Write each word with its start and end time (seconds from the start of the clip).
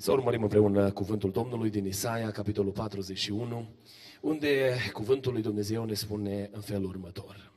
Să 0.00 0.12
urmărim 0.12 0.42
împreună 0.42 0.90
cuvântul 0.90 1.30
Domnului 1.30 1.70
din 1.70 1.86
Isaia, 1.86 2.30
capitolul 2.30 2.72
41, 2.72 3.68
unde 4.20 4.76
cuvântul 4.92 5.32
lui 5.32 5.42
Dumnezeu 5.42 5.84
ne 5.84 5.94
spune 5.94 6.48
în 6.52 6.60
felul 6.60 6.88
următor. 6.88 7.52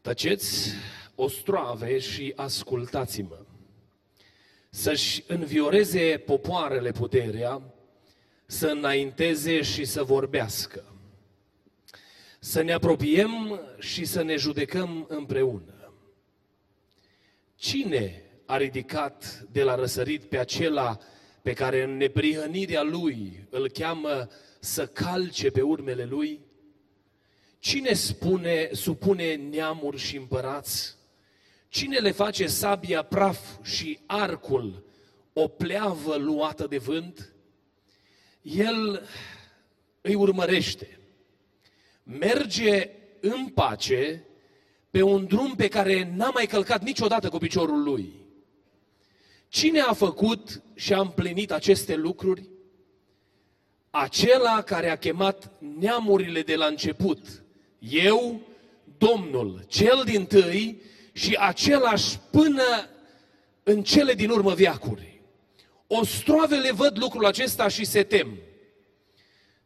Tăceți, 0.00 0.70
ostroave 1.14 1.98
și 1.98 2.32
ascultați-mă. 2.36 3.44
Să-și 4.70 5.24
învioreze 5.26 6.22
popoarele 6.26 6.90
puterea, 6.90 7.62
să 8.46 8.66
înainteze 8.66 9.62
și 9.62 9.84
să 9.84 10.02
vorbească. 10.02 10.84
Să 12.38 12.62
ne 12.62 12.72
apropiem 12.72 13.60
și 13.78 14.04
să 14.04 14.22
ne 14.22 14.36
judecăm 14.36 15.06
împreună. 15.08 15.92
Cine 17.54 18.27
a 18.48 18.56
ridicat 18.56 19.46
de 19.52 19.62
la 19.62 19.74
răsărit 19.74 20.24
pe 20.24 20.38
acela 20.38 20.98
pe 21.42 21.52
care 21.52 21.82
în 21.82 21.96
neprihănirea 21.96 22.82
lui 22.82 23.46
îl 23.50 23.70
cheamă 23.70 24.28
să 24.60 24.86
calce 24.86 25.50
pe 25.50 25.60
urmele 25.60 26.04
lui? 26.04 26.40
Cine 27.58 27.92
spune, 27.92 28.68
supune 28.72 29.34
neamuri 29.34 29.96
și 29.96 30.16
împărați? 30.16 30.96
Cine 31.68 31.98
le 31.98 32.10
face 32.10 32.46
sabia 32.46 33.02
praf 33.02 33.38
și 33.62 33.98
arcul 34.06 34.84
o 35.32 35.48
pleavă 35.48 36.16
luată 36.16 36.66
de 36.66 36.78
vânt? 36.78 37.34
El 38.42 39.08
îi 40.00 40.14
urmărește. 40.14 40.98
Merge 42.02 42.90
în 43.20 43.48
pace 43.48 44.24
pe 44.90 45.02
un 45.02 45.26
drum 45.26 45.54
pe 45.54 45.68
care 45.68 46.12
n-a 46.14 46.30
mai 46.30 46.46
călcat 46.46 46.82
niciodată 46.82 47.28
cu 47.28 47.38
piciorul 47.38 47.82
lui. 47.82 48.26
Cine 49.48 49.80
a 49.80 49.92
făcut 49.92 50.62
și 50.74 50.92
a 50.92 51.00
împlinit 51.00 51.52
aceste 51.52 51.94
lucruri? 51.94 52.48
Acela 53.90 54.62
care 54.62 54.90
a 54.90 54.96
chemat 54.96 55.50
neamurile 55.78 56.42
de 56.42 56.54
la 56.54 56.66
început. 56.66 57.42
Eu, 57.78 58.40
Domnul, 58.98 59.64
cel 59.68 60.02
din 60.04 60.26
tâi 60.26 60.82
și 61.12 61.36
același 61.40 62.18
până 62.30 62.88
în 63.62 63.82
cele 63.82 64.14
din 64.14 64.30
urmă 64.30 64.54
viacuri. 64.54 65.20
Ostroavele 65.86 66.72
văd 66.72 66.98
lucrul 66.98 67.26
acesta 67.26 67.68
și 67.68 67.84
se 67.84 68.02
tem. 68.02 68.38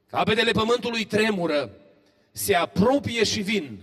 Capetele 0.06 0.50
pământului 0.50 1.04
tremură, 1.04 1.76
se 2.32 2.54
apropie 2.54 3.24
și 3.24 3.40
vin. 3.40 3.82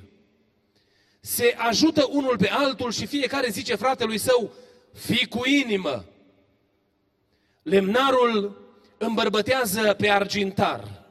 Se 1.19 1.55
ajută 1.57 2.07
unul 2.09 2.37
pe 2.37 2.49
altul 2.49 2.91
și 2.91 3.05
fiecare 3.05 3.49
zice 3.49 3.75
fratelui 3.75 4.17
său, 4.17 4.53
fii 4.93 5.27
cu 5.27 5.47
inimă. 5.47 6.05
Lemnarul 7.63 8.67
îmbărbătează 8.97 9.93
pe 9.93 10.09
argintar. 10.09 11.07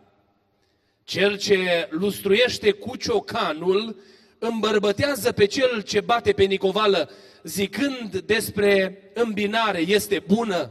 Cel 1.05 1.39
ce 1.39 1.89
lustruiește 1.91 2.73
cu 2.73 2.97
ciocanul 2.97 3.97
îmbărbătează 4.39 5.33
pe 5.33 5.47
cel 5.47 5.83
ce 5.83 6.01
bate 6.01 6.33
pe 6.33 6.45
nicovală, 6.45 7.11
zicând 7.43 8.19
despre 8.19 9.03
îmbinare 9.15 9.81
este 9.81 10.23
bună 10.27 10.71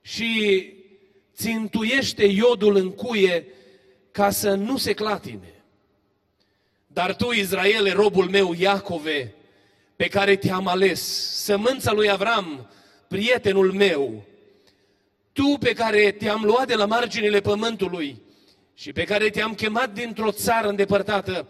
și 0.00 0.72
țintuiește 1.34 2.24
iodul 2.24 2.76
în 2.76 2.90
cuie 2.90 3.46
ca 4.10 4.30
să 4.30 4.54
nu 4.54 4.76
se 4.76 4.92
clatine. 4.92 5.64
Dar 6.86 7.16
tu, 7.16 7.30
Israele, 7.30 7.92
robul 7.92 8.28
meu, 8.28 8.52
Iacove, 8.52 9.34
pe 10.00 10.08
care 10.08 10.36
te-am 10.36 10.66
ales, 10.66 11.00
sămânța 11.42 11.92
lui 11.92 12.10
Avram, 12.10 12.70
prietenul 13.08 13.72
meu, 13.72 14.24
tu 15.32 15.56
pe 15.60 15.72
care 15.72 16.10
te-am 16.10 16.42
luat 16.42 16.66
de 16.66 16.74
la 16.74 16.86
marginile 16.86 17.40
pământului 17.40 18.22
și 18.74 18.92
pe 18.92 19.04
care 19.04 19.30
te-am 19.30 19.54
chemat 19.54 19.92
dintr-o 19.92 20.30
țară 20.30 20.68
îndepărtată, 20.68 21.48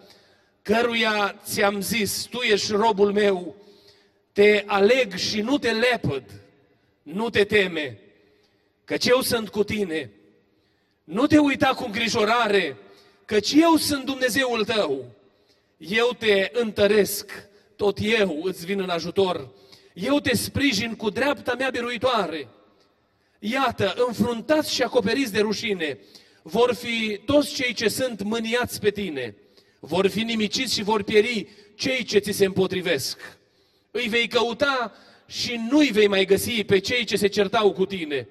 căruia 0.62 1.40
ți-am 1.44 1.80
zis, 1.80 2.22
tu 2.22 2.40
ești 2.40 2.72
robul 2.72 3.12
meu, 3.12 3.54
te 4.32 4.62
aleg 4.66 5.14
și 5.14 5.40
nu 5.40 5.58
te 5.58 5.70
lepăd, 5.70 6.24
nu 7.02 7.30
te 7.30 7.44
teme, 7.44 7.98
căci 8.84 9.06
eu 9.06 9.20
sunt 9.20 9.48
cu 9.48 9.64
tine. 9.64 10.10
Nu 11.04 11.26
te 11.26 11.38
uita 11.38 11.68
cu 11.68 11.84
îngrijorare, 11.84 12.76
căci 13.24 13.52
eu 13.52 13.76
sunt 13.76 14.04
Dumnezeul 14.04 14.64
tău. 14.64 15.04
Eu 15.76 16.10
te 16.18 16.50
întăresc, 16.52 17.48
tot 17.80 17.98
eu 18.00 18.40
îți 18.42 18.66
vin 18.66 18.80
în 18.80 18.88
ajutor. 18.88 19.48
Eu 19.94 20.20
te 20.20 20.36
sprijin 20.36 20.94
cu 20.94 21.10
dreapta 21.10 21.54
mea 21.58 21.70
biruitoare. 21.70 22.48
Iată, 23.38 23.94
înfruntați 24.06 24.74
și 24.74 24.82
acoperiți 24.82 25.32
de 25.32 25.40
rușine, 25.40 25.98
vor 26.42 26.74
fi 26.74 27.20
toți 27.24 27.54
cei 27.54 27.72
ce 27.72 27.88
sunt 27.88 28.22
mâniați 28.22 28.80
pe 28.80 28.90
tine. 28.90 29.36
Vor 29.78 30.08
fi 30.08 30.22
nimiciți 30.22 30.74
și 30.74 30.82
vor 30.82 31.02
pieri 31.02 31.48
cei 31.74 32.04
ce 32.04 32.18
ți 32.18 32.32
se 32.32 32.44
împotrivesc. 32.44 33.38
Îi 33.90 34.08
vei 34.08 34.28
căuta 34.28 34.92
și 35.26 35.60
nu-i 35.70 35.90
vei 35.90 36.08
mai 36.08 36.24
găsi 36.24 36.64
pe 36.64 36.78
cei 36.78 37.04
ce 37.04 37.16
se 37.16 37.26
certau 37.26 37.72
cu 37.72 37.86
tine. 37.86 38.28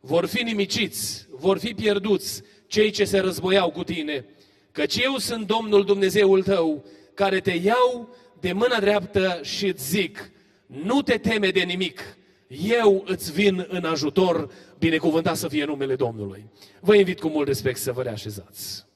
Vor 0.00 0.26
fi 0.26 0.42
nimiciți, 0.42 1.26
vor 1.30 1.58
fi 1.58 1.74
pierduți 1.74 2.42
cei 2.66 2.90
ce 2.90 3.04
se 3.04 3.18
războiau 3.18 3.70
cu 3.70 3.84
tine. 3.84 4.24
Căci 4.72 4.96
eu 4.96 5.16
sunt 5.16 5.46
Domnul 5.46 5.84
Dumnezeul 5.84 6.42
tău, 6.42 6.84
care 7.14 7.40
te 7.40 7.52
iau 7.52 8.14
de 8.40 8.52
mâna 8.52 8.80
dreaptă 8.80 9.40
și 9.42 9.66
îți 9.66 9.88
zic, 9.88 10.30
nu 10.66 11.02
te 11.02 11.18
teme 11.18 11.50
de 11.50 11.60
nimic, 11.60 12.16
eu 12.46 13.04
îți 13.06 13.32
vin 13.32 13.66
în 13.68 13.84
ajutor, 13.84 14.50
binecuvântat 14.78 15.36
să 15.36 15.48
fie 15.48 15.64
numele 15.64 15.96
Domnului. 15.96 16.50
Vă 16.80 16.94
invit 16.94 17.20
cu 17.20 17.28
mult 17.28 17.46
respect 17.46 17.78
să 17.78 17.92
vă 17.92 18.02
reașezați. 18.02 18.86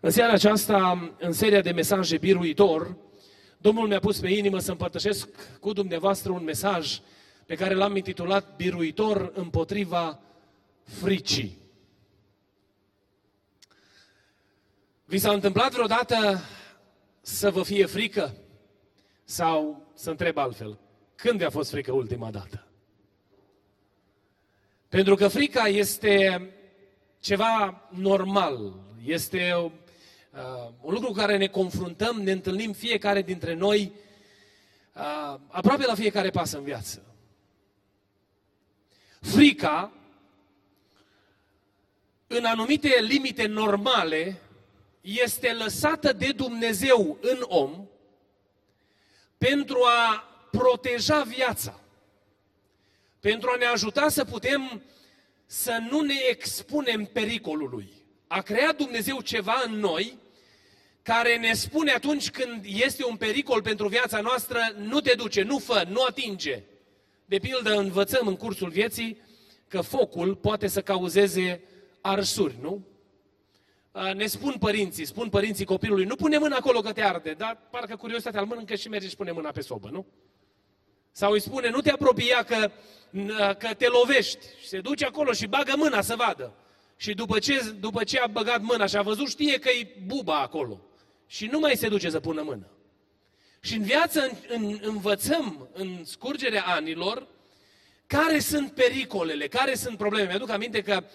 În 0.00 0.10
seara 0.10 0.32
aceasta, 0.32 1.10
în 1.18 1.32
seria 1.32 1.60
de 1.60 1.70
mesaje 1.70 2.18
biruitor, 2.18 2.96
Domnul 3.62 3.88
mi-a 3.88 3.98
pus 3.98 4.18
pe 4.18 4.28
inimă 4.28 4.58
să 4.58 4.70
împărtășesc 4.70 5.28
cu 5.58 5.72
dumneavoastră 5.72 6.32
un 6.32 6.44
mesaj 6.44 6.98
pe 7.46 7.54
care 7.54 7.74
l-am 7.74 7.96
intitulat 7.96 8.56
Biruitor 8.56 9.32
împotriva 9.34 10.20
fricii. 10.82 11.58
Vi 15.04 15.18
s-a 15.18 15.32
întâmplat 15.32 15.72
vreodată 15.72 16.40
să 17.20 17.50
vă 17.50 17.62
fie 17.62 17.86
frică? 17.86 18.34
Sau 19.24 19.86
să 19.94 20.10
întreb 20.10 20.36
altfel, 20.36 20.78
când 21.14 21.38
vi-a 21.38 21.50
fost 21.50 21.70
frică 21.70 21.92
ultima 21.92 22.30
dată? 22.30 22.64
Pentru 24.88 25.14
că 25.14 25.28
frica 25.28 25.66
este 25.66 26.50
ceva 27.20 27.88
normal, 27.90 28.74
este 29.04 29.52
uh, 29.54 29.70
un 30.80 30.92
lucru 30.92 31.06
cu 31.06 31.12
care 31.12 31.36
ne 31.36 31.46
confruntăm, 31.46 32.20
ne 32.22 32.32
întâlnim 32.32 32.72
fiecare 32.72 33.22
dintre 33.22 33.54
noi 33.54 33.92
uh, 34.94 35.40
aproape 35.48 35.86
la 35.86 35.94
fiecare 35.94 36.30
pas 36.30 36.52
în 36.52 36.62
viață. 36.62 37.04
Frica, 39.20 39.92
în 42.26 42.44
anumite 42.44 43.00
limite 43.00 43.46
normale, 43.46 44.40
este 45.00 45.52
lăsată 45.52 46.12
de 46.12 46.32
Dumnezeu 46.32 47.18
în 47.20 47.44
om 47.48 47.88
pentru 49.38 49.82
a 49.84 50.24
proteja 50.50 51.22
viața, 51.22 51.80
pentru 53.20 53.50
a 53.50 53.56
ne 53.56 53.64
ajuta 53.64 54.08
să 54.08 54.24
putem 54.24 54.82
să 55.46 55.78
nu 55.90 56.00
ne 56.00 56.14
expunem 56.28 57.04
pericolului. 57.04 57.92
A 58.26 58.40
creat 58.40 58.76
Dumnezeu 58.76 59.20
ceva 59.20 59.62
în 59.66 59.72
noi 59.72 60.18
care 61.02 61.36
ne 61.36 61.52
spune 61.52 61.90
atunci 61.90 62.30
când 62.30 62.64
este 62.64 63.04
un 63.04 63.16
pericol 63.16 63.62
pentru 63.62 63.88
viața 63.88 64.20
noastră, 64.20 64.58
nu 64.76 65.00
te 65.00 65.14
duce, 65.14 65.42
nu 65.42 65.58
fă, 65.58 65.86
nu 65.88 66.02
atinge. 66.02 66.62
De 67.24 67.38
pildă, 67.38 67.76
învățăm 67.76 68.26
în 68.26 68.36
cursul 68.36 68.68
vieții 68.68 69.20
că 69.68 69.80
focul 69.80 70.34
poate 70.34 70.66
să 70.66 70.82
cauzeze 70.82 71.62
arsuri, 72.00 72.54
nu? 72.60 72.86
Ne 73.92 74.26
spun 74.26 74.54
părinții, 74.58 75.04
spun 75.04 75.28
părinții 75.28 75.64
copilului, 75.64 76.04
nu 76.04 76.16
pune 76.16 76.38
mâna 76.38 76.56
acolo 76.56 76.80
că 76.80 76.92
te 76.92 77.02
arde, 77.02 77.32
dar 77.32 77.58
parcă 77.70 77.96
curiozitatea 77.96 78.40
îl 78.40 78.46
mănâncă 78.46 78.74
și 78.74 78.88
merge 78.88 79.08
și 79.08 79.16
pune 79.16 79.30
mâna 79.30 79.50
pe 79.50 79.60
sobă, 79.60 79.88
nu? 79.92 80.06
Sau 81.12 81.32
îi 81.32 81.40
spune, 81.40 81.70
nu 81.70 81.80
te 81.80 81.90
apropia 81.90 82.42
că, 82.42 82.70
că 83.58 83.74
te 83.74 83.86
lovești. 83.86 84.46
Și 84.60 84.68
se 84.68 84.80
duce 84.80 85.04
acolo 85.04 85.32
și 85.32 85.46
bagă 85.46 85.72
mâna 85.76 86.00
să 86.00 86.14
vadă. 86.16 86.54
și 86.96 87.14
după 87.14 87.38
ce, 87.38 87.74
după 87.80 88.04
ce 88.04 88.18
a 88.18 88.26
băgat 88.26 88.60
mâna 88.60 88.86
și 88.86 88.96
a 88.96 89.02
văzut, 89.02 89.28
știe 89.28 89.58
că 89.58 89.68
e 89.68 89.96
buba 90.06 90.40
acolo. 90.40 90.80
Și 91.26 91.46
nu 91.46 91.58
mai 91.58 91.76
se 91.76 91.88
duce 91.88 92.10
să 92.10 92.20
pună 92.20 92.42
mână. 92.42 92.66
Și 93.60 93.74
în 93.76 93.82
viață 93.82 94.20
în, 94.22 94.36
în, 94.48 94.78
învățăm, 94.82 95.68
în 95.72 96.04
scurgerea 96.04 96.64
anilor, 96.66 97.26
care 98.06 98.38
sunt 98.38 98.72
pericolele, 98.72 99.48
care 99.48 99.74
sunt 99.74 99.96
probleme. 99.96 100.28
Mi-aduc 100.28 100.50
aminte 100.50 100.82
că, 100.82 101.04
uh, 101.04 101.08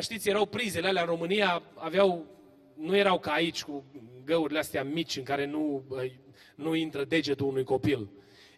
știți, 0.00 0.28
erau 0.28 0.46
prizele 0.46 0.88
alea 0.88 1.02
în 1.02 1.08
România, 1.08 1.62
aveau, 1.74 2.26
nu 2.74 2.96
erau 2.96 3.18
ca 3.18 3.32
aici 3.32 3.62
cu 3.62 3.84
găurile 4.24 4.58
astea 4.58 4.84
mici 4.84 5.16
în 5.16 5.22
care 5.22 5.46
nu, 5.46 5.82
uh, 5.88 6.12
nu 6.54 6.74
intră 6.74 7.04
degetul 7.04 7.46
unui 7.46 7.64
copil. 7.64 8.08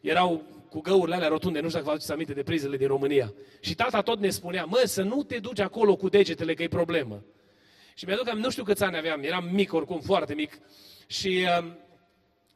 Erau 0.00 0.42
cu 0.68 0.80
găurile 0.80 1.14
alea 1.14 1.28
rotunde, 1.28 1.60
nu 1.60 1.68
știu 1.68 1.78
dacă 1.78 1.84
vă 1.84 1.90
aduceți 1.90 2.12
aminte 2.12 2.32
de 2.32 2.42
prizele 2.42 2.76
din 2.76 2.86
România. 2.86 3.34
Și 3.60 3.74
tata 3.74 4.02
tot 4.02 4.18
ne 4.18 4.30
spunea, 4.30 4.64
mă, 4.64 4.82
să 4.84 5.02
nu 5.02 5.22
te 5.22 5.38
duci 5.38 5.58
acolo 5.58 5.96
cu 5.96 6.08
degetele, 6.08 6.54
că 6.54 6.62
e 6.62 6.68
problemă. 6.68 7.24
Și 7.94 8.04
mi-aduc 8.04 8.26
aminte, 8.26 8.44
nu 8.44 8.52
știu 8.52 8.64
câți 8.64 8.84
ani 8.84 8.96
aveam, 8.96 9.22
eram 9.22 9.48
mic 9.52 9.72
oricum, 9.72 10.00
foarte 10.00 10.34
mic. 10.34 10.58
Și 11.06 11.46
uh, 11.58 11.72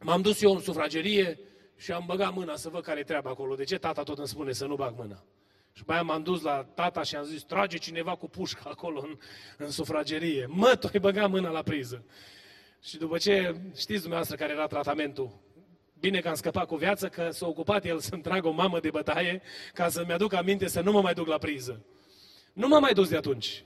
m-am 0.00 0.23
dus 0.23 0.43
eu 0.43 0.52
în 0.52 0.61
sufragerie 0.61 1.38
și 1.76 1.93
am 1.93 2.05
băgat 2.06 2.34
mâna 2.34 2.56
să 2.56 2.69
văd 2.69 2.82
care 2.82 3.00
e 3.00 3.02
treaba 3.02 3.31
acolo. 3.31 3.55
De 3.55 3.64
ce 3.64 3.78
tata 3.78 4.02
tot 4.02 4.19
îmi 4.19 4.28
spune 4.28 4.52
să 4.52 4.66
nu 4.66 4.75
bag 4.75 4.94
mâna? 4.96 5.25
Și 5.72 5.82
mai 5.87 6.02
m-am 6.02 6.22
dus 6.22 6.43
la 6.43 6.67
tata 6.75 7.02
și 7.02 7.17
am 7.17 7.25
zis, 7.25 7.43
trage 7.43 7.76
cineva 7.76 8.17
cu 8.17 8.28
pușca 8.28 8.70
acolo 8.70 9.00
în, 9.00 9.19
în 9.58 9.70
sufragerie. 9.70 10.46
Mă, 10.49 10.75
tu 10.81 10.88
ai 10.93 11.00
băgat 11.00 11.31
mâna 11.31 11.50
la 11.50 11.62
priză. 11.62 12.05
Și 12.82 12.96
după 12.96 13.19
ce 13.19 13.55
știți 13.76 14.00
dumneavoastră 14.00 14.37
care 14.37 14.52
era 14.52 14.67
tratamentul, 14.67 15.40
bine 16.00 16.20
că 16.20 16.28
am 16.28 16.34
scăpat 16.34 16.67
cu 16.67 16.76
viață, 16.76 17.08
că 17.08 17.28
s-a 17.31 17.46
ocupat 17.46 17.84
el 17.84 17.99
să-mi 17.99 18.22
tragă 18.22 18.49
o 18.49 18.50
mamă 18.50 18.81
de 18.81 18.90
bătaie 18.90 19.43
ca 19.72 19.88
să-mi 19.88 20.12
aduc 20.12 20.32
aminte 20.32 20.67
să 20.67 20.81
nu 20.81 20.93
mă 20.93 21.00
mai 21.00 21.14
duc 21.14 21.26
la 21.26 21.38
priză. 21.38 21.84
Nu 22.52 22.69
m-am 22.69 22.81
mai 22.81 22.93
dus 22.93 23.08
de 23.08 23.16
atunci. 23.16 23.64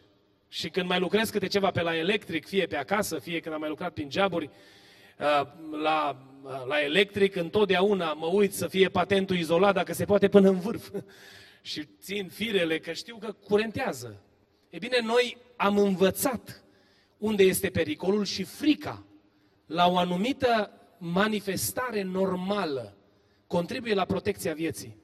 Și 0.48 0.68
când 0.68 0.88
mai 0.88 0.98
lucrez 0.98 1.30
câte 1.30 1.46
ceva 1.46 1.70
pe 1.70 1.82
la 1.82 1.96
electric, 1.96 2.46
fie 2.46 2.66
pe 2.66 2.76
acasă, 2.76 3.18
fie 3.18 3.40
când 3.40 3.54
am 3.54 3.60
mai 3.60 3.68
lucrat 3.68 3.92
prin 3.92 4.10
jaburi, 4.10 4.50
uh, 5.18 5.46
la, 5.82 6.26
uh, 6.42 6.62
la 6.66 6.80
electric, 6.80 7.36
întotdeauna 7.36 8.12
mă 8.12 8.26
uit 8.26 8.54
să 8.54 8.68
fie 8.68 8.88
patentul 8.88 9.36
izolat, 9.36 9.74
dacă 9.74 9.92
se 9.92 10.04
poate, 10.04 10.28
până 10.28 10.48
în 10.48 10.58
vârf. 10.58 10.90
și 11.64 11.88
țin 12.00 12.28
firele, 12.28 12.78
că 12.78 12.92
știu 12.92 13.16
că 13.16 13.32
curentează. 13.32 14.22
E 14.70 14.78
bine, 14.78 15.00
noi 15.02 15.36
am 15.56 15.78
învățat 15.78 16.64
unde 17.18 17.42
este 17.42 17.70
pericolul 17.70 18.24
și 18.24 18.42
frica 18.42 19.04
la 19.66 19.86
o 19.86 19.96
anumită 19.96 20.70
manifestare 20.98 22.02
normală 22.02 22.96
contribuie 23.46 23.94
la 23.94 24.04
protecția 24.04 24.52
vieții. 24.52 24.96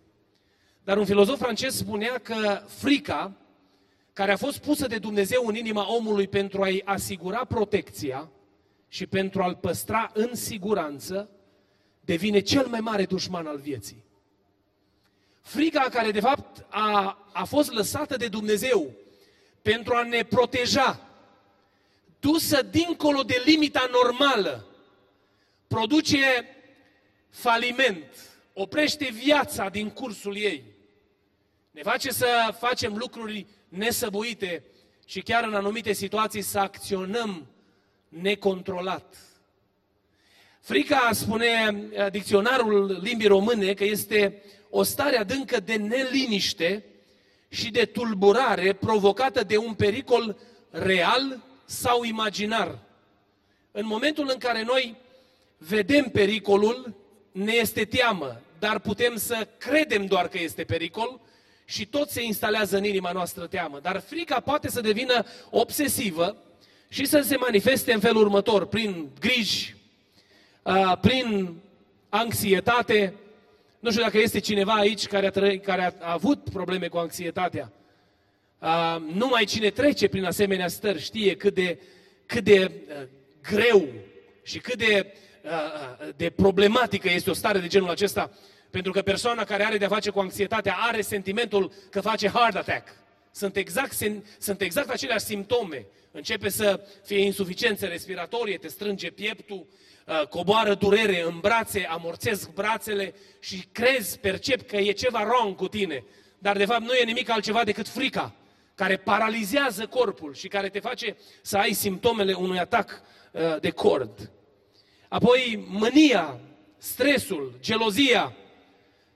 Dar 0.85 0.99
un 0.99 1.05
filozof 1.05 1.39
francez 1.39 1.75
spunea 1.75 2.19
că 2.19 2.63
frica, 2.67 3.37
care 4.13 4.33
a 4.33 4.37
fost 4.37 4.59
pusă 4.59 4.87
de 4.87 4.99
Dumnezeu 4.99 5.47
în 5.47 5.55
inima 5.55 5.95
omului 5.95 6.29
pentru 6.29 6.63
a-i 6.63 6.83
asigura 6.85 7.45
protecția 7.45 8.31
și 8.89 9.07
pentru 9.07 9.43
a-l 9.43 9.55
păstra 9.55 10.11
în 10.15 10.35
siguranță, 10.35 11.31
devine 12.01 12.41
cel 12.41 12.67
mai 12.67 12.81
mare 12.81 13.05
dușman 13.05 13.47
al 13.47 13.59
vieții. 13.59 14.09
Frica 15.43 15.81
care 15.81 16.11
de 16.11 16.21
fapt 16.21 16.67
a, 16.69 17.19
a 17.33 17.45
fost 17.45 17.73
lăsată 17.73 18.17
de 18.17 18.29
Dumnezeu 18.29 18.93
pentru 19.63 19.95
a 19.95 20.03
ne 20.03 20.23
proteja, 20.23 21.09
dusă 22.21 22.63
dincolo 22.63 23.23
de 23.23 23.43
limita 23.45 23.89
normală, 23.93 24.67
produce 25.67 26.57
faliment, 27.31 28.05
oprește 28.53 29.11
viața 29.13 29.69
din 29.69 29.91
cursul 29.91 30.37
ei. 30.37 30.65
Ne 31.71 31.83
face 31.83 32.11
să 32.11 32.55
facem 32.59 32.97
lucruri 32.97 33.47
nesăbuite 33.69 34.65
și 35.05 35.21
chiar 35.21 35.45
în 35.45 35.55
anumite 35.55 35.93
situații 35.93 36.43
să 36.43 36.59
acționăm 36.59 37.47
necontrolat. 38.09 39.17
Frica, 40.61 41.11
spune 41.13 41.49
uh, 41.93 42.11
dicționarul 42.11 43.01
limbii 43.03 43.27
române, 43.27 43.75
că 43.75 43.85
este 43.85 44.43
o 44.71 44.83
stare 44.83 45.17
adâncă 45.17 45.61
de 45.61 45.75
neliniște 45.75 46.85
și 47.49 47.71
de 47.71 47.85
tulburare 47.85 48.73
provocată 48.73 49.43
de 49.43 49.57
un 49.57 49.75
pericol 49.75 50.37
real 50.71 51.43
sau 51.65 52.05
imaginar. 52.05 52.79
În 53.73 53.87
momentul 53.87 54.29
în 54.33 54.39
care 54.39 54.63
noi 54.63 54.97
vedem 55.59 56.05
pericolul, 56.05 56.95
ne 57.33 57.53
este 57.53 57.85
teamă, 57.85 58.41
dar 58.59 58.79
putem 58.79 59.17
să 59.17 59.49
credem 59.59 60.07
doar 60.07 60.29
că 60.29 60.39
este 60.41 60.65
pericol 60.65 61.21
și 61.65 61.87
tot 61.87 62.09
se 62.09 62.23
instalează 62.23 62.77
în 62.77 62.85
inima 62.85 63.13
noastră 63.13 63.47
teamă. 63.47 63.79
Dar 63.83 64.01
frica 64.01 64.41
poate 64.41 64.69
să 64.71 64.81
devină 64.81 65.25
obsesivă 65.51 66.37
și 66.89 67.05
să 67.05 67.21
se 67.21 67.37
manifeste 67.37 67.93
în 67.93 68.01
felul 68.01 68.23
următor, 68.23 68.67
prin 68.67 69.09
griji, 69.21 69.77
prin 71.01 71.57
anxietate. 72.09 73.15
Nu 73.79 73.91
știu 73.91 74.03
dacă 74.03 74.19
este 74.19 74.39
cineva 74.39 74.73
aici 74.73 75.07
care 75.07 75.27
a, 75.27 75.31
tră- 75.31 75.63
care 75.63 75.95
a 76.01 76.13
avut 76.13 76.51
probleme 76.51 76.89
cu 76.89 76.97
anxietatea. 76.97 77.73
Numai 79.13 79.45
cine 79.45 79.71
trece 79.71 80.09
prin 80.09 80.25
asemenea 80.25 80.69
stări 80.69 81.01
știe 81.01 81.37
cât 81.37 81.55
de, 81.55 81.79
cât 82.27 82.45
de 82.45 82.71
greu 83.43 83.89
și 84.43 84.59
cât 84.59 84.79
de 84.79 85.15
Uh, 85.45 85.51
uh, 85.51 86.09
de 86.17 86.31
problematică 86.31 87.11
este 87.11 87.31
o 87.31 87.33
stare 87.33 87.59
de 87.59 87.67
genul 87.67 87.89
acesta, 87.89 88.31
pentru 88.71 88.93
că 88.93 89.03
persoana 89.03 89.45
care 89.45 89.65
are 89.65 89.77
de-a 89.77 89.89
face 89.89 90.11
cu 90.11 90.19
anxietatea 90.19 90.77
are 90.79 91.01
sentimentul 91.01 91.73
că 91.91 92.01
face 92.01 92.29
heart 92.29 92.57
attack. 92.57 92.89
Sunt 93.33 93.57
exact, 93.57 93.97
sunt 94.39 94.61
exact 94.61 94.91
aceleași 94.91 95.25
simptome. 95.25 95.87
Începe 96.13 96.49
să 96.49 96.81
fie 97.05 97.19
insuficiență 97.19 97.87
respiratorie, 97.87 98.57
te 98.57 98.69
strânge 98.69 99.11
pieptul, 99.11 99.67
uh, 99.67 100.00
coboară 100.29 100.75
durere 100.75 101.23
în 101.23 101.39
brațe, 101.41 101.87
amorțesc 101.87 102.53
brațele 102.53 103.15
și 103.41 103.65
crezi, 103.73 104.19
percep 104.19 104.69
că 104.69 104.77
e 104.77 104.93
ceva 104.93 105.21
wrong 105.21 105.57
cu 105.57 105.69
tine. 105.69 106.05
Dar 106.39 106.57
de 106.57 106.65
fapt 106.65 106.81
nu 106.81 106.93
e 106.93 107.05
nimic 107.05 107.31
altceva 107.31 107.65
decât 107.65 107.89
frica, 107.89 108.35
care 108.75 108.97
paralizează 108.97 109.87
corpul 109.87 110.35
și 110.35 110.49
care 110.49 110.69
te 110.69 110.81
face 110.81 111.17
să 111.43 111.57
ai 111.57 111.73
simptomele 111.73 112.33
unui 112.33 112.59
atac 112.59 113.03
de 113.61 113.71
cord. 113.71 114.31
Apoi 115.09 115.65
mânia, 115.69 116.41
stresul, 116.79 117.59
gelozia, 117.61 118.37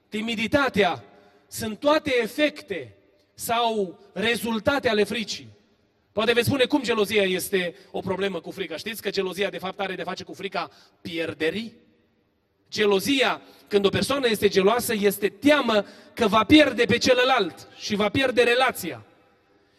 timiditatea, 0.08 1.04
sunt 1.46 1.78
toate 1.78 2.14
efecte 2.22 2.96
sau 3.34 3.98
rezultate 4.12 4.88
ale 4.88 5.04
fricii. 5.04 5.48
Poate 6.14 6.32
veți 6.32 6.46
spune 6.46 6.64
cum 6.64 6.82
gelozia 6.82 7.22
este 7.22 7.74
o 7.90 8.00
problemă 8.00 8.40
cu 8.40 8.50
frica. 8.50 8.76
Știți 8.76 9.02
că 9.02 9.10
gelozia 9.10 9.50
de 9.50 9.58
fapt 9.58 9.80
are 9.80 9.94
de 9.94 10.02
face 10.02 10.24
cu 10.24 10.32
frica 10.32 10.70
pierderii? 11.00 11.72
Gelozia, 12.70 13.40
când 13.68 13.84
o 13.84 13.88
persoană 13.88 14.28
este 14.28 14.48
geloasă, 14.48 14.94
este 14.94 15.28
teamă 15.28 15.84
că 16.14 16.26
va 16.26 16.44
pierde 16.44 16.84
pe 16.84 16.98
celălalt 16.98 17.68
și 17.76 17.94
va 17.94 18.08
pierde 18.08 18.42
relația. 18.42 19.04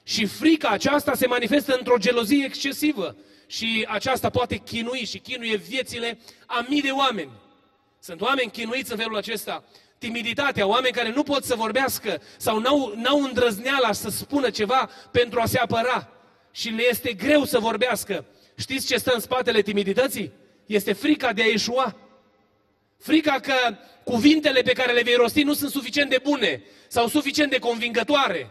Și 0.03 0.25
frica 0.25 0.69
aceasta 0.69 1.13
se 1.13 1.27
manifestă 1.27 1.75
într-o 1.77 1.97
gelozie 1.97 2.45
excesivă 2.45 3.15
și 3.47 3.85
aceasta 3.89 4.29
poate 4.29 4.55
chinui 4.55 5.05
și 5.05 5.19
chinuie 5.19 5.55
viețile 5.55 6.19
a 6.45 6.65
mii 6.69 6.81
de 6.81 6.91
oameni. 6.91 7.31
Sunt 7.99 8.21
oameni 8.21 8.51
chinuiți 8.51 8.91
în 8.91 8.97
felul 8.97 9.17
acesta. 9.17 9.63
Timiditatea, 9.97 10.67
oameni 10.67 10.93
care 10.93 11.11
nu 11.11 11.23
pot 11.23 11.43
să 11.43 11.55
vorbească 11.55 12.21
sau 12.37 12.59
n-au, 12.59 12.93
n-au 12.95 13.23
îndrăzneala 13.23 13.91
să 13.91 14.09
spună 14.09 14.49
ceva 14.49 14.89
pentru 15.11 15.39
a 15.39 15.45
se 15.45 15.57
apăra 15.57 16.09
și 16.55 16.69
le 16.69 16.83
este 16.89 17.13
greu 17.13 17.43
să 17.43 17.59
vorbească. 17.59 18.25
Știți 18.55 18.87
ce 18.87 18.97
stă 18.97 19.11
în 19.13 19.19
spatele 19.19 19.61
timidității? 19.61 20.31
Este 20.65 20.93
frica 20.93 21.33
de 21.33 21.41
a 21.41 21.45
ieșua. 21.45 21.95
Frica 22.99 23.39
că 23.39 23.77
cuvintele 24.03 24.61
pe 24.61 24.73
care 24.73 24.93
le 24.93 25.03
vei 25.03 25.15
rosti 25.15 25.43
nu 25.43 25.53
sunt 25.53 25.71
suficient 25.71 26.09
de 26.09 26.19
bune 26.23 26.63
sau 26.87 27.07
suficient 27.07 27.51
de 27.51 27.59
convingătoare 27.59 28.49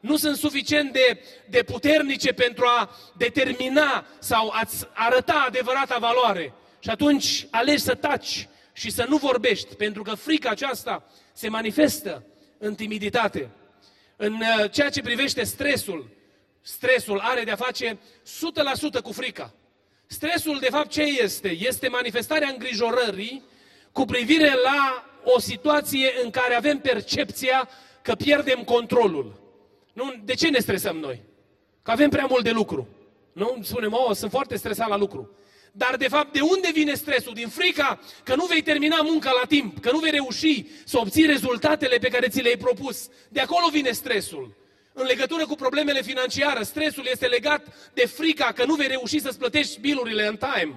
nu 0.00 0.16
sunt 0.16 0.36
suficient 0.36 0.92
de, 0.92 1.20
de 1.48 1.62
puternice 1.62 2.32
pentru 2.32 2.64
a 2.66 2.90
determina 3.16 4.06
sau 4.18 4.48
a-ți 4.48 4.88
arăta 4.92 5.44
adevărata 5.46 5.96
valoare. 5.98 6.52
Și 6.78 6.90
atunci 6.90 7.46
alegi 7.50 7.82
să 7.82 7.94
taci 7.94 8.48
și 8.72 8.90
să 8.90 9.06
nu 9.08 9.16
vorbești, 9.16 9.74
pentru 9.74 10.02
că 10.02 10.14
frica 10.14 10.50
aceasta 10.50 11.04
se 11.32 11.48
manifestă 11.48 12.24
în 12.58 12.74
timiditate. 12.74 13.50
În 14.16 14.32
uh, 14.32 14.70
ceea 14.70 14.90
ce 14.90 15.00
privește 15.00 15.44
stresul, 15.44 16.15
stresul 16.66 17.18
are 17.18 17.44
de-a 17.44 17.56
face 17.56 17.98
100% 18.98 19.02
cu 19.02 19.12
frica. 19.12 19.54
Stresul, 20.06 20.58
de 20.58 20.68
fapt, 20.70 20.90
ce 20.90 21.02
este? 21.02 21.48
Este 21.48 21.88
manifestarea 21.88 22.48
îngrijorării 22.48 23.42
cu 23.92 24.04
privire 24.04 24.54
la 24.54 25.04
o 25.24 25.40
situație 25.40 26.12
în 26.22 26.30
care 26.30 26.54
avem 26.54 26.78
percepția 26.78 27.68
că 28.02 28.14
pierdem 28.14 28.64
controlul. 28.64 29.40
Nu, 29.92 30.14
de 30.24 30.34
ce 30.34 30.48
ne 30.48 30.58
stresăm 30.58 30.96
noi? 30.96 31.22
Că 31.82 31.90
avem 31.90 32.10
prea 32.10 32.26
mult 32.28 32.44
de 32.44 32.50
lucru. 32.50 32.88
Nu? 33.32 33.58
Spunem, 33.62 33.92
oh, 33.92 34.14
sunt 34.14 34.30
foarte 34.30 34.56
stresat 34.56 34.88
la 34.88 34.96
lucru. 34.96 35.30
Dar 35.72 35.96
de 35.96 36.08
fapt, 36.08 36.32
de 36.32 36.40
unde 36.40 36.70
vine 36.72 36.94
stresul? 36.94 37.34
Din 37.34 37.48
frica 37.48 38.00
că 38.24 38.34
nu 38.34 38.44
vei 38.44 38.62
termina 38.62 39.00
munca 39.00 39.30
la 39.40 39.46
timp, 39.46 39.80
că 39.80 39.90
nu 39.90 39.98
vei 39.98 40.10
reuși 40.10 40.66
să 40.84 40.98
obții 40.98 41.26
rezultatele 41.26 41.96
pe 41.96 42.08
care 42.08 42.28
ți 42.28 42.42
le-ai 42.42 42.56
propus. 42.56 43.08
De 43.28 43.40
acolo 43.40 43.68
vine 43.70 43.90
stresul. 43.90 44.54
În 44.98 45.06
legătură 45.06 45.46
cu 45.46 45.54
problemele 45.54 46.02
financiare. 46.02 46.62
Stresul 46.62 47.08
este 47.10 47.26
legat 47.26 47.66
de 47.94 48.06
frica 48.06 48.52
că 48.54 48.64
nu 48.64 48.74
vei 48.74 48.86
reuși 48.86 49.18
să-ți 49.20 49.38
plătești 49.38 49.80
bilurile 49.80 50.26
în 50.26 50.36
time. 50.36 50.74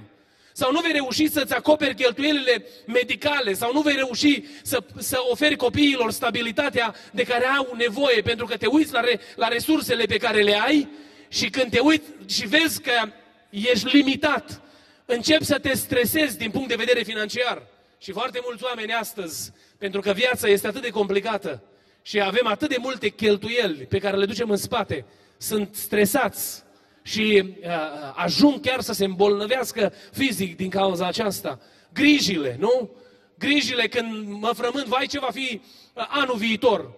Sau 0.54 0.72
nu 0.72 0.80
vei 0.80 0.92
reuși 0.92 1.30
să-ți 1.30 1.54
acoperi 1.54 1.96
cheltuielile 1.96 2.66
medicale, 2.88 3.54
sau 3.54 3.74
nu 3.74 3.82
vei 3.82 3.96
reuși 3.96 4.44
să, 4.64 4.84
să 4.98 5.18
oferi 5.30 5.56
copiilor 5.56 6.12
stabilitatea 6.12 6.96
de 7.12 7.24
care 7.24 7.46
au 7.46 7.74
nevoie, 7.78 8.22
pentru 8.22 8.46
că 8.46 8.58
te 8.58 8.66
uiți 8.66 8.94
la, 8.94 9.00
re, 9.00 9.20
la 9.36 9.48
resursele 9.48 10.06
pe 10.06 10.18
care 10.18 10.42
le 10.42 10.60
ai 10.60 10.90
și 11.28 11.50
când 11.50 11.72
te 11.72 11.80
uiți 11.80 12.08
și 12.28 12.48
vezi 12.48 12.82
că 12.82 13.12
ești 13.50 13.96
limitat, 13.96 14.62
începi 15.06 15.46
să 15.46 15.60
te 15.60 15.76
stresezi 15.76 16.38
din 16.38 16.52
punct 16.52 16.68
de 16.68 16.76
vedere 16.76 17.04
financiar. 17.04 17.64
Și 17.98 18.12
foarte 18.12 18.40
mulți 18.44 18.64
oameni 18.64 18.94
astăzi, 18.94 19.52
pentru 19.78 20.02
că 20.02 20.12
viața 20.12 20.48
este 20.48 20.68
atât 20.68 20.82
de 20.82 20.90
complicată 20.90 21.64
și 22.10 22.22
avem 22.22 22.48
atât 22.48 22.70
de 22.70 22.78
multe 22.80 23.10
cheltuieli 23.10 23.86
pe 23.86 24.00
care 24.00 24.18
le 24.18 24.26
ducem 24.26 24.50
în 24.50 24.58
spate, 24.58 25.06
sunt 25.38 25.76
stresați 25.76 26.64
și 27.02 27.56
uh, 27.62 27.68
ajung 28.16 28.60
chiar 28.60 28.82
să 28.82 28.94
se 28.94 29.06
îmbolnăvească 29.06 29.94
fizic 30.12 30.56
din 30.56 30.70
cauza 30.70 31.08
aceasta. 31.08 31.60
Grijile, 31.94 32.56
nu? 32.60 32.92
Grijile 33.38 33.88
când 33.88 34.28
mă 34.28 34.52
frământ, 34.56 34.86
vai 34.86 35.08
ce 35.08 35.20
va 35.20 35.30
fi 35.32 35.62
uh, 35.94 36.06
anul 36.08 36.36
viitor. 36.36 36.92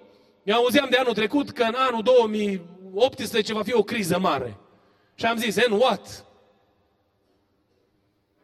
Eu 0.44 0.56
auzeam 0.56 0.88
de 0.89 0.98
anul 0.98 1.13
trecut 1.13 1.50
că 1.50 1.63
în 1.63 1.75
anul 1.77 2.03
2018 2.03 3.53
va 3.53 3.63
fi 3.63 3.74
o 3.74 3.84
criză 3.84 4.20
mare. 4.20 4.58
Și 5.15 5.25
am 5.25 5.38
zis, 5.38 5.58
and 5.58 5.82
what? 5.82 6.25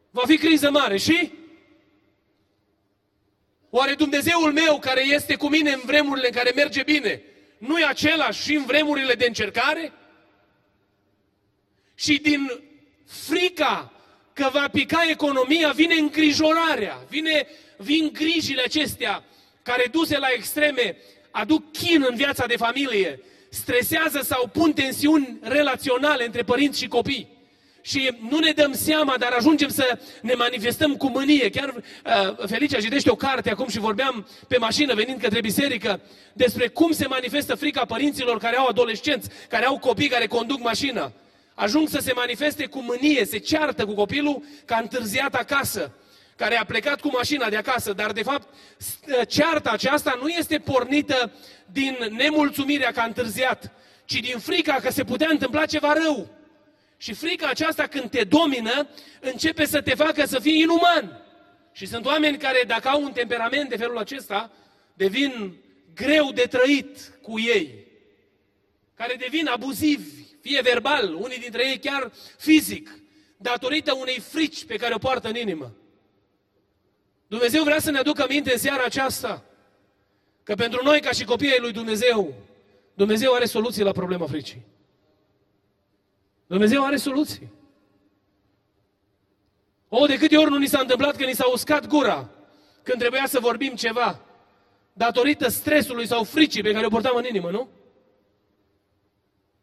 Va 0.09 0.23
fi 0.25 0.37
criză 0.37 0.71
mare 0.71 0.97
și? 0.97 1.31
Oare 3.77 3.93
Dumnezeul 3.93 4.53
meu 4.53 4.79
care 4.79 5.05
este 5.05 5.35
cu 5.35 5.47
mine 5.47 5.71
în 5.71 5.81
vremurile 5.85 6.27
în 6.27 6.33
care 6.33 6.51
merge 6.55 6.83
bine, 6.83 7.21
nu 7.57 7.79
e 7.79 7.85
același 7.85 8.41
și 8.41 8.53
în 8.53 8.65
vremurile 8.65 9.13
de 9.13 9.25
încercare? 9.27 9.93
Și 11.95 12.17
din 12.17 12.51
frica 13.05 13.91
că 14.33 14.49
va 14.51 14.67
pica 14.71 15.05
economia, 15.09 15.71
vine 15.71 15.93
îngrijorarea, 15.93 17.05
vine, 17.09 17.47
vin 17.77 18.09
grijile 18.13 18.61
acestea 18.61 19.23
care 19.63 19.87
duse 19.91 20.17
la 20.17 20.27
extreme 20.35 20.97
aduc 21.31 21.71
chin 21.71 22.05
în 22.09 22.15
viața 22.15 22.45
de 22.45 22.55
familie, 22.55 23.19
stresează 23.49 24.21
sau 24.21 24.47
pun 24.47 24.73
tensiuni 24.73 25.37
relaționale 25.41 26.25
între 26.25 26.43
părinți 26.43 26.79
și 26.79 26.87
copii 26.87 27.36
și 27.87 28.11
nu 28.29 28.39
ne 28.39 28.51
dăm 28.51 28.73
seama, 28.73 29.15
dar 29.17 29.31
ajungem 29.31 29.69
să 29.69 29.99
ne 30.21 30.33
manifestăm 30.33 30.95
cu 30.95 31.09
mânie. 31.09 31.49
Chiar 31.49 31.73
uh, 31.75 32.47
Felicia 32.47 32.79
citește 32.79 33.09
o 33.09 33.15
carte 33.15 33.51
acum 33.51 33.67
și 33.67 33.79
vorbeam 33.79 34.27
pe 34.47 34.57
mașină 34.57 34.93
venind 34.93 35.21
către 35.21 35.39
biserică 35.41 35.99
despre 36.33 36.67
cum 36.67 36.91
se 36.91 37.07
manifestă 37.07 37.55
frica 37.55 37.85
părinților 37.85 38.37
care 38.37 38.57
au 38.57 38.67
adolescenți, 38.67 39.29
care 39.49 39.65
au 39.65 39.79
copii 39.79 40.07
care 40.07 40.25
conduc 40.27 40.59
mașina. 40.59 41.11
Ajung 41.53 41.87
să 41.87 41.99
se 42.01 42.13
manifeste 42.13 42.65
cu 42.65 42.81
mânie, 42.81 43.25
se 43.25 43.37
ceartă 43.37 43.85
cu 43.85 43.93
copilul 43.93 44.43
că 44.65 44.73
a 44.73 44.79
întârziat 44.79 45.35
acasă, 45.35 45.91
care 46.35 46.57
a 46.57 46.65
plecat 46.65 46.99
cu 46.99 47.09
mașina 47.13 47.49
de 47.49 47.55
acasă, 47.55 47.93
dar 47.93 48.11
de 48.11 48.23
fapt 48.23 48.47
cearta 49.27 49.69
aceasta 49.69 50.17
nu 50.21 50.27
este 50.27 50.57
pornită 50.57 51.31
din 51.65 51.97
nemulțumirea 52.17 52.91
că 52.91 52.99
a 52.99 53.05
întârziat, 53.05 53.71
ci 54.05 54.19
din 54.19 54.39
frica 54.39 54.73
că 54.73 54.91
se 54.91 55.03
putea 55.03 55.27
întâmpla 55.31 55.65
ceva 55.65 55.93
rău. 55.93 56.36
Și 56.97 57.13
frica 57.13 57.47
aceasta 57.47 57.87
când 57.87 58.09
te 58.09 58.23
domină, 58.23 58.87
începe 59.19 59.65
să 59.65 59.81
te 59.81 59.95
facă 59.95 60.25
să 60.25 60.39
fii 60.39 60.59
inuman. 60.59 61.21
Și 61.71 61.85
sunt 61.85 62.05
oameni 62.05 62.37
care, 62.37 62.63
dacă 62.67 62.87
au 62.87 63.03
un 63.03 63.11
temperament 63.11 63.69
de 63.69 63.77
felul 63.77 63.97
acesta, 63.97 64.51
devin 64.93 65.55
greu 65.93 66.31
de 66.31 66.41
trăit 66.41 67.19
cu 67.21 67.39
ei. 67.39 67.85
Care 68.93 69.15
devin 69.15 69.47
abuzivi, 69.47 70.23
fie 70.41 70.61
verbal, 70.61 71.13
unii 71.13 71.39
dintre 71.39 71.67
ei 71.67 71.79
chiar 71.79 72.11
fizic, 72.37 72.99
datorită 73.37 73.93
unei 73.93 74.19
frici 74.19 74.65
pe 74.65 74.75
care 74.75 74.93
o 74.93 74.97
poartă 74.97 75.27
în 75.27 75.35
inimă. 75.35 75.75
Dumnezeu 77.27 77.63
vrea 77.63 77.79
să 77.79 77.91
ne 77.91 77.97
aducă 77.97 78.25
minte 78.29 78.51
în 78.51 78.57
seara 78.57 78.83
aceasta 78.83 79.45
că 80.43 80.55
pentru 80.55 80.83
noi, 80.83 81.01
ca 81.01 81.11
și 81.11 81.23
copiii 81.23 81.59
lui 81.59 81.71
Dumnezeu, 81.71 82.33
Dumnezeu 82.93 83.33
are 83.33 83.45
soluții 83.45 83.83
la 83.83 83.91
problema 83.91 84.27
fricii. 84.27 84.65
Dumnezeu 86.47 86.85
are 86.85 86.97
soluții. 86.97 87.51
O, 89.89 90.05
de 90.05 90.17
câte 90.17 90.37
ori 90.37 90.49
nu 90.49 90.57
ni 90.57 90.67
s-a 90.67 90.79
întâmplat 90.79 91.15
că 91.15 91.25
ni 91.25 91.33
s-a 91.33 91.49
uscat 91.51 91.87
gura 91.87 92.29
când 92.83 92.99
trebuia 92.99 93.25
să 93.27 93.39
vorbim 93.39 93.75
ceva, 93.75 94.19
datorită 94.93 95.47
stresului 95.47 96.07
sau 96.07 96.23
fricii 96.23 96.61
pe 96.61 96.71
care 96.71 96.85
o 96.85 96.89
portam 96.89 97.15
în 97.15 97.25
inimă, 97.25 97.49
nu? 97.49 97.69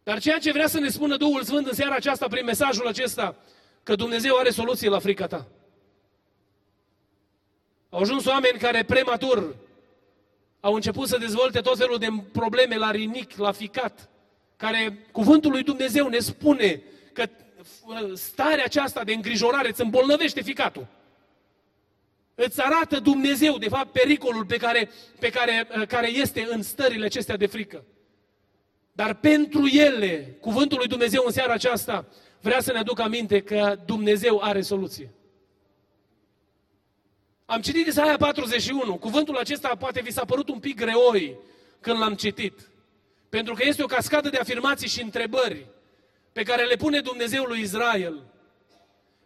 Dar 0.03 0.21
ceea 0.21 0.39
ce 0.39 0.53
vrea 0.53 0.67
să 0.67 0.81
ne 0.81 0.89
spună 0.89 1.17
Duhul 1.17 1.43
Sfânt 1.43 1.67
în 1.67 1.73
seara 1.73 1.95
aceasta, 1.95 2.29
prin 2.29 2.45
mesajul 2.45 2.87
acesta, 2.87 3.37
că 3.83 3.95
Dumnezeu 3.95 4.37
are 4.37 4.51
soluție 4.51 4.89
la 4.89 4.99
frica 4.99 5.27
ta. 5.27 5.47
Au 7.91 8.01
ajuns 8.01 8.27
oameni 8.27 8.59
care 8.59 8.83
prematur 8.83 9.57
au 10.61 10.75
început 10.75 11.09
să 11.09 11.19
dezvolte 11.19 11.61
tot 11.61 11.79
felul 11.79 11.99
de 11.99 12.09
probleme 12.33 12.77
la 12.77 12.91
rinic, 12.91 13.37
la 13.37 13.53
ficat, 13.53 14.09
care 14.65 15.07
cuvântul 15.13 15.51
lui 15.51 15.63
Dumnezeu 15.63 16.09
ne 16.09 16.19
spune 16.19 16.83
că 17.13 17.29
starea 18.15 18.65
aceasta 18.65 19.05
de 19.05 19.13
îngrijorare 19.13 19.69
îți 19.69 19.81
îmbolnăvește 19.81 20.43
ficatul. 20.43 20.87
Îți 22.35 22.61
arată 22.63 22.99
Dumnezeu, 22.99 23.59
de 23.59 23.69
fapt, 23.69 23.93
pericolul 23.93 24.45
pe 24.45 24.57
care, 24.57 24.91
pe 25.19 25.31
care, 25.31 25.69
care 25.89 26.11
este 26.11 26.47
în 26.51 26.63
stările 26.63 27.05
acestea 27.05 27.37
de 27.37 27.47
frică. 27.47 27.85
Dar 28.93 29.15
pentru 29.15 29.67
ele, 29.67 30.37
cuvântul 30.41 30.79
lui 30.79 30.89
Dumnezeu 30.89 31.23
în 31.27 31.33
seara 31.33 31.53
aceasta 31.53 32.07
vrea 32.41 32.61
să 32.61 32.73
ne 32.73 32.79
aducă 32.79 33.03
aminte 33.03 33.41
că 33.41 33.79
Dumnezeu 33.85 34.41
are 34.43 34.61
soluție. 34.61 35.11
Am 37.45 37.61
citit 37.61 37.87
Isaia 37.87 38.17
41. 38.17 38.97
Cuvântul 38.97 39.37
acesta 39.37 39.77
poate 39.79 40.01
vi 40.01 40.13
s-a 40.13 40.25
părut 40.25 40.49
un 40.49 40.59
pic 40.59 40.77
greoi 40.77 41.37
când 41.81 41.99
l-am 41.99 42.15
citit. 42.15 42.69
Pentru 43.35 43.55
că 43.55 43.63
este 43.67 43.83
o 43.83 43.87
cascadă 43.87 44.29
de 44.29 44.37
afirmații 44.37 44.89
și 44.89 45.03
întrebări 45.03 45.67
pe 46.33 46.43
care 46.43 46.65
le 46.65 46.77
pune 46.77 47.01
Dumnezeu 47.01 47.45
lui 47.45 47.61
Israel. 47.61 48.23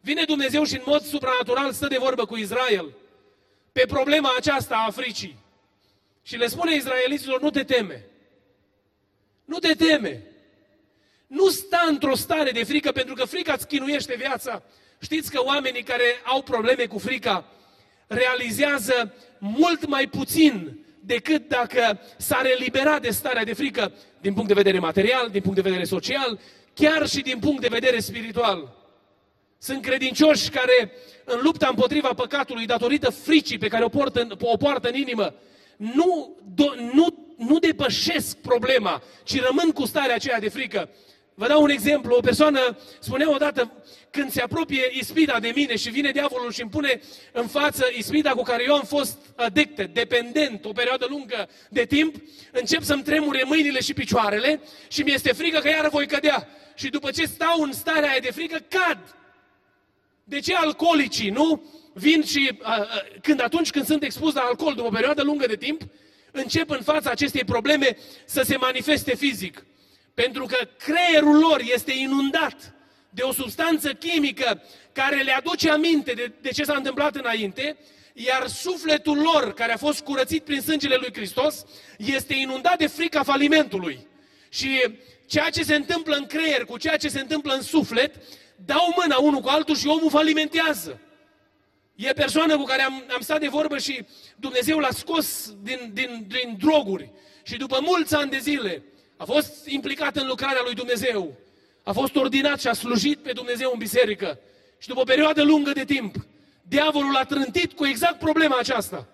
Vine 0.00 0.24
Dumnezeu 0.24 0.64
și 0.64 0.74
în 0.74 0.82
mod 0.86 1.02
supranatural 1.02 1.72
stă 1.72 1.86
de 1.86 1.96
vorbă 1.98 2.24
cu 2.24 2.36
Israel 2.36 2.92
pe 3.72 3.84
problema 3.86 4.30
aceasta 4.36 4.74
a 4.74 4.86
Africii. 4.86 5.38
Și 6.22 6.36
le 6.36 6.46
spune 6.46 6.74
izraeliților, 6.74 7.40
nu 7.40 7.50
te 7.50 7.64
teme. 7.64 8.04
Nu 9.44 9.58
te 9.58 9.74
teme. 9.74 10.22
Nu 11.26 11.48
sta 11.48 11.84
într-o 11.88 12.14
stare 12.14 12.50
de 12.50 12.64
frică, 12.64 12.92
pentru 12.92 13.14
că 13.14 13.24
frica 13.24 13.52
îți 13.52 13.66
chinuiește 13.66 14.14
viața. 14.16 14.62
Știți 15.00 15.30
că 15.30 15.42
oamenii 15.42 15.82
care 15.82 16.20
au 16.24 16.42
probleme 16.42 16.86
cu 16.86 16.98
frica 16.98 17.44
realizează 18.06 19.14
mult 19.38 19.86
mai 19.86 20.06
puțin 20.06 20.78
decât 21.08 21.48
dacă 21.48 22.00
s-ar 22.16 22.46
elibera 22.46 22.98
de 22.98 23.10
starea 23.10 23.44
de 23.44 23.52
frică 23.52 23.92
din 24.20 24.32
punct 24.32 24.48
de 24.48 24.54
vedere 24.54 24.78
material, 24.78 25.28
din 25.28 25.40
punct 25.40 25.56
de 25.56 25.68
vedere 25.68 25.84
social, 25.84 26.38
chiar 26.74 27.06
și 27.06 27.20
din 27.20 27.38
punct 27.38 27.60
de 27.60 27.68
vedere 27.70 28.00
spiritual. 28.00 28.76
Sunt 29.58 29.82
credincioși 29.82 30.50
care, 30.50 30.92
în 31.24 31.40
lupta 31.42 31.66
împotriva 31.68 32.08
păcatului, 32.08 32.66
datorită 32.66 33.10
fricii 33.10 33.58
pe 33.58 33.68
care 33.68 33.84
o 33.84 33.88
poartă, 33.88 34.26
o 34.40 34.56
poartă 34.56 34.88
în 34.88 34.94
inimă, 34.94 35.34
nu, 35.76 36.36
do, 36.54 36.64
nu, 36.92 37.34
nu 37.36 37.58
depășesc 37.58 38.36
problema, 38.36 39.02
ci 39.24 39.40
rămân 39.40 39.70
cu 39.70 39.84
starea 39.86 40.14
aceea 40.14 40.40
de 40.40 40.48
frică. 40.48 40.88
Vă 41.38 41.46
dau 41.46 41.62
un 41.62 41.70
exemplu. 41.70 42.16
O 42.16 42.20
persoană 42.20 42.78
spunea 42.98 43.30
odată, 43.30 43.72
când 44.10 44.30
se 44.30 44.40
apropie 44.40 44.90
ispita 44.92 45.40
de 45.40 45.52
mine 45.54 45.76
și 45.76 45.90
vine 45.90 46.10
diavolul 46.10 46.52
și 46.52 46.60
îmi 46.60 46.70
pune 46.70 47.00
în 47.32 47.46
față 47.46 47.84
ispita 47.96 48.30
cu 48.30 48.42
care 48.42 48.64
eu 48.66 48.74
am 48.74 48.84
fost 48.84 49.18
adecte, 49.36 49.84
dependent 49.84 50.64
o 50.64 50.72
perioadă 50.72 51.06
lungă 51.08 51.48
de 51.70 51.84
timp, 51.84 52.14
încep 52.52 52.82
să-mi 52.82 53.02
tremure 53.02 53.42
mâinile 53.44 53.80
și 53.80 53.92
picioarele 53.92 54.60
și 54.88 55.02
mi 55.02 55.12
este 55.12 55.32
frică 55.32 55.58
că 55.58 55.68
iară 55.68 55.88
voi 55.88 56.06
cădea. 56.06 56.48
Și 56.74 56.88
după 56.88 57.10
ce 57.10 57.26
stau 57.26 57.62
în 57.62 57.72
starea 57.72 58.10
aia 58.10 58.20
de 58.20 58.30
frică, 58.30 58.58
cad. 58.68 59.16
De 60.24 60.40
ce 60.40 60.54
alcoolicii, 60.54 61.30
nu? 61.30 61.64
Vin 61.92 62.24
și 62.24 62.58
a, 62.62 62.72
a, 62.72 62.86
când 63.22 63.42
atunci 63.42 63.70
când 63.70 63.86
sunt 63.86 64.02
expus 64.02 64.34
la 64.34 64.40
alcool 64.40 64.74
după 64.74 64.86
o 64.86 64.90
perioadă 64.90 65.22
lungă 65.22 65.46
de 65.46 65.56
timp, 65.56 65.82
încep 66.30 66.70
în 66.70 66.82
fața 66.82 67.10
acestei 67.10 67.44
probleme 67.44 67.96
să 68.24 68.42
se 68.42 68.56
manifeste 68.56 69.14
fizic. 69.16 69.66
Pentru 70.22 70.46
că 70.46 70.68
creierul 70.78 71.38
lor 71.38 71.60
este 71.64 71.92
inundat 71.92 72.74
de 73.10 73.22
o 73.22 73.32
substanță 73.32 73.92
chimică 73.92 74.62
care 74.92 75.22
le 75.22 75.32
aduce 75.32 75.70
aminte 75.70 76.12
de, 76.12 76.32
de 76.40 76.50
ce 76.50 76.64
s-a 76.64 76.74
întâmplat 76.76 77.16
înainte, 77.16 77.76
iar 78.12 78.46
sufletul 78.46 79.18
lor, 79.18 79.54
care 79.54 79.72
a 79.72 79.76
fost 79.76 80.00
curățit 80.00 80.44
prin 80.44 80.60
sângele 80.60 80.96
lui 80.96 81.12
Hristos, 81.12 81.64
este 81.96 82.34
inundat 82.34 82.78
de 82.78 82.86
frica 82.86 83.22
falimentului. 83.22 84.06
Și 84.48 84.84
ceea 85.26 85.50
ce 85.50 85.62
se 85.62 85.74
întâmplă 85.74 86.16
în 86.16 86.26
creier 86.26 86.64
cu 86.64 86.78
ceea 86.78 86.96
ce 86.96 87.08
se 87.08 87.20
întâmplă 87.20 87.54
în 87.54 87.62
suflet, 87.62 88.14
dau 88.64 88.94
mâna 88.96 89.16
unul 89.18 89.40
cu 89.40 89.48
altul 89.48 89.76
și 89.76 89.86
omul 89.86 90.10
falimentează. 90.10 91.00
E 91.94 92.12
persoană 92.12 92.56
cu 92.56 92.64
care 92.64 92.82
am, 92.82 93.04
am 93.14 93.20
stat 93.20 93.40
de 93.40 93.48
vorbă 93.48 93.78
și 93.78 94.04
Dumnezeu 94.36 94.78
l-a 94.78 94.90
scos 94.90 95.54
din, 95.62 95.90
din, 95.92 96.26
din 96.28 96.56
droguri. 96.58 97.10
Și 97.42 97.56
după 97.56 97.78
mulți 97.82 98.14
ani 98.14 98.30
de 98.30 98.38
zile 98.38 98.82
A 99.18 99.24
fost 99.24 99.66
implicat 99.66 100.16
în 100.16 100.26
lucrarea 100.26 100.60
lui 100.64 100.74
Dumnezeu. 100.74 101.34
A 101.82 101.92
fost 101.92 102.16
ordinat 102.16 102.60
și 102.60 102.68
a 102.68 102.72
slujit 102.72 103.18
pe 103.18 103.32
Dumnezeu 103.32 103.70
în 103.72 103.78
biserică. 103.78 104.38
Și 104.78 104.88
după 104.88 105.00
o 105.00 105.04
perioadă 105.04 105.42
lungă 105.42 105.72
de 105.72 105.84
timp, 105.84 106.14
diavolul 106.62 107.16
a 107.16 107.24
trântit 107.24 107.72
cu 107.72 107.86
exact 107.86 108.18
problema 108.18 108.56
aceasta. 108.58 109.08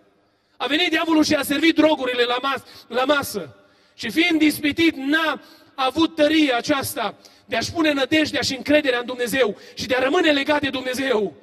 A 0.56 0.66
venit 0.66 0.90
diavolul 0.90 1.24
și 1.24 1.34
a 1.34 1.42
servit 1.42 1.74
drogurile 1.74 2.22
la, 2.22 2.36
mas- 2.42 2.86
la 2.88 3.04
masă. 3.04 3.56
Și 3.94 4.10
fiind 4.10 4.38
dispitit, 4.38 4.94
n-a 4.96 5.40
avut 5.74 6.14
tăria 6.14 6.56
aceasta 6.56 7.18
de 7.46 7.56
a-și 7.56 7.72
pune 7.72 7.92
nădejdea 7.92 8.40
și 8.40 8.56
încrederea 8.56 8.98
în 8.98 9.06
Dumnezeu 9.06 9.56
și 9.74 9.86
de 9.86 9.94
a 9.94 10.02
rămâne 10.02 10.30
legat 10.30 10.60
de 10.60 10.70
Dumnezeu. 10.70 11.36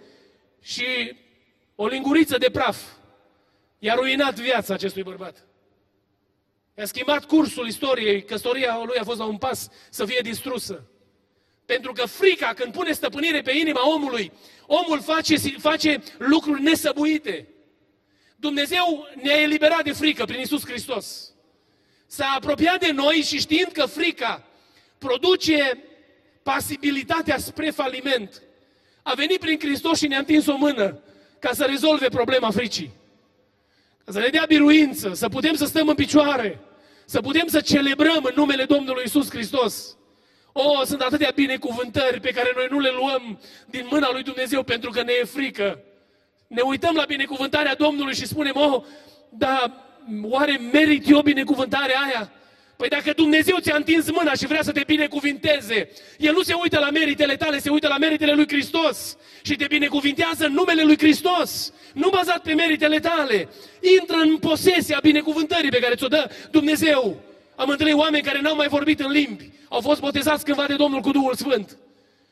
Și 0.61 1.15
o 1.75 1.87
linguriță 1.87 2.37
de 2.37 2.49
praf 2.49 2.77
i-a 3.79 3.93
ruinat 3.93 4.39
viața 4.39 4.73
acestui 4.73 5.03
bărbat. 5.03 5.45
I-a 6.77 6.85
schimbat 6.85 7.25
cursul 7.25 7.67
istoriei, 7.67 8.23
căsătoria 8.23 8.81
lui 8.85 8.97
a 8.97 9.03
fost 9.03 9.19
la 9.19 9.25
un 9.25 9.37
pas 9.37 9.69
să 9.89 10.05
fie 10.05 10.19
distrusă. 10.23 10.85
Pentru 11.65 11.91
că 11.91 12.05
frica, 12.05 12.53
când 12.53 12.73
pune 12.73 12.91
stăpânire 12.91 13.41
pe 13.41 13.51
inima 13.51 13.89
omului, 13.93 14.31
omul 14.65 15.01
face, 15.01 15.37
face 15.37 16.03
lucruri 16.17 16.61
nesăbuite. 16.61 17.47
Dumnezeu 18.35 19.07
ne-a 19.21 19.41
eliberat 19.41 19.83
de 19.83 19.91
frică 19.91 20.25
prin 20.25 20.39
Isus 20.39 20.65
Hristos. 20.65 21.33
S-a 22.05 22.33
apropiat 22.35 22.79
de 22.79 22.91
noi 22.91 23.15
și 23.15 23.39
știind 23.39 23.71
că 23.71 23.85
frica 23.85 24.47
produce 24.97 25.83
pasibilitatea 26.43 27.37
spre 27.37 27.69
faliment, 27.69 28.41
a 29.03 29.13
venit 29.13 29.39
prin 29.39 29.59
Hristos 29.59 29.97
și 29.97 30.07
ne-a 30.07 30.17
întins 30.17 30.47
o 30.47 30.57
mână 30.57 31.03
ca 31.39 31.53
să 31.53 31.63
rezolve 31.63 32.07
problema 32.07 32.51
fricii. 32.51 32.91
Ca 34.05 34.11
să 34.11 34.19
ne 34.19 34.27
dea 34.27 34.45
biruință, 34.47 35.13
să 35.13 35.29
putem 35.29 35.55
să 35.55 35.65
stăm 35.65 35.87
în 35.87 35.95
picioare, 35.95 36.59
să 37.05 37.21
putem 37.21 37.47
să 37.47 37.61
celebrăm 37.61 38.23
în 38.23 38.33
numele 38.35 38.63
Domnului 38.63 39.03
Isus 39.05 39.29
Hristos. 39.29 39.95
O, 40.51 40.61
oh, 40.63 40.85
sunt 40.85 41.01
atâtea 41.01 41.31
binecuvântări 41.35 42.19
pe 42.19 42.31
care 42.31 42.51
noi 42.55 42.67
nu 42.69 42.79
le 42.79 42.89
luăm 42.95 43.39
din 43.65 43.87
mâna 43.91 44.09
lui 44.11 44.23
Dumnezeu 44.23 44.63
pentru 44.63 44.89
că 44.89 45.03
ne 45.03 45.11
e 45.21 45.23
frică. 45.23 45.83
Ne 46.47 46.61
uităm 46.61 46.95
la 46.95 47.05
binecuvântarea 47.05 47.75
Domnului 47.75 48.15
și 48.15 48.27
spunem, 48.27 48.53
oh, 48.55 48.83
dar 49.29 49.71
oare 50.21 50.59
merit 50.71 51.09
eu 51.09 51.21
binecuvântarea 51.21 51.99
aia? 51.99 52.31
Păi 52.81 52.89
dacă 52.89 53.13
Dumnezeu 53.15 53.57
ți-a 53.59 53.75
întins 53.75 54.11
mâna 54.11 54.33
și 54.33 54.47
vrea 54.47 54.61
să 54.63 54.71
te 54.71 54.83
binecuvinteze, 54.87 55.89
El 56.17 56.33
nu 56.33 56.41
se 56.41 56.53
uită 56.53 56.79
la 56.79 56.89
meritele 56.89 57.35
tale, 57.35 57.59
se 57.59 57.69
uită 57.69 57.87
la 57.87 57.97
meritele 57.97 58.33
lui 58.33 58.47
Hristos 58.47 59.17
și 59.41 59.55
te 59.55 59.65
binecuvintează 59.67 60.45
în 60.45 60.53
numele 60.53 60.83
lui 60.83 60.97
Hristos, 60.97 61.73
nu 61.93 62.09
bazat 62.09 62.41
pe 62.41 62.53
meritele 62.53 62.99
tale. 62.99 63.49
Intră 63.99 64.17
în 64.17 64.37
posesia 64.37 64.99
binecuvântării 65.01 65.69
pe 65.69 65.79
care 65.79 65.95
ți-o 65.95 66.07
dă 66.07 66.29
Dumnezeu. 66.51 67.21
Am 67.55 67.69
întâlnit 67.69 67.95
oameni 67.95 68.23
care 68.23 68.41
n-au 68.41 68.55
mai 68.55 68.67
vorbit 68.67 68.99
în 68.99 69.11
limbi, 69.11 69.49
au 69.69 69.81
fost 69.81 69.99
botezați 69.99 70.45
cândva 70.45 70.65
de 70.67 70.75
Domnul 70.75 71.01
cu 71.01 71.11
Duhul 71.11 71.35
Sfânt. 71.35 71.77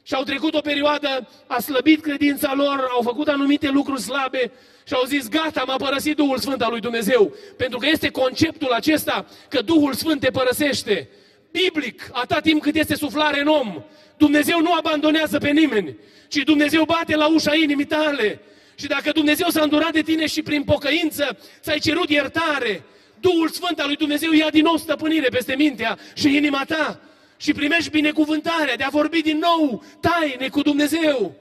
Și 0.09 0.15
au 0.15 0.23
trecut 0.23 0.53
o 0.53 0.61
perioadă, 0.61 1.27
a 1.47 1.59
slăbit 1.59 2.01
credința 2.01 2.53
lor, 2.55 2.87
au 2.91 3.01
făcut 3.01 3.27
anumite 3.27 3.69
lucruri 3.69 4.01
slabe 4.01 4.51
și 4.87 4.93
au 4.93 5.03
zis, 5.05 5.27
gata, 5.29 5.63
m-a 5.67 5.75
părăsit 5.75 6.15
Duhul 6.15 6.37
Sfânt 6.37 6.61
al 6.61 6.71
lui 6.71 6.79
Dumnezeu. 6.79 7.33
Pentru 7.57 7.77
că 7.77 7.87
este 7.89 8.09
conceptul 8.09 8.71
acesta 8.71 9.25
că 9.49 9.61
Duhul 9.61 9.93
Sfânt 9.93 10.19
te 10.19 10.29
părăsește. 10.29 11.09
Biblic, 11.51 12.09
atât 12.11 12.41
timp 12.41 12.61
cât 12.61 12.75
este 12.75 12.95
suflare 12.95 13.41
în 13.41 13.47
om, 13.47 13.83
Dumnezeu 14.17 14.61
nu 14.61 14.73
abandonează 14.73 15.37
pe 15.37 15.49
nimeni, 15.49 15.95
ci 16.27 16.37
Dumnezeu 16.37 16.83
bate 16.83 17.15
la 17.15 17.27
ușa 17.33 17.55
inimii 17.55 17.85
tale. 17.85 18.39
Și 18.75 18.87
dacă 18.87 19.11
Dumnezeu 19.11 19.47
s-a 19.49 19.61
îndurat 19.61 19.91
de 19.91 20.01
tine 20.01 20.27
și 20.27 20.41
prin 20.41 20.63
pocăință 20.63 21.37
ți-ai 21.61 21.79
cerut 21.79 22.09
iertare, 22.09 22.83
Duhul 23.19 23.49
Sfânt 23.49 23.79
al 23.79 23.87
lui 23.87 23.95
Dumnezeu 23.95 24.31
ia 24.31 24.49
din 24.49 24.63
nou 24.63 24.77
stăpânire 24.77 25.27
peste 25.27 25.55
mintea 25.55 25.97
și 26.13 26.35
inima 26.35 26.63
ta 26.67 26.99
și 27.39 27.53
primești 27.53 27.89
binecuvântarea 27.89 28.75
de 28.75 28.83
a 28.83 28.89
vorbi 28.89 29.21
din 29.21 29.37
nou 29.37 29.83
taine 29.99 30.49
cu 30.49 30.61
Dumnezeu. 30.61 31.35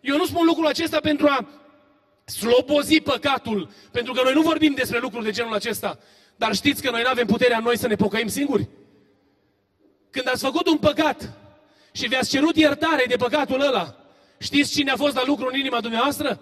Eu 0.00 0.16
nu 0.16 0.26
spun 0.26 0.46
lucrul 0.46 0.66
acesta 0.66 1.00
pentru 1.00 1.26
a 1.26 1.48
slobozi 2.24 3.00
păcatul, 3.00 3.70
pentru 3.90 4.12
că 4.12 4.20
noi 4.24 4.32
nu 4.32 4.42
vorbim 4.42 4.74
despre 4.74 4.98
lucruri 4.98 5.24
de 5.24 5.30
genul 5.30 5.54
acesta. 5.54 5.98
Dar 6.36 6.54
știți 6.54 6.82
că 6.82 6.90
noi 6.90 7.02
nu 7.02 7.08
avem 7.08 7.26
puterea 7.26 7.58
noi 7.58 7.78
să 7.78 7.86
ne 7.86 7.94
pocăim 7.94 8.28
singuri? 8.28 8.68
Când 10.10 10.28
ați 10.28 10.42
făcut 10.44 10.66
un 10.66 10.78
păcat 10.78 11.32
și 11.92 12.06
vi-ați 12.06 12.30
cerut 12.30 12.56
iertare 12.56 13.04
de 13.08 13.16
păcatul 13.16 13.60
ăla, 13.60 13.96
știți 14.38 14.72
cine 14.72 14.90
a 14.90 14.96
fost 14.96 15.14
la 15.14 15.22
lucru 15.26 15.48
în 15.52 15.58
inima 15.58 15.80
dumneavoastră? 15.80 16.40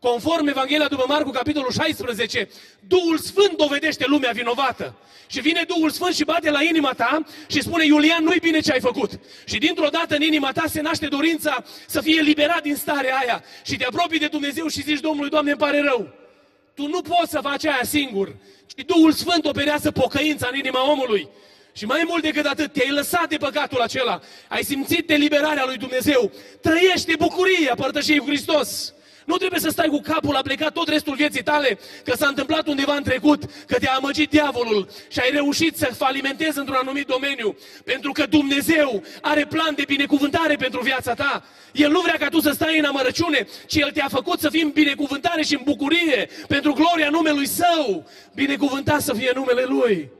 Conform 0.00 0.46
Evanghelia 0.46 0.88
după 0.88 1.04
Marcu, 1.08 1.30
capitolul 1.30 1.70
16, 1.70 2.48
Duhul 2.88 3.18
Sfânt 3.18 3.56
dovedește 3.56 4.04
lumea 4.06 4.30
vinovată. 4.30 4.94
Și 5.26 5.40
vine 5.40 5.64
Duhul 5.66 5.90
Sfânt 5.90 6.14
și 6.14 6.24
bate 6.24 6.50
la 6.50 6.62
inima 6.62 6.92
ta 6.92 7.22
și 7.46 7.62
spune, 7.62 7.84
Iulian, 7.84 8.24
nu-i 8.24 8.38
bine 8.40 8.60
ce 8.60 8.72
ai 8.72 8.80
făcut. 8.80 9.10
Și 9.44 9.58
dintr-o 9.58 9.88
dată 9.88 10.14
în 10.14 10.22
inima 10.22 10.52
ta 10.52 10.64
se 10.68 10.80
naște 10.80 11.06
dorința 11.06 11.64
să 11.86 12.00
fie 12.00 12.20
liberat 12.20 12.62
din 12.62 12.76
starea 12.76 13.16
aia. 13.16 13.44
Și 13.64 13.76
te 13.76 13.84
apropii 13.84 14.18
de 14.18 14.26
Dumnezeu 14.26 14.66
și 14.66 14.82
zici 14.82 15.00
Domnului, 15.00 15.30
Doamne, 15.30 15.50
îmi 15.50 15.60
pare 15.60 15.80
rău. 15.80 16.08
Tu 16.74 16.86
nu 16.86 17.00
poți 17.00 17.30
să 17.30 17.38
faci 17.42 17.66
aia 17.66 17.82
singur. 17.82 18.36
Și 18.76 18.84
Duhul 18.84 19.12
Sfânt 19.12 19.44
operează 19.44 19.90
pocăința 19.90 20.48
în 20.52 20.58
inima 20.58 20.90
omului. 20.90 21.28
Și 21.72 21.84
mai 21.84 22.04
mult 22.06 22.22
decât 22.22 22.46
atât, 22.46 22.72
te-ai 22.72 22.90
lăsat 22.90 23.28
de 23.28 23.36
păcatul 23.36 23.80
acela. 23.80 24.20
Ai 24.48 24.64
simțit 24.64 25.10
eliberarea 25.10 25.64
lui 25.64 25.76
Dumnezeu. 25.76 26.32
Trăiește 26.60 27.14
bucuria 27.18 27.74
părtășiei 27.74 28.18
cu 28.18 28.26
Hristos. 28.26 28.94
Nu 29.24 29.36
trebuie 29.36 29.60
să 29.60 29.68
stai 29.68 29.88
cu 29.88 30.00
capul 30.00 30.38
plecat 30.42 30.72
tot 30.72 30.88
restul 30.88 31.14
vieții 31.14 31.42
tale 31.42 31.78
că 32.04 32.16
s-a 32.16 32.26
întâmplat 32.26 32.66
undeva 32.66 32.94
în 32.94 33.02
trecut, 33.02 33.42
că 33.66 33.78
te-a 33.78 33.94
amăgit 33.94 34.30
diavolul 34.30 34.88
și 35.08 35.20
ai 35.20 35.30
reușit 35.30 35.76
să 35.76 35.86
falimentezi 35.96 36.58
într-un 36.58 36.76
anumit 36.80 37.06
domeniu. 37.06 37.56
Pentru 37.84 38.12
că 38.12 38.26
Dumnezeu 38.26 39.02
are 39.20 39.46
plan 39.46 39.74
de 39.74 39.84
binecuvântare 39.86 40.56
pentru 40.56 40.80
viața 40.80 41.14
ta. 41.14 41.44
El 41.72 41.90
nu 41.90 42.00
vrea 42.00 42.16
ca 42.18 42.28
tu 42.28 42.40
să 42.40 42.50
stai 42.50 42.78
în 42.78 42.84
amărăciune, 42.84 43.46
ci 43.66 43.74
El 43.74 43.90
te-a 43.90 44.08
făcut 44.08 44.40
să 44.40 44.48
fii 44.48 44.62
în 44.62 44.70
binecuvântare 44.70 45.42
și 45.42 45.54
în 45.54 45.60
bucurie 45.64 46.28
pentru 46.48 46.72
gloria 46.72 47.10
numelui 47.10 47.46
Său. 47.46 48.08
Binecuvântat 48.34 49.00
să 49.00 49.14
fie 49.14 49.32
numele 49.34 49.64
Lui. 49.64 50.10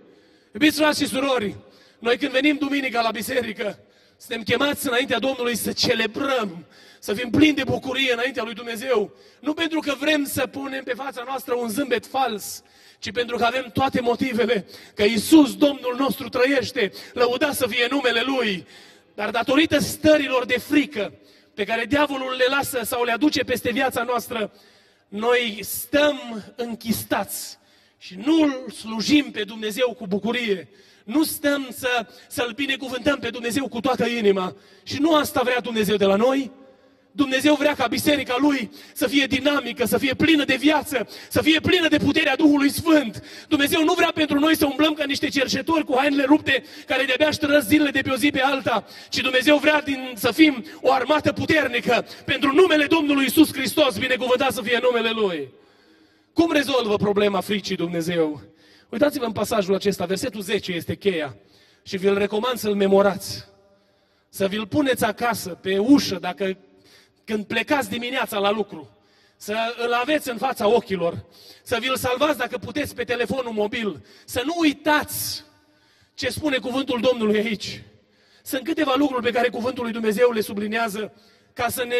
Iubiți 0.52 0.78
frați 0.78 1.02
și 1.02 1.08
surori, 1.08 1.56
noi 1.98 2.16
când 2.16 2.32
venim 2.32 2.56
duminica 2.56 3.00
la 3.00 3.10
biserică, 3.10 3.78
suntem 4.16 4.42
chemați 4.42 4.86
înaintea 4.86 5.18
Domnului 5.18 5.56
să 5.56 5.72
celebrăm 5.72 6.66
să 7.02 7.14
fim 7.14 7.30
plini 7.30 7.54
de 7.54 7.64
bucurie 7.64 8.12
înaintea 8.12 8.42
lui 8.42 8.54
Dumnezeu. 8.54 9.12
Nu 9.40 9.54
pentru 9.54 9.80
că 9.80 9.94
vrem 10.00 10.24
să 10.24 10.46
punem 10.46 10.82
pe 10.84 10.92
fața 10.92 11.22
noastră 11.26 11.54
un 11.54 11.68
zâmbet 11.68 12.06
fals, 12.06 12.62
ci 12.98 13.12
pentru 13.12 13.36
că 13.36 13.44
avem 13.44 13.70
toate 13.72 14.00
motivele 14.00 14.66
că 14.94 15.02
Isus, 15.02 15.56
Domnul 15.56 15.94
nostru, 15.98 16.28
trăiește, 16.28 16.92
lăuda 17.12 17.52
să 17.52 17.66
fie 17.66 17.86
numele 17.90 18.22
Lui. 18.26 18.66
Dar 19.14 19.30
datorită 19.30 19.78
stărilor 19.78 20.44
de 20.46 20.58
frică 20.58 21.12
pe 21.54 21.64
care 21.64 21.84
diavolul 21.84 22.34
le 22.38 22.44
lasă 22.48 22.80
sau 22.84 23.04
le 23.04 23.12
aduce 23.12 23.42
peste 23.42 23.70
viața 23.70 24.02
noastră, 24.02 24.52
noi 25.08 25.58
stăm 25.62 26.44
închistați 26.56 27.58
și 27.98 28.18
nu 28.24 28.68
slujim 28.72 29.30
pe 29.30 29.44
Dumnezeu 29.44 29.94
cu 29.94 30.06
bucurie. 30.06 30.68
Nu 31.04 31.22
stăm 31.22 31.68
să, 31.72 32.06
să-L 32.28 32.52
binecuvântăm 32.52 33.18
pe 33.18 33.30
Dumnezeu 33.30 33.68
cu 33.68 33.80
toată 33.80 34.06
inima. 34.06 34.56
Și 34.82 35.00
nu 35.00 35.14
asta 35.14 35.40
vrea 35.44 35.60
Dumnezeu 35.60 35.96
de 35.96 36.04
la 36.04 36.16
noi. 36.16 36.50
Dumnezeu 37.12 37.54
vrea 37.54 37.74
ca 37.74 37.86
biserica 37.86 38.36
Lui 38.38 38.70
să 38.94 39.06
fie 39.06 39.26
dinamică, 39.26 39.84
să 39.86 39.98
fie 39.98 40.14
plină 40.14 40.44
de 40.44 40.56
viață, 40.56 41.08
să 41.28 41.42
fie 41.42 41.60
plină 41.60 41.88
de 41.88 41.96
puterea 41.96 42.36
Duhului 42.36 42.70
Sfânt. 42.70 43.22
Dumnezeu 43.48 43.84
nu 43.84 43.92
vrea 43.92 44.10
pentru 44.14 44.38
noi 44.38 44.56
să 44.56 44.66
umblăm 44.66 44.92
ca 44.92 45.04
niște 45.04 45.28
cercetori 45.28 45.84
cu 45.84 45.94
hainele 45.96 46.24
rupte 46.24 46.64
care 46.86 47.04
de-abia 47.04 47.30
ștrăz 47.30 47.66
zilele 47.66 47.90
de 47.90 48.00
pe 48.00 48.10
o 48.10 48.16
zi 48.16 48.30
pe 48.30 48.40
alta, 48.40 48.84
ci 49.08 49.20
Dumnezeu 49.20 49.56
vrea 49.56 49.82
din, 49.82 50.12
să 50.14 50.30
fim 50.32 50.64
o 50.80 50.92
armată 50.92 51.32
puternică 51.32 52.06
pentru 52.24 52.52
numele 52.52 52.86
Domnului 52.86 53.24
Isus 53.24 53.52
Hristos, 53.52 53.98
binecuvântat 53.98 54.52
să 54.52 54.62
fie 54.62 54.78
numele 54.82 55.10
Lui. 55.10 55.48
Cum 56.32 56.52
rezolvă 56.52 56.96
problema 56.96 57.40
fricii 57.40 57.76
Dumnezeu? 57.76 58.40
Uitați-vă 58.88 59.24
în 59.24 59.32
pasajul 59.32 59.74
acesta, 59.74 60.04
versetul 60.04 60.40
10 60.40 60.72
este 60.72 60.94
cheia 60.94 61.36
și 61.82 61.96
vi-l 61.96 62.18
recomand 62.18 62.58
să-l 62.58 62.74
memorați. 62.74 63.48
Să 64.28 64.46
vi-l 64.46 64.66
puneți 64.66 65.04
acasă, 65.04 65.48
pe 65.48 65.78
ușă, 65.78 66.18
dacă 66.20 66.56
când 67.30 67.44
plecați 67.44 67.90
dimineața 67.90 68.38
la 68.38 68.50
lucru, 68.50 68.88
să 69.36 69.56
îl 69.86 69.92
aveți 69.92 70.30
în 70.30 70.36
fața 70.36 70.68
ochilor, 70.68 71.24
să 71.62 71.78
vi-l 71.80 71.96
salvați 71.96 72.38
dacă 72.38 72.58
puteți 72.58 72.94
pe 72.94 73.04
telefonul 73.04 73.52
mobil, 73.52 74.04
să 74.24 74.42
nu 74.44 74.54
uitați 74.60 75.44
ce 76.14 76.28
spune 76.28 76.58
cuvântul 76.58 77.00
Domnului 77.00 77.38
aici. 77.38 77.82
Sunt 78.42 78.64
câteva 78.64 78.94
lucruri 78.96 79.22
pe 79.22 79.30
care 79.30 79.48
cuvântul 79.48 79.82
lui 79.82 79.92
Dumnezeu 79.92 80.30
le 80.30 80.40
sublinează 80.40 81.12
ca 81.52 81.68
să 81.68 81.84
ne, 81.84 81.94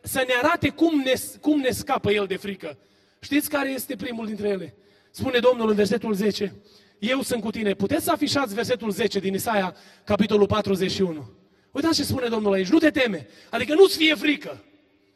să 0.00 0.24
ne 0.26 0.34
arate 0.42 0.68
cum 0.68 1.00
ne, 1.00 1.12
cum 1.40 1.60
ne 1.60 1.70
scapă 1.70 2.10
El 2.10 2.26
de 2.26 2.36
frică. 2.36 2.78
Știți 3.20 3.48
care 3.48 3.70
este 3.70 3.96
primul 3.96 4.26
dintre 4.26 4.48
ele? 4.48 4.74
Spune 5.10 5.38
Domnul 5.38 5.68
în 5.68 5.74
versetul 5.74 6.14
10, 6.14 6.54
Eu 6.98 7.20
sunt 7.20 7.42
cu 7.42 7.50
tine. 7.50 7.74
Puteți 7.74 8.04
să 8.04 8.10
afișați 8.10 8.54
versetul 8.54 8.90
10 8.90 9.18
din 9.18 9.34
Isaia, 9.34 9.76
capitolul 10.04 10.46
41. 10.46 11.30
Uitați 11.70 11.96
ce 11.96 12.02
spune 12.02 12.28
Domnul 12.28 12.52
aici, 12.52 12.68
nu 12.68 12.78
te 12.78 12.90
teme, 12.90 13.28
adică 13.50 13.74
nu-ți 13.74 13.96
fie 13.96 14.14
frică. 14.14 14.64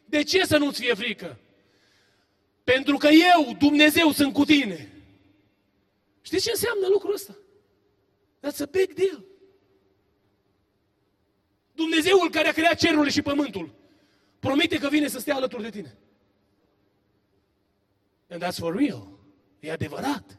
De 0.06 0.22
ce 0.22 0.44
să 0.44 0.56
nu-ți 0.56 0.80
fie 0.80 0.94
frică? 0.94 1.38
Pentru 2.64 2.96
că 2.96 3.08
eu, 3.08 3.54
Dumnezeu, 3.58 4.12
sunt 4.12 4.32
cu 4.32 4.44
tine. 4.44 4.92
Știți 6.20 6.44
ce 6.44 6.50
înseamnă 6.50 6.86
lucrul 6.90 7.14
ăsta? 7.14 7.36
That's 8.38 8.60
a 8.60 8.64
big 8.70 8.92
deal. 8.92 9.24
Dumnezeul 11.74 12.30
care 12.30 12.48
a 12.48 12.52
creat 12.52 12.78
cerurile 12.78 13.10
și 13.10 13.22
pământul 13.22 13.74
promite 14.38 14.78
că 14.78 14.88
vine 14.88 15.08
să 15.08 15.18
stea 15.18 15.34
alături 15.34 15.62
de 15.62 15.70
tine. 15.70 15.96
And 18.30 18.44
that's 18.44 18.58
for 18.58 18.76
real. 18.76 19.08
E 19.60 19.72
adevărat. 19.72 20.38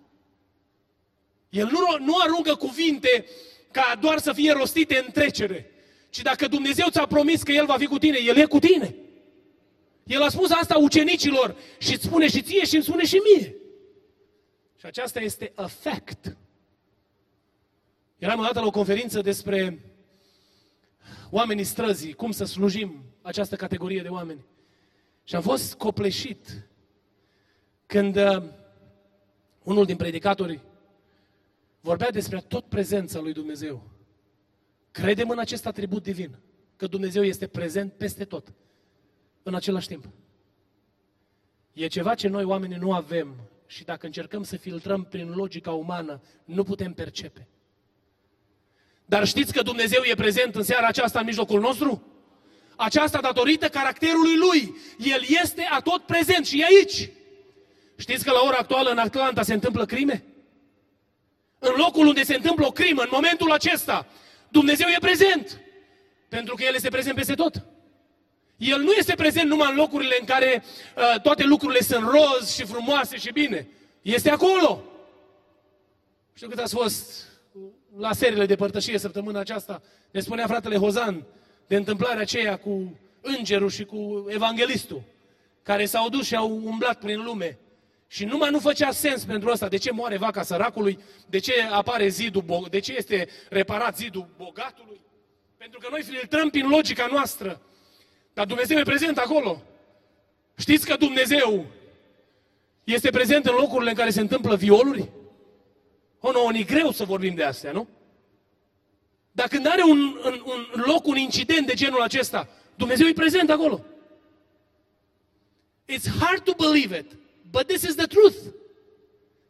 El 1.49 1.69
nu, 1.71 2.05
nu 2.05 2.13
aruncă 2.23 2.55
cuvinte 2.55 3.25
ca 3.71 3.97
doar 4.01 4.19
să 4.19 4.33
fie 4.33 4.51
rostite 4.51 4.97
în 5.05 5.11
trecere. 5.11 5.71
Ci 6.09 6.21
dacă 6.21 6.47
Dumnezeu 6.47 6.89
ți-a 6.89 7.05
promis 7.05 7.43
că 7.43 7.51
El 7.51 7.65
va 7.65 7.77
fi 7.77 7.85
cu 7.85 7.97
tine, 7.97 8.17
El 8.17 8.37
e 8.37 8.45
cu 8.45 8.59
tine. 8.59 8.95
El 10.07 10.21
a 10.21 10.29
spus 10.29 10.51
asta 10.51 10.77
ucenicilor 10.77 11.55
și 11.77 11.93
îți 11.93 12.03
spune 12.03 12.27
și 12.27 12.41
ție 12.41 12.65
și 12.65 12.75
îmi 12.75 12.83
spune 12.83 13.05
și 13.05 13.21
mie. 13.35 13.55
Și 14.75 14.85
aceasta 14.85 15.19
este 15.19 15.51
a 15.55 15.67
fact. 15.67 16.37
Eram 18.17 18.39
odată 18.39 18.59
la 18.59 18.65
o 18.65 18.71
conferință 18.71 19.21
despre 19.21 19.79
oamenii 21.29 21.63
străzii, 21.63 22.13
cum 22.13 22.31
să 22.31 22.45
slujim 22.45 23.03
această 23.21 23.55
categorie 23.55 24.01
de 24.01 24.07
oameni. 24.07 24.45
Și 25.23 25.35
am 25.35 25.41
fost 25.41 25.75
copleșit 25.75 26.67
când 27.85 28.15
uh, 28.15 28.43
unul 29.63 29.85
din 29.85 29.95
predicatori 29.95 30.61
vorbea 31.79 32.11
despre 32.11 32.39
tot 32.39 32.65
prezența 32.65 33.19
lui 33.19 33.33
Dumnezeu. 33.33 33.83
Credem 34.91 35.29
în 35.29 35.39
acest 35.39 35.65
atribut 35.65 36.03
divin, 36.03 36.39
că 36.75 36.87
Dumnezeu 36.87 37.23
este 37.23 37.47
prezent 37.47 37.93
peste 37.93 38.25
tot, 38.25 38.53
în 39.47 39.55
același 39.55 39.87
timp. 39.87 40.05
E 41.73 41.87
ceva 41.87 42.15
ce 42.15 42.27
noi 42.27 42.43
oamenii 42.43 42.77
nu 42.77 42.93
avem 42.93 43.35
și 43.65 43.83
dacă 43.83 44.05
încercăm 44.05 44.43
să 44.43 44.57
filtrăm 44.57 45.03
prin 45.03 45.29
logica 45.29 45.71
umană, 45.71 46.21
nu 46.45 46.63
putem 46.63 46.93
percepe. 46.93 47.47
Dar 49.05 49.25
știți 49.25 49.53
că 49.53 49.61
Dumnezeu 49.61 50.01
e 50.03 50.13
prezent 50.13 50.55
în 50.55 50.63
seara 50.63 50.87
aceasta 50.87 51.19
în 51.19 51.25
mijlocul 51.25 51.59
nostru? 51.59 52.03
Aceasta 52.75 53.19
datorită 53.21 53.69
caracterului 53.69 54.35
Lui. 54.35 54.75
El 54.97 55.21
este 55.43 55.67
atot 55.71 56.01
prezent 56.05 56.45
și 56.45 56.59
e 56.59 56.65
aici. 56.65 57.09
Știți 57.97 58.23
că 58.23 58.31
la 58.31 58.41
ora 58.45 58.57
actuală 58.57 58.89
în 58.89 58.97
Atlanta 58.97 59.43
se 59.43 59.53
întâmplă 59.53 59.85
crime? 59.85 60.23
În 61.59 61.73
locul 61.77 62.07
unde 62.07 62.23
se 62.23 62.35
întâmplă 62.35 62.65
o 62.65 62.71
crimă, 62.71 63.01
în 63.01 63.09
momentul 63.11 63.51
acesta, 63.51 64.07
Dumnezeu 64.49 64.87
e 64.87 64.97
prezent. 64.99 65.61
Pentru 66.29 66.55
că 66.55 66.63
El 66.63 66.75
este 66.75 66.89
prezent 66.89 67.15
peste 67.15 67.33
tot. 67.33 67.65
El 68.57 68.81
nu 68.81 68.91
este 68.91 69.15
prezent 69.15 69.49
numai 69.49 69.69
în 69.69 69.75
locurile 69.75 70.15
în 70.19 70.25
care 70.25 70.63
uh, 70.95 71.21
toate 71.21 71.43
lucrurile 71.43 71.79
sunt 71.79 72.03
roz 72.03 72.53
și 72.53 72.65
frumoase 72.65 73.17
și 73.17 73.31
bine. 73.31 73.67
Este 74.01 74.29
acolo. 74.29 74.83
Știu 76.33 76.47
cât 76.47 76.59
ați 76.59 76.75
fost 76.75 77.25
la 77.97 78.13
seriile 78.13 78.45
de 78.45 78.55
părtășie 78.55 78.97
săptămâna 78.97 79.39
aceasta. 79.39 79.81
Ne 80.11 80.19
spunea 80.19 80.47
fratele 80.47 80.77
Hozan 80.77 81.25
de 81.67 81.75
întâmplarea 81.75 82.21
aceea 82.21 82.57
cu 82.57 82.99
îngerul 83.21 83.69
și 83.69 83.85
cu 83.85 84.25
evanghelistul, 84.29 85.01
care 85.63 85.85
s-au 85.85 86.09
dus 86.09 86.25
și 86.25 86.35
au 86.35 86.61
umblat 86.63 86.99
prin 86.99 87.23
lume. 87.23 87.59
Și 88.07 88.25
numai 88.25 88.49
nu 88.49 88.59
făcea 88.59 88.91
sens 88.91 89.23
pentru 89.23 89.49
asta. 89.49 89.67
De 89.67 89.77
ce 89.77 89.91
moare 89.91 90.17
vaca 90.17 90.43
săracului? 90.43 90.99
De 91.27 91.39
ce 91.39 91.53
apare 91.71 92.07
zidul, 92.07 92.67
de 92.69 92.79
ce 92.79 92.95
este 92.97 93.27
reparat 93.49 93.97
zidul 93.97 94.27
bogatului? 94.37 95.01
Pentru 95.57 95.79
că 95.79 95.87
noi 95.91 96.01
filtrăm 96.01 96.49
prin 96.49 96.67
logica 96.67 97.07
noastră. 97.11 97.61
Dar 98.37 98.45
Dumnezeu 98.45 98.77
e 98.77 98.83
prezent 98.83 99.17
acolo. 99.17 99.61
Știți 100.57 100.85
că 100.85 100.95
Dumnezeu 100.95 101.65
este 102.83 103.09
prezent 103.09 103.45
în 103.45 103.55
locurile 103.55 103.89
în 103.89 103.95
care 103.95 104.09
se 104.09 104.21
întâmplă 104.21 104.55
violuri? 104.55 105.09
O, 106.19 106.31
nu, 106.31 106.57
e 106.57 106.63
greu 106.63 106.91
să 106.91 107.03
vorbim 107.03 107.35
de 107.35 107.43
astea, 107.43 107.71
nu? 107.71 107.87
Dar 109.31 109.47
când 109.47 109.67
are 109.67 109.83
un, 109.83 109.99
un, 110.23 110.41
un 110.45 110.83
loc, 110.85 111.05
un 111.05 111.15
incident 111.15 111.67
de 111.67 111.73
genul 111.73 112.01
acesta, 112.01 112.49
Dumnezeu 112.75 113.07
e 113.07 113.13
prezent 113.13 113.49
acolo. 113.49 113.85
It's 115.85 116.19
hard 116.19 116.43
to 116.43 116.53
believe 116.57 116.97
it, 116.97 117.11
but 117.51 117.67
this 117.67 117.81
is 117.81 117.95
the 117.95 118.05
truth. 118.05 118.37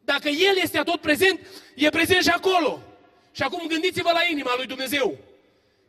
Dacă 0.03 0.27
El 0.27 0.57
este 0.61 0.81
tot 0.83 1.01
prezent, 1.01 1.39
e 1.75 1.89
prezent 1.89 2.23
și 2.23 2.29
acolo. 2.29 2.81
Și 3.31 3.43
acum 3.43 3.67
gândiți-vă 3.67 4.11
la 4.13 4.21
inima 4.31 4.53
lui 4.57 4.65
Dumnezeu, 4.65 5.17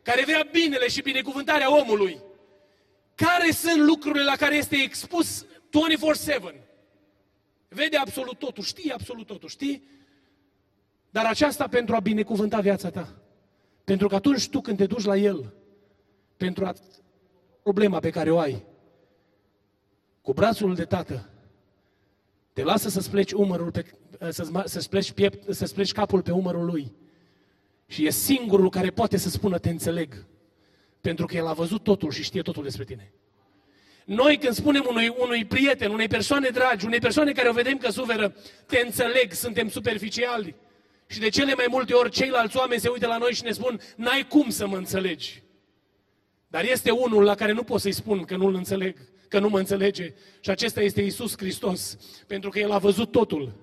care 0.01 0.23
vrea 0.23 0.47
binele 0.51 0.87
și 0.87 1.01
binecuvântarea 1.01 1.77
omului. 1.77 2.27
Care 3.25 3.51
sunt 3.51 3.81
lucrurile 3.81 4.23
la 4.23 4.35
care 4.35 4.55
este 4.55 4.75
expus 4.75 5.45
24-7? 5.45 5.47
Vede 7.67 7.97
absolut 7.97 8.37
totul, 8.37 8.63
știe 8.63 8.93
absolut 8.93 9.25
totul, 9.25 9.49
știi? 9.49 9.83
Dar 11.09 11.25
aceasta 11.25 11.67
pentru 11.67 11.95
a 11.95 11.99
binecuvânta 11.99 12.59
viața 12.59 12.89
ta. 12.89 13.15
Pentru 13.83 14.07
că 14.07 14.15
atunci 14.15 14.49
tu 14.49 14.61
când 14.61 14.77
te 14.77 14.85
duci 14.85 15.03
la 15.03 15.17
El, 15.17 15.53
pentru 16.37 16.65
a 16.65 16.73
problema 17.63 17.99
pe 17.99 18.09
care 18.09 18.31
o 18.31 18.39
ai, 18.39 18.63
cu 20.21 20.33
brațul 20.33 20.75
de 20.75 20.85
tată, 20.85 21.29
te 22.53 22.63
lasă 22.63 22.89
să-ți 22.89 23.09
pleci 23.09 23.31
umărul 23.31 23.71
pe, 23.71 23.85
să 24.29 24.63
să 24.65 24.87
pleci, 24.89 25.11
piept, 25.11 25.53
să 25.53 25.71
pleci 25.73 25.91
capul 25.91 26.21
pe 26.21 26.31
umărul 26.31 26.65
lui. 26.65 26.95
Și 27.85 28.05
e 28.05 28.09
singurul 28.09 28.69
care 28.69 28.89
poate 28.89 29.17
să 29.17 29.29
spună 29.29 29.57
te 29.57 29.69
înțeleg. 29.69 30.25
Pentru 31.01 31.25
că 31.25 31.35
el 31.35 31.47
a 31.47 31.53
văzut 31.53 31.83
totul 31.83 32.11
și 32.11 32.23
știe 32.23 32.41
totul 32.41 32.63
despre 32.63 32.83
tine. 32.83 33.13
Noi 34.05 34.37
când 34.37 34.53
spunem 34.53 34.85
unui, 34.89 35.13
unui 35.17 35.45
prieten, 35.45 35.91
unei 35.91 36.07
persoane 36.07 36.49
dragi, 36.49 36.85
unei 36.85 36.99
persoane 36.99 37.31
care 37.31 37.49
o 37.49 37.53
vedem 37.53 37.77
că 37.77 37.91
suferă, 37.91 38.35
te 38.65 38.79
înțeleg, 38.79 39.33
suntem 39.33 39.69
superficiali. 39.69 40.55
Și 41.07 41.19
de 41.19 41.29
cele 41.29 41.53
mai 41.55 41.65
multe 41.69 41.93
ori 41.93 42.11
ceilalți 42.11 42.57
oameni 42.57 42.81
se 42.81 42.89
uită 42.89 43.07
la 43.07 43.17
noi 43.17 43.33
și 43.33 43.43
ne 43.43 43.51
spun, 43.51 43.81
n-ai 43.95 44.27
cum 44.27 44.49
să 44.49 44.67
mă 44.67 44.77
înțelegi. 44.77 45.43
Dar 46.47 46.63
este 46.63 46.91
unul 46.91 47.23
la 47.23 47.35
care 47.35 47.51
nu 47.51 47.63
pot 47.63 47.81
să-i 47.81 47.91
spun 47.91 48.23
că 48.23 48.35
nu-l 48.35 48.55
înțeleg, 48.55 48.95
că 49.27 49.39
nu 49.39 49.49
mă 49.49 49.59
înțelege. 49.59 50.13
Și 50.39 50.49
acesta 50.49 50.81
este 50.81 51.01
Isus 51.01 51.37
Hristos. 51.37 51.97
Pentru 52.27 52.49
că 52.49 52.59
El 52.59 52.71
a 52.71 52.77
văzut 52.77 53.11
totul. 53.11 53.53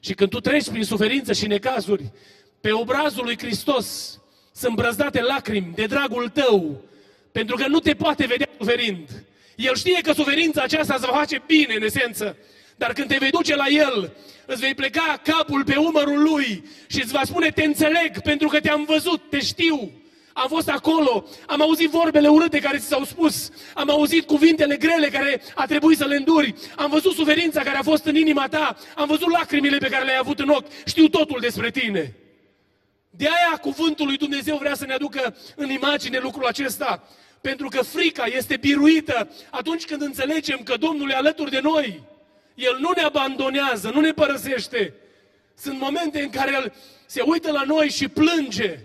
Și 0.00 0.14
când 0.14 0.30
tu 0.30 0.40
treci 0.40 0.70
prin 0.70 0.84
suferință 0.84 1.32
și 1.32 1.46
necazuri, 1.46 2.12
pe 2.60 2.72
obrazul 2.72 3.24
lui 3.24 3.38
Hristos 3.38 4.20
sunt 4.52 4.74
brăzdate 4.74 5.20
lacrimi 5.20 5.72
de 5.74 5.86
dragul 5.86 6.28
tău, 6.28 6.84
pentru 7.32 7.56
că 7.56 7.66
nu 7.66 7.78
te 7.78 7.94
poate 7.94 8.26
vedea 8.26 8.48
suferind. 8.58 9.08
El 9.56 9.74
știe 9.74 10.00
că 10.00 10.12
suferința 10.12 10.62
aceasta 10.62 10.94
îți 10.94 11.06
va 11.06 11.16
face 11.16 11.42
bine, 11.46 11.74
în 11.74 11.82
esență. 11.82 12.36
Dar 12.76 12.92
când 12.92 13.08
te 13.08 13.16
vei 13.18 13.30
duce 13.30 13.56
la 13.56 13.66
El, 13.66 14.12
îți 14.46 14.60
vei 14.60 14.74
pleca 14.74 15.20
capul 15.22 15.64
pe 15.64 15.76
umărul 15.76 16.22
Lui 16.22 16.64
și 16.86 17.02
îți 17.02 17.12
va 17.12 17.20
spune, 17.24 17.50
te 17.50 17.64
înțeleg, 17.64 18.20
pentru 18.22 18.48
că 18.48 18.60
te-am 18.60 18.84
văzut, 18.84 19.20
te 19.30 19.40
știu. 19.40 19.90
Am 20.32 20.48
fost 20.48 20.68
acolo, 20.68 21.28
am 21.46 21.60
auzit 21.60 21.90
vorbele 21.90 22.28
urâte 22.28 22.58
care 22.58 22.78
ți 22.78 22.86
s-au 22.86 23.04
spus, 23.04 23.50
am 23.74 23.90
auzit 23.90 24.26
cuvintele 24.26 24.76
grele 24.76 25.08
care 25.08 25.42
a 25.54 25.66
trebuit 25.66 25.98
să 25.98 26.04
le 26.04 26.16
înduri, 26.16 26.54
am 26.76 26.90
văzut 26.90 27.12
suferința 27.12 27.62
care 27.62 27.76
a 27.76 27.82
fost 27.82 28.04
în 28.04 28.16
inima 28.16 28.48
ta, 28.48 28.76
am 28.96 29.06
văzut 29.06 29.30
lacrimile 29.30 29.76
pe 29.76 29.88
care 29.88 30.04
le-ai 30.04 30.18
avut 30.20 30.38
în 30.38 30.48
ochi, 30.48 30.70
știu 30.86 31.08
totul 31.08 31.38
despre 31.40 31.70
tine. 31.70 32.14
De 33.10 33.26
aia 33.26 33.58
cuvântul 33.60 34.06
lui 34.06 34.16
Dumnezeu 34.16 34.56
vrea 34.56 34.74
să 34.74 34.86
ne 34.86 34.92
aducă 34.92 35.36
în 35.56 35.70
imagine 35.70 36.18
lucrul 36.18 36.46
acesta. 36.46 37.08
Pentru 37.40 37.68
că 37.68 37.82
frica 37.82 38.24
este 38.24 38.56
biruită 38.56 39.30
atunci 39.50 39.84
când 39.84 40.02
înțelegem 40.02 40.58
că 40.62 40.76
Domnul 40.76 41.10
e 41.10 41.14
alături 41.14 41.50
de 41.50 41.60
noi. 41.62 42.02
El 42.54 42.76
nu 42.80 42.90
ne 42.96 43.02
abandonează, 43.02 43.90
nu 43.94 44.00
ne 44.00 44.12
părăsește. 44.12 44.94
Sunt 45.54 45.78
momente 45.78 46.22
în 46.22 46.30
care 46.30 46.52
El 46.52 46.72
se 47.06 47.22
uită 47.24 47.52
la 47.52 47.62
noi 47.66 47.88
și 47.88 48.08
plânge. 48.08 48.78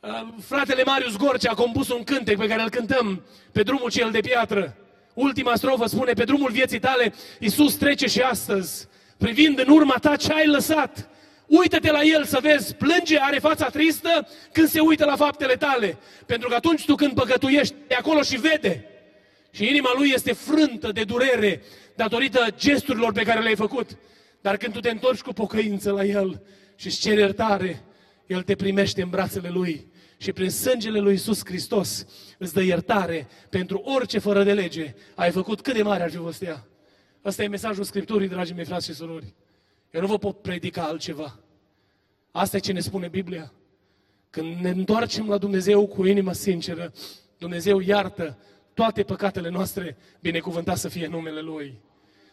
Uh, 0.00 0.28
fratele 0.44 0.82
Marius 0.84 1.16
Gorce 1.16 1.48
a 1.48 1.54
compus 1.54 1.88
un 1.88 2.04
cântec 2.04 2.38
pe 2.38 2.46
care 2.46 2.62
îl 2.62 2.70
cântăm 2.70 3.22
pe 3.52 3.62
drumul 3.62 3.90
cel 3.90 4.10
de 4.10 4.20
piatră. 4.20 4.76
Ultima 5.14 5.54
strofă 5.54 5.86
spune, 5.86 6.12
pe 6.12 6.24
drumul 6.24 6.50
vieții 6.50 6.78
tale, 6.78 7.14
Iisus 7.38 7.74
trece 7.74 8.06
și 8.06 8.20
astăzi, 8.20 8.88
privind 9.16 9.58
în 9.58 9.68
urma 9.68 9.94
ta 10.00 10.16
ce 10.16 10.32
ai 10.32 10.46
lăsat, 10.46 11.08
Uită-te 11.48 11.90
la 11.90 12.02
el 12.02 12.24
să 12.24 12.38
vezi, 12.42 12.74
plânge, 12.74 13.18
are 13.20 13.38
fața 13.38 13.68
tristă 13.68 14.28
când 14.52 14.68
se 14.68 14.80
uită 14.80 15.04
la 15.04 15.16
faptele 15.16 15.54
tale. 15.54 15.98
Pentru 16.26 16.48
că 16.48 16.54
atunci 16.54 16.84
tu 16.84 16.94
când 16.94 17.12
păcătuiești, 17.12 17.74
de 17.86 17.94
acolo 17.94 18.22
și 18.22 18.36
vede. 18.36 18.84
Și 19.50 19.68
inima 19.68 19.90
lui 19.96 20.10
este 20.14 20.32
frântă 20.32 20.92
de 20.92 21.04
durere 21.04 21.62
datorită 21.96 22.46
gesturilor 22.56 23.12
pe 23.12 23.22
care 23.22 23.40
le-ai 23.40 23.56
făcut. 23.56 23.98
Dar 24.40 24.56
când 24.56 24.72
tu 24.72 24.80
te 24.80 24.90
întorci 24.90 25.20
cu 25.20 25.32
pocăință 25.32 25.90
la 25.90 26.04
el 26.04 26.42
și 26.76 26.86
îți 26.86 27.00
ceri 27.00 27.20
iertare, 27.20 27.82
el 28.26 28.42
te 28.42 28.54
primește 28.54 29.02
în 29.02 29.08
brațele 29.08 29.48
lui. 29.48 29.86
Și 30.16 30.32
prin 30.32 30.50
sângele 30.50 30.98
lui 30.98 31.12
Iisus 31.12 31.40
Hristos 31.44 32.06
îți 32.38 32.54
dă 32.54 32.62
iertare 32.62 33.28
pentru 33.50 33.78
orice 33.78 34.18
fără 34.18 34.42
de 34.42 34.52
lege 34.52 34.94
ai 35.14 35.30
făcut 35.30 35.60
cât 35.60 35.74
de 35.74 35.82
mare 35.82 36.02
ar 36.02 36.10
fi 36.10 36.16
fost 36.16 36.42
ea. 36.42 36.66
Ăsta 37.24 37.42
e 37.42 37.48
mesajul 37.48 37.84
Scripturii, 37.84 38.28
dragii 38.28 38.54
mei 38.54 38.64
frați 38.64 38.86
și 38.86 38.94
surori. 38.94 39.34
Eu 39.90 40.00
nu 40.00 40.06
vă 40.06 40.18
pot 40.18 40.42
predica 40.42 40.82
altceva. 40.82 41.38
Asta 42.30 42.56
e 42.56 42.60
ce 42.60 42.72
ne 42.72 42.80
spune 42.80 43.08
Biblia. 43.08 43.52
Când 44.30 44.56
ne 44.56 44.70
întoarcem 44.70 45.28
la 45.28 45.38
Dumnezeu 45.38 45.86
cu 45.86 46.06
inimă 46.06 46.32
sinceră, 46.32 46.92
Dumnezeu 47.38 47.80
iartă 47.80 48.38
toate 48.74 49.02
păcatele 49.02 49.48
noastre, 49.48 49.96
binecuvântat 50.20 50.76
să 50.76 50.88
fie 50.88 51.06
numele 51.06 51.40
Lui. 51.40 51.80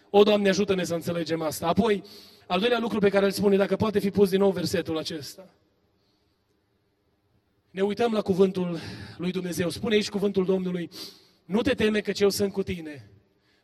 O, 0.09 0.23
Doamne, 0.23 0.49
ajută-ne 0.49 0.83
să 0.83 0.93
înțelegem 0.93 1.41
asta. 1.41 1.67
Apoi, 1.67 2.03
al 2.47 2.59
doilea 2.59 2.79
lucru 2.79 2.99
pe 2.99 3.09
care 3.09 3.25
îl 3.25 3.31
spune, 3.31 3.55
dacă 3.57 3.75
poate 3.75 3.99
fi 3.99 4.11
pus 4.11 4.29
din 4.29 4.39
nou 4.39 4.51
versetul 4.51 4.97
acesta. 4.97 5.49
Ne 7.71 7.81
uităm 7.81 8.13
la 8.13 8.21
cuvântul 8.21 8.79
lui 9.17 9.31
Dumnezeu. 9.31 9.69
Spune 9.69 9.95
aici 9.95 10.09
cuvântul 10.09 10.45
Domnului, 10.45 10.89
nu 11.45 11.61
te 11.61 11.73
teme 11.73 12.01
că 12.01 12.11
eu 12.15 12.29
sunt 12.29 12.51
cu 12.51 12.63
tine. 12.63 13.09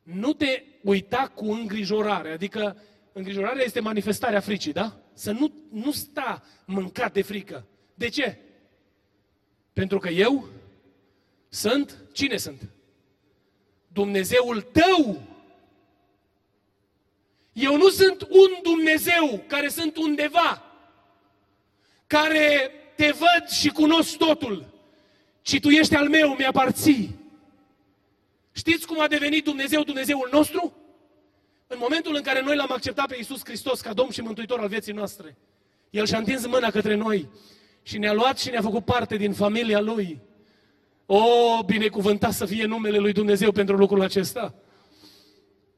Nu 0.03 0.33
te 0.33 0.63
uita 0.83 1.31
cu 1.35 1.51
îngrijorare, 1.51 2.31
adică 2.31 2.77
îngrijorarea 3.13 3.63
este 3.63 3.79
manifestarea 3.79 4.39
fricii, 4.39 4.73
da? 4.73 4.97
Să 5.13 5.31
nu, 5.31 5.53
nu 5.71 5.91
sta 5.91 6.43
mâncat 6.65 7.13
de 7.13 7.21
frică. 7.21 7.65
De 7.93 8.09
ce? 8.09 8.37
Pentru 9.73 9.97
că 9.97 10.09
eu 10.09 10.47
sunt, 11.49 11.97
cine 12.13 12.37
sunt? 12.37 12.69
Dumnezeul 13.87 14.61
tău. 14.61 15.21
Eu 17.53 17.77
nu 17.77 17.89
sunt 17.89 18.21
un 18.21 18.49
Dumnezeu 18.61 19.43
care 19.47 19.67
sunt 19.67 19.97
undeva, 19.97 20.63
care 22.07 22.71
te 22.95 23.11
văd 23.11 23.47
și 23.49 23.69
cunosc 23.69 24.17
totul, 24.17 24.65
ci 25.41 25.59
tu 25.59 25.69
ești 25.69 25.95
al 25.95 26.09
meu, 26.09 26.35
mi-aparții. 26.35 27.19
Știți 28.51 28.87
cum 28.87 28.99
a 28.99 29.07
devenit 29.07 29.43
Dumnezeu 29.43 29.83
Dumnezeul 29.83 30.29
nostru? 30.31 30.73
În 31.73 31.77
momentul 31.79 32.15
în 32.15 32.21
care 32.21 32.41
noi 32.41 32.55
l-am 32.55 32.71
acceptat 32.71 33.07
pe 33.07 33.15
Iisus 33.15 33.39
Hristos 33.43 33.81
ca 33.81 33.93
Domn 33.93 34.09
și 34.09 34.21
Mântuitor 34.21 34.59
al 34.59 34.67
vieții 34.67 34.93
noastre, 34.93 35.37
El 35.89 36.05
și-a 36.05 36.17
întins 36.17 36.45
mâna 36.47 36.69
către 36.69 36.95
noi 36.95 37.29
și 37.81 37.97
ne-a 37.97 38.13
luat 38.13 38.39
și 38.39 38.49
ne-a 38.49 38.61
făcut 38.61 38.85
parte 38.85 39.15
din 39.15 39.33
familia 39.33 39.79
Lui. 39.79 40.21
O, 41.05 41.23
binecuvântat 41.65 42.31
să 42.31 42.45
fie 42.45 42.65
numele 42.65 42.97
Lui 42.97 43.11
Dumnezeu 43.11 43.51
pentru 43.51 43.75
lucrul 43.75 44.01
acesta. 44.01 44.55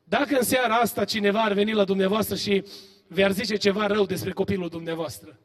Dacă 0.04 0.36
în 0.38 0.44
seara 0.44 0.76
asta 0.76 1.06
cineva 1.06 1.42
ar 1.42 1.54
veni 1.54 1.74
la 1.74 1.84
dumneavoastră 1.84 2.36
și 2.36 2.64
vi-ar 3.08 3.32
zice 3.32 3.56
ceva 3.56 3.88
rău 3.88 4.06
despre 4.06 4.32
copilul 4.32 4.70
dumneavoastră, 4.70 5.40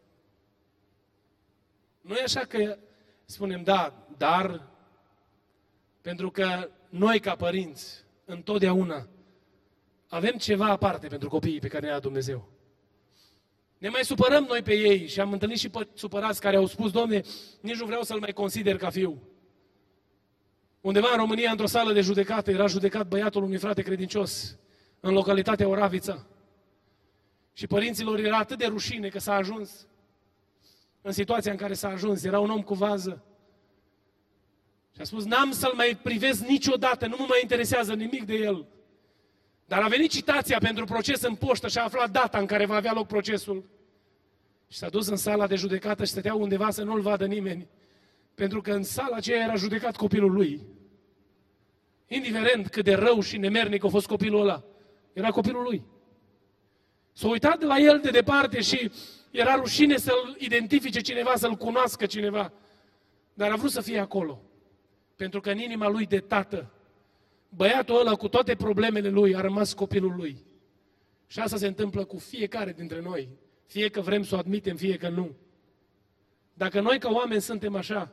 nu 2.01 2.15
e 2.15 2.23
așa 2.23 2.41
că 2.41 2.79
spunem, 3.25 3.63
da, 3.63 4.07
dar 4.17 4.69
pentru 6.01 6.31
că 6.31 6.69
noi 6.89 7.21
ca 7.21 7.37
părinți, 7.37 8.05
întotdeauna, 8.25 9.09
avem 10.09 10.37
ceva 10.37 10.66
aparte 10.66 11.07
pentru 11.07 11.29
copiii 11.29 11.61
pe 11.61 11.68
care 11.68 11.87
ne-a 11.87 11.99
Dumnezeu. 11.99 12.49
Ne 13.79 13.88
mai 13.88 14.05
supărăm 14.05 14.44
noi 14.44 14.62
pe 14.62 14.75
ei 14.75 15.07
și 15.07 15.21
am 15.21 15.33
întâlnit 15.33 15.59
și 15.59 15.68
pe 15.68 15.88
supărați 15.94 16.40
care 16.40 16.57
au 16.57 16.66
spus, 16.66 16.90
Doamne, 16.90 17.23
nici 17.61 17.77
nu 17.77 17.87
vreau 17.87 18.03
să-l 18.03 18.18
mai 18.18 18.33
consider 18.33 18.77
ca 18.77 18.90
fiu. 18.90 19.23
Undeva 20.81 21.09
în 21.11 21.16
România, 21.16 21.51
într-o 21.51 21.66
sală 21.66 21.92
de 21.92 22.01
judecată, 22.01 22.51
era 22.51 22.66
judecat 22.66 23.09
băiatul 23.09 23.42
unui 23.42 23.59
frate 23.59 23.83
credincios 23.83 24.57
în 25.01 25.12
localitatea 25.12 25.68
Oravița. 25.68 26.27
Și 27.53 27.66
părinților 27.66 28.18
era 28.18 28.37
atât 28.37 28.59
de 28.59 28.66
rușine 28.66 29.09
că 29.09 29.18
s-a 29.18 29.35
ajuns 29.35 29.87
în 31.03 31.12
situația 31.12 31.51
în 31.51 31.57
care 31.57 31.75
s-a 31.75 31.88
ajuns. 31.88 32.25
Era 32.25 32.40
un 32.40 32.51
om 32.51 32.62
cu 32.62 32.75
vază. 32.75 33.23
Și 34.94 35.01
a 35.01 35.05
spus, 35.05 35.25
n-am 35.25 35.53
să-l 35.53 35.73
mai 35.75 35.99
privesc 36.03 36.47
niciodată, 36.47 37.07
nu 37.07 37.16
mă 37.18 37.25
mai 37.29 37.38
interesează 37.42 37.94
nimic 37.94 38.25
de 38.25 38.35
el. 38.35 38.66
Dar 39.68 39.83
a 39.83 39.88
venit 39.88 40.11
citația 40.11 40.59
pentru 40.59 40.85
proces 40.85 41.22
în 41.22 41.35
poștă 41.35 41.68
și 41.68 41.78
a 41.78 41.85
aflat 41.85 42.11
data 42.11 42.38
în 42.38 42.46
care 42.46 42.66
va 42.66 42.74
avea 42.74 42.92
loc 42.92 43.07
procesul. 43.07 43.64
Și 44.68 44.78
s-a 44.78 44.88
dus 44.88 45.07
în 45.07 45.16
sala 45.16 45.46
de 45.46 45.54
judecată 45.54 46.04
și 46.04 46.11
stătea 46.11 46.35
undeva 46.35 46.70
să 46.70 46.83
nu-l 46.83 47.00
vadă 47.00 47.26
nimeni. 47.26 47.68
Pentru 48.35 48.61
că 48.61 48.72
în 48.72 48.83
sala 48.83 49.16
aceea 49.16 49.44
era 49.44 49.54
judecat 49.54 49.96
copilul 49.96 50.33
lui. 50.33 50.66
Indiferent 52.07 52.68
cât 52.68 52.85
de 52.85 52.94
rău 52.94 53.20
și 53.20 53.37
nemernic 53.37 53.85
a 53.85 53.88
fost 53.88 54.07
copilul 54.07 54.40
ăla, 54.40 54.64
era 55.12 55.31
copilul 55.31 55.62
lui. 55.62 55.85
S-a 57.12 57.28
uitat 57.28 57.59
de 57.59 57.66
la 57.66 57.78
el 57.78 58.00
de 58.00 58.11
departe 58.11 58.61
și 58.61 58.90
era 59.31 59.54
rușine 59.54 59.96
să-l 59.96 60.37
identifice 60.38 61.00
cineva, 61.00 61.33
să-l 61.35 61.54
cunoască 61.54 62.07
cineva. 62.07 62.52
Dar 63.35 63.50
a 63.50 63.57
vrut 63.57 63.70
să 63.70 63.81
fie 63.81 63.98
acolo. 63.98 64.42
Pentru 65.16 65.40
că 65.40 65.50
în 65.50 65.59
inima 65.59 65.88
lui 65.88 66.07
de 66.07 66.20
tată, 66.20 66.72
băiatul 67.49 67.99
ăla 67.99 68.15
cu 68.15 68.29
toate 68.29 68.55
problemele 68.55 69.09
lui 69.09 69.37
a 69.37 69.41
rămas 69.41 69.73
copilul 69.73 70.15
lui. 70.17 70.45
Și 71.27 71.41
asta 71.41 71.57
se 71.57 71.67
întâmplă 71.67 72.05
cu 72.05 72.19
fiecare 72.19 72.73
dintre 72.73 73.01
noi. 73.01 73.29
Fie 73.67 73.89
că 73.89 74.01
vrem 74.01 74.23
să 74.23 74.35
o 74.35 74.39
admitem, 74.39 74.77
fie 74.77 74.97
că 74.97 75.09
nu. 75.09 75.37
Dacă 76.55 76.81
noi 76.81 76.99
ca 76.99 77.11
oameni 77.11 77.41
suntem 77.41 77.75
așa, 77.75 78.13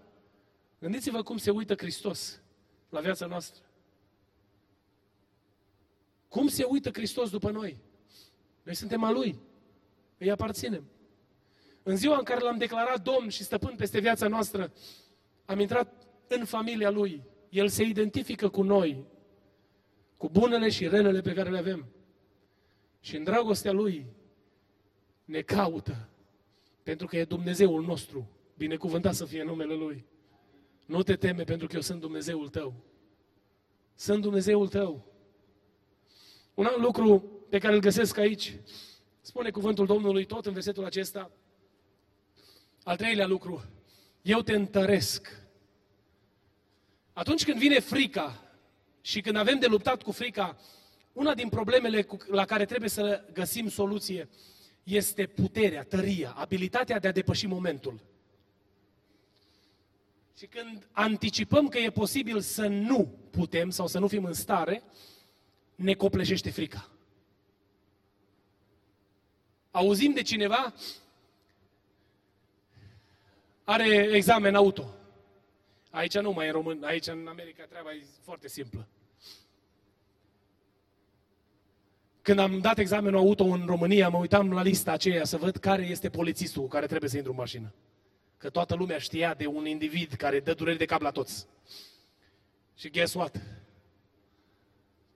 gândiți-vă 0.80 1.21
cum 1.21 1.38
se 1.38 1.52
uită 1.52 1.76
Hristos 1.78 2.41
la 2.89 3.00
viața 3.00 3.26
noastră. 3.26 3.63
Cum 6.28 6.48
se 6.48 6.63
uită 6.63 6.89
Hristos 6.89 7.30
după 7.30 7.52
noi? 7.52 7.78
Noi 8.63 8.76
suntem 8.76 9.04
a 9.04 9.12
Lui. 9.12 9.39
Îi 10.17 10.32
aparținem. 10.32 10.84
În 11.84 11.95
ziua 11.95 12.17
în 12.17 12.24
care 12.24 12.39
l-am 12.39 12.58
declarat 12.58 13.02
Domn 13.02 13.30
și 13.30 13.43
stăpân 13.43 13.76
peste 13.76 14.00
viața 14.00 14.28
noastră, 14.28 14.71
am 15.45 15.60
intrat 15.60 16.08
în 16.28 16.45
familia 16.45 16.89
Lui. 16.89 17.24
El 17.50 17.67
se 17.67 17.84
identifică 17.84 18.50
cu 18.50 18.62
noi, 18.62 19.06
cu 20.25 20.31
bunele 20.31 20.69
și 20.69 20.88
relele 20.88 21.21
pe 21.21 21.33
care 21.33 21.49
le 21.49 21.57
avem. 21.57 21.85
Și 22.99 23.15
în 23.15 23.23
dragostea 23.23 23.71
Lui 23.71 24.05
ne 25.25 25.41
caută, 25.41 26.09
pentru 26.83 27.07
că 27.07 27.17
e 27.17 27.23
Dumnezeul 27.23 27.83
nostru. 27.83 28.29
Binecuvântat 28.57 29.13
să 29.13 29.25
fie 29.25 29.43
numele 29.43 29.73
Lui. 29.73 30.05
Nu 30.85 31.03
te 31.03 31.15
teme 31.15 31.43
pentru 31.43 31.67
că 31.67 31.75
eu 31.75 31.81
sunt 31.81 31.99
Dumnezeul 31.99 32.49
tău. 32.49 32.73
Sunt 33.95 34.21
Dumnezeul 34.21 34.67
tău. 34.67 35.05
Un 36.53 36.65
alt 36.65 36.77
lucru 36.77 37.19
pe 37.49 37.57
care 37.57 37.73
îl 37.73 37.79
găsesc 37.79 38.17
aici, 38.17 38.59
spune 39.21 39.49
cuvântul 39.49 39.85
Domnului 39.85 40.25
tot 40.25 40.45
în 40.45 40.53
versetul 40.53 40.85
acesta, 40.85 41.31
al 42.83 42.95
treilea 42.95 43.27
lucru, 43.27 43.63
eu 44.21 44.41
te 44.41 44.55
întăresc. 44.55 45.43
Atunci 47.13 47.43
când 47.43 47.57
vine 47.57 47.79
frica 47.79 48.44
și 49.05 49.21
când 49.21 49.35
avem 49.35 49.59
de 49.59 49.65
luptat 49.65 50.01
cu 50.01 50.11
frica, 50.11 50.57
una 51.13 51.33
din 51.33 51.49
problemele 51.49 52.07
la 52.27 52.45
care 52.45 52.65
trebuie 52.65 52.89
să 52.89 53.23
găsim 53.33 53.69
soluție 53.69 54.29
este 54.83 55.25
puterea, 55.25 55.83
tăria, 55.83 56.31
abilitatea 56.31 56.99
de 56.99 57.07
a 57.07 57.11
depăși 57.11 57.45
momentul. 57.45 57.99
Și 60.37 60.45
când 60.45 60.87
anticipăm 60.91 61.67
că 61.67 61.77
e 61.77 61.89
posibil 61.89 62.39
să 62.39 62.67
nu 62.67 63.17
putem 63.31 63.69
sau 63.69 63.87
să 63.87 63.99
nu 63.99 64.07
fim 64.07 64.23
în 64.23 64.33
stare, 64.33 64.83
ne 65.75 65.93
copleșește 65.93 66.49
frica. 66.49 66.89
Auzim 69.71 70.13
de 70.13 70.21
cineva 70.21 70.73
are 73.63 73.87
examen 74.11 74.55
auto. 74.55 74.93
Aici 75.89 76.17
nu 76.17 76.31
mai 76.31 76.47
e 76.47 76.51
român, 76.51 76.83
aici 76.83 77.07
în 77.07 77.27
America 77.27 77.65
treaba 77.65 77.93
e 77.93 78.05
foarte 78.23 78.47
simplă. 78.47 78.87
Când 82.25 82.39
am 82.39 82.59
dat 82.59 82.77
examenul 82.77 83.19
auto 83.19 83.43
în 83.43 83.65
România, 83.65 84.09
mă 84.09 84.17
uitam 84.17 84.51
la 84.51 84.61
lista 84.61 84.91
aceea 84.91 85.23
să 85.23 85.38
văd 85.38 85.57
care 85.57 85.83
este 85.83 86.09
polițistul 86.09 86.61
cu 86.61 86.67
care 86.67 86.85
trebuie 86.85 87.09
să 87.09 87.15
intru 87.15 87.31
în 87.31 87.38
mașină. 87.38 87.73
Că 88.38 88.49
toată 88.49 88.75
lumea 88.75 88.97
știa 88.97 89.33
de 89.33 89.45
un 89.45 89.65
individ 89.65 90.13
care 90.13 90.39
dă 90.39 90.53
dureri 90.53 90.77
de 90.77 90.85
cap 90.85 91.01
la 91.01 91.09
toți. 91.09 91.47
Și 92.75 92.89
guess 92.89 93.13
what? 93.13 93.41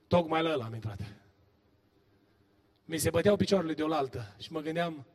Tocmai 0.07 0.43
la 0.43 0.51
ăla 0.51 0.65
am 0.65 0.73
intrat. 0.73 0.99
Mi 2.85 2.97
se 2.97 3.09
băteau 3.09 3.35
picioarele 3.35 3.73
de 3.73 3.83
oaltă 3.83 4.35
și 4.39 4.51
mă 4.51 4.59
gândeam 4.59 5.05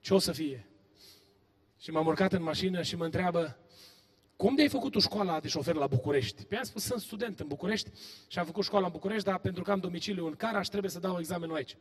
ce 0.00 0.14
o 0.14 0.18
să 0.18 0.32
fie. 0.32 0.66
Și 1.80 1.90
m-am 1.90 2.06
urcat 2.06 2.32
în 2.32 2.42
mașină 2.42 2.82
și 2.82 2.96
mă 2.96 3.04
întreabă 3.04 3.58
cum 4.36 4.54
de 4.54 4.62
ai 4.62 4.68
făcut 4.68 4.92
tu 4.92 4.98
școala 4.98 5.40
de 5.40 5.48
șofer 5.48 5.74
la 5.74 5.86
București? 5.86 6.44
Pe 6.44 6.56
am 6.56 6.62
spus, 6.62 6.84
sunt 6.84 7.00
student 7.00 7.40
în 7.40 7.46
București 7.46 7.90
și 8.28 8.38
am 8.38 8.44
făcut 8.44 8.64
școala 8.64 8.86
în 8.86 8.92
București, 8.92 9.24
dar 9.24 9.38
pentru 9.38 9.62
că 9.62 9.70
am 9.70 9.78
domiciliu 9.78 10.26
în 10.26 10.34
Caraș, 10.34 10.66
trebuie 10.66 10.90
să 10.90 10.98
dau 10.98 11.18
examenul 11.18 11.56
aici. 11.56 11.76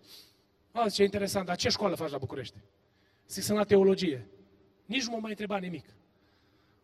A, 0.71 0.89
ce 0.89 1.03
interesant, 1.03 1.45
dar 1.45 1.55
ce 1.55 1.69
școală 1.69 1.95
faci 1.95 2.09
la 2.09 2.17
București? 2.17 2.55
Zic, 3.27 3.43
sunt 3.43 3.57
la 3.57 3.63
teologie. 3.63 4.27
Nici 4.85 5.03
nu 5.03 5.11
mă 5.11 5.17
mai 5.21 5.29
întreba 5.29 5.57
nimic. 5.57 5.85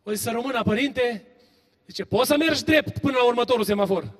O 0.04 0.14
să 0.14 0.32
rămână 0.32 0.64
părinte, 0.64 1.28
zice, 1.86 2.04
poți 2.04 2.28
să 2.28 2.38
mergi 2.38 2.64
drept 2.64 3.00
până 3.00 3.18
la 3.18 3.26
următorul 3.26 3.64
semafor. 3.64 4.14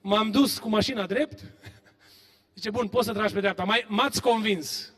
M-am 0.00 0.30
dus 0.30 0.58
cu 0.58 0.68
mașina 0.68 1.06
drept, 1.06 1.52
zice, 2.54 2.70
bun, 2.70 2.88
poți 2.88 3.06
să 3.06 3.12
tragi 3.12 3.32
pe 3.32 3.40
dreapta. 3.40 3.64
Mai, 3.64 3.84
m-ați 3.88 4.20
convins. 4.20 4.92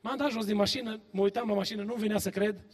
M-am 0.00 0.16
dat 0.16 0.30
jos 0.30 0.44
din 0.44 0.56
mașină, 0.56 1.00
mă 1.10 1.22
uitam 1.22 1.48
la 1.48 1.54
mașină, 1.54 1.82
nu 1.82 1.94
venea 1.94 2.18
să 2.18 2.30
cred 2.30 2.64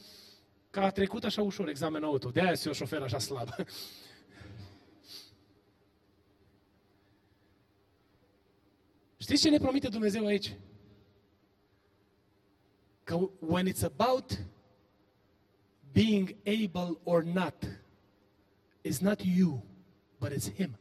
că 0.71 0.81
a 0.81 0.91
trecut 0.91 1.25
așa 1.25 1.43
ușor 1.43 1.69
examenul 1.69 2.09
auto. 2.09 2.31
De 2.31 2.41
aia 2.41 2.55
sunt 2.55 2.67
eu 2.67 2.73
șofer 2.73 3.03
așa 3.03 3.19
slab. 3.19 3.49
Știți 9.17 9.43
ce 9.43 9.51
ne 9.51 9.59
promite 9.59 9.89
Dumnezeu 9.89 10.27
aici? 10.27 10.57
Că 13.05 13.31
when 13.39 13.73
it's 13.73 13.83
about 13.83 14.39
being 15.93 16.37
able 16.47 16.99
or 17.05 17.23
not, 17.23 17.55
it's 18.89 19.01
not 19.01 19.21
you, 19.23 19.65
but 20.19 20.33
it's 20.33 20.55
Him. 20.55 20.79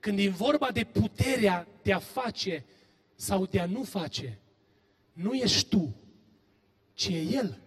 Când 0.00 0.18
e 0.18 0.28
vorba 0.28 0.70
de 0.70 0.84
puterea 0.84 1.66
de 1.82 1.92
a 1.92 1.98
face 1.98 2.64
sau 3.14 3.46
de 3.46 3.60
a 3.60 3.66
nu 3.66 3.82
face, 3.82 4.38
nu 5.12 5.34
ești 5.34 5.68
tu, 5.68 5.94
ci 6.92 7.06
e 7.06 7.20
El. 7.20 7.60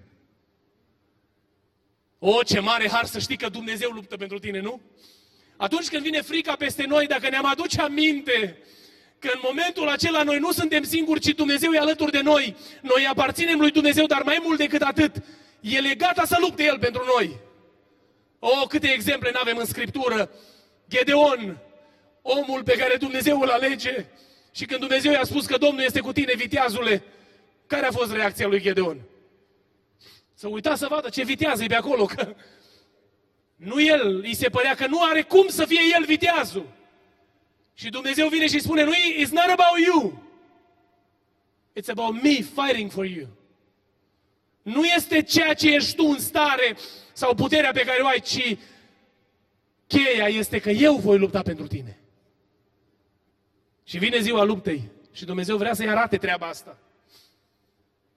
O, 2.25 2.43
ce 2.43 2.59
mare 2.59 2.89
har 2.89 3.05
să 3.05 3.19
știi 3.19 3.37
că 3.37 3.49
Dumnezeu 3.49 3.89
luptă 3.89 4.17
pentru 4.17 4.39
tine, 4.39 4.59
nu? 4.59 4.81
Atunci 5.57 5.87
când 5.87 6.03
vine 6.03 6.21
frica 6.21 6.55
peste 6.55 6.85
noi, 6.87 7.07
dacă 7.07 7.29
ne-am 7.29 7.45
aduce 7.45 7.81
aminte 7.81 8.57
că 9.19 9.29
în 9.33 9.39
momentul 9.43 9.87
acela 9.87 10.23
noi 10.23 10.39
nu 10.39 10.51
suntem 10.51 10.83
singuri, 10.83 11.19
ci 11.19 11.35
Dumnezeu 11.35 11.71
e 11.71 11.77
alături 11.77 12.11
de 12.11 12.21
noi, 12.21 12.55
noi 12.81 13.07
aparținem 13.09 13.59
lui 13.59 13.71
Dumnezeu, 13.71 14.05
dar 14.05 14.21
mai 14.21 14.39
mult 14.43 14.57
decât 14.57 14.81
atât, 14.81 15.15
El 15.59 15.85
e 15.85 15.95
gata 15.95 16.25
să 16.25 16.37
lupte 16.39 16.63
El 16.63 16.79
pentru 16.79 17.03
noi. 17.17 17.39
O, 18.39 18.67
câte 18.67 18.87
exemple 18.87 19.29
nu 19.33 19.39
avem 19.41 19.57
în 19.57 19.65
Scriptură. 19.65 20.29
Gedeon, 20.89 21.57
omul 22.21 22.63
pe 22.63 22.77
care 22.77 22.95
Dumnezeu 22.95 23.39
îl 23.39 23.49
alege, 23.49 24.05
și 24.51 24.65
când 24.65 24.79
Dumnezeu 24.79 25.11
i-a 25.11 25.23
spus 25.23 25.45
că 25.45 25.57
Domnul 25.57 25.83
este 25.83 25.99
cu 25.99 26.11
tine, 26.11 26.33
viteazule, 26.35 27.03
care 27.67 27.85
a 27.85 27.91
fost 27.91 28.11
reacția 28.11 28.47
lui 28.47 28.61
Gedeon? 28.61 28.97
Să 30.43 30.49
uita 30.49 30.75
să 30.75 30.87
vadă 30.89 31.09
ce 31.09 31.23
vitează 31.23 31.63
e 31.63 31.67
pe 31.67 31.75
acolo, 31.75 32.05
că 32.05 32.35
nu 33.55 33.81
el, 33.81 34.19
îi 34.23 34.35
se 34.35 34.49
părea 34.49 34.75
că 34.75 34.87
nu 34.87 35.03
are 35.03 35.21
cum 35.21 35.47
să 35.47 35.65
fie 35.65 35.79
el 35.95 36.05
viteazul. 36.05 36.69
Și 37.73 37.89
Dumnezeu 37.89 38.27
vine 38.27 38.47
și 38.47 38.59
spune, 38.59 38.83
nu, 38.83 38.91
it's 38.91 39.29
not 39.29 39.45
about 39.45 39.85
you. 39.85 40.23
It's 41.79 41.89
about 41.89 42.21
me 42.23 42.29
fighting 42.29 42.91
for 42.91 43.05
you. 43.05 43.27
Nu 44.61 44.85
este 44.85 45.21
ceea 45.21 45.53
ce 45.53 45.73
ești 45.73 45.95
tu 45.95 46.05
în 46.05 46.19
stare 46.19 46.77
sau 47.13 47.35
puterea 47.35 47.71
pe 47.71 47.83
care 47.83 48.01
o 48.01 48.07
ai, 48.07 48.19
ci 48.19 48.57
cheia 49.87 50.27
este 50.27 50.59
că 50.59 50.69
eu 50.69 50.95
voi 50.95 51.17
lupta 51.17 51.41
pentru 51.41 51.67
tine. 51.67 51.99
Și 53.83 53.97
vine 53.97 54.19
ziua 54.19 54.43
luptei 54.43 54.89
și 55.11 55.25
Dumnezeu 55.25 55.57
vrea 55.57 55.73
să-i 55.73 55.89
arate 55.89 56.17
treaba 56.17 56.47
asta. 56.47 56.77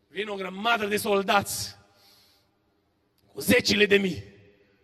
Vine 0.08 0.30
o 0.30 0.34
grămadă 0.34 0.86
de 0.86 0.96
soldați 0.96 1.76
cu 1.76 1.85
zecile 3.38 3.86
de 3.86 3.96
mii. 3.96 4.22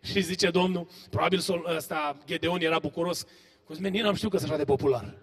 Și 0.03 0.21
zice 0.21 0.51
Domnul, 0.51 0.89
probabil 1.11 1.43
ăsta, 1.77 2.19
Gedeon 2.27 2.61
era 2.61 2.79
bucuros, 2.79 3.25
cu 3.65 3.73
nici 3.73 4.03
n-am 4.03 4.15
știut 4.15 4.31
că 4.31 4.39
sunt 4.39 4.51
așa 4.51 4.59
de 4.59 4.65
popular. 4.65 5.15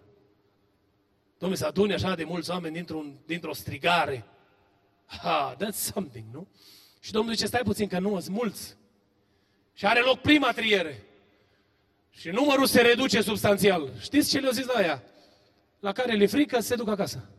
Domnul, 1.37 1.57
să 1.57 1.65
adune 1.65 1.93
așa 1.93 2.15
de 2.15 2.23
mulți 2.23 2.49
oameni 2.49 2.73
dintr-un, 2.73 3.19
dintr-o 3.25 3.53
strigare. 3.53 4.25
Ha, 5.05 5.55
that's 5.55 5.75
something, 5.75 6.25
nu? 6.31 6.47
Și 6.99 7.11
Domnul 7.11 7.33
zice, 7.33 7.45
stai 7.45 7.61
puțin, 7.63 7.87
că 7.87 7.99
nu 7.99 8.19
sunt 8.19 8.35
mulți. 8.35 8.77
Și 9.73 9.85
are 9.85 9.99
loc 9.99 10.19
prima 10.19 10.51
triere. 10.51 11.03
Și 12.09 12.29
numărul 12.29 12.65
se 12.65 12.81
reduce 12.81 13.21
substanțial. 13.21 13.91
Știți 13.99 14.29
ce 14.29 14.39
le-au 14.39 14.51
zis 14.51 14.65
la 14.65 14.73
aia? 14.73 15.03
La 15.79 15.91
care 15.91 16.13
le 16.13 16.25
frică, 16.25 16.59
se 16.59 16.75
duc 16.75 16.87
acasă. 16.87 17.29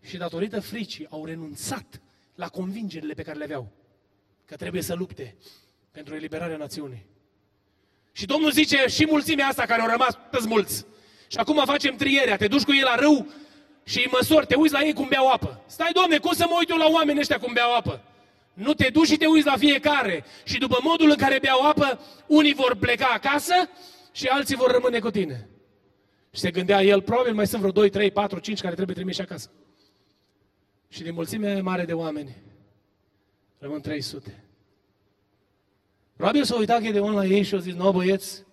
Și 0.00 0.16
datorită 0.16 0.60
fricii 0.60 1.06
au 1.10 1.24
renunțat 1.24 2.00
la 2.34 2.48
convingerile 2.48 3.14
pe 3.14 3.22
care 3.22 3.38
le 3.38 3.44
aveau 3.44 3.72
că 4.46 4.56
trebuie 4.56 4.82
să 4.82 4.94
lupte 4.94 5.36
pentru 5.90 6.14
eliberarea 6.14 6.56
națiunii. 6.56 7.06
Și 8.12 8.26
Domnul 8.26 8.50
zice, 8.50 8.84
și 8.88 9.06
mulțimea 9.06 9.46
asta 9.46 9.64
care 9.64 9.80
au 9.80 9.88
rămas, 9.88 10.18
toți 10.30 10.46
mulți. 10.46 10.86
Și 11.28 11.38
acum 11.38 11.62
facem 11.64 11.96
trierea, 11.96 12.36
te 12.36 12.46
duci 12.46 12.62
cu 12.62 12.72
ei 12.72 12.80
la 12.80 12.94
râu 12.94 13.32
și 13.84 13.98
îi 13.98 14.10
măsori, 14.12 14.46
te 14.46 14.54
uiți 14.54 14.72
la 14.72 14.82
ei 14.82 14.92
cum 14.92 15.06
beau 15.08 15.28
apă. 15.28 15.62
Stai, 15.66 15.90
Doamne, 15.92 16.18
cum 16.18 16.32
să 16.32 16.46
mă 16.48 16.56
uit 16.58 16.70
eu 16.70 16.76
la 16.76 16.88
oamenii 16.88 17.20
ăștia 17.20 17.38
cum 17.38 17.52
beau 17.52 17.76
apă? 17.76 18.02
Nu 18.52 18.74
te 18.74 18.88
duci 18.88 19.06
și 19.06 19.16
te 19.16 19.26
uiți 19.26 19.46
la 19.46 19.56
fiecare. 19.56 20.24
Și 20.44 20.58
după 20.58 20.78
modul 20.82 21.10
în 21.10 21.16
care 21.16 21.38
beau 21.40 21.60
apă, 21.68 22.00
unii 22.26 22.54
vor 22.54 22.76
pleca 22.76 23.06
acasă 23.06 23.54
și 24.12 24.26
alții 24.26 24.56
vor 24.56 24.70
rămâne 24.70 24.98
cu 24.98 25.10
tine. 25.10 25.48
Și 26.30 26.40
se 26.40 26.50
gândea 26.50 26.82
el, 26.82 27.02
probabil 27.02 27.34
mai 27.34 27.46
sunt 27.46 27.60
vreo 27.60 27.72
2, 27.72 27.90
3, 27.90 28.10
4, 28.10 28.38
5 28.38 28.60
care 28.60 28.74
trebuie 28.74 28.96
trimiși 28.96 29.20
acasă. 29.20 29.50
Și 30.88 31.02
din 31.02 31.14
mulțimea 31.14 31.62
mare 31.62 31.84
de 31.84 31.92
oameni, 31.92 32.36
Rămân 33.66 33.80
300. 33.80 34.44
Probabil 36.16 36.44
s-a 36.44 36.56
uitat 36.56 36.82
Gedeon 36.82 37.14
la 37.14 37.24
ei 37.24 37.42
și 37.42 37.54
a 37.54 37.58
zis, 37.58 37.74
nu 37.74 37.92
băieți, 37.92 38.44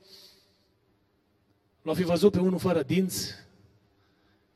l-au 1.81 1.93
fi 1.93 2.03
văzut 2.03 2.31
pe 2.31 2.39
unul 2.39 2.59
fără 2.59 2.83
dinți, 2.83 3.33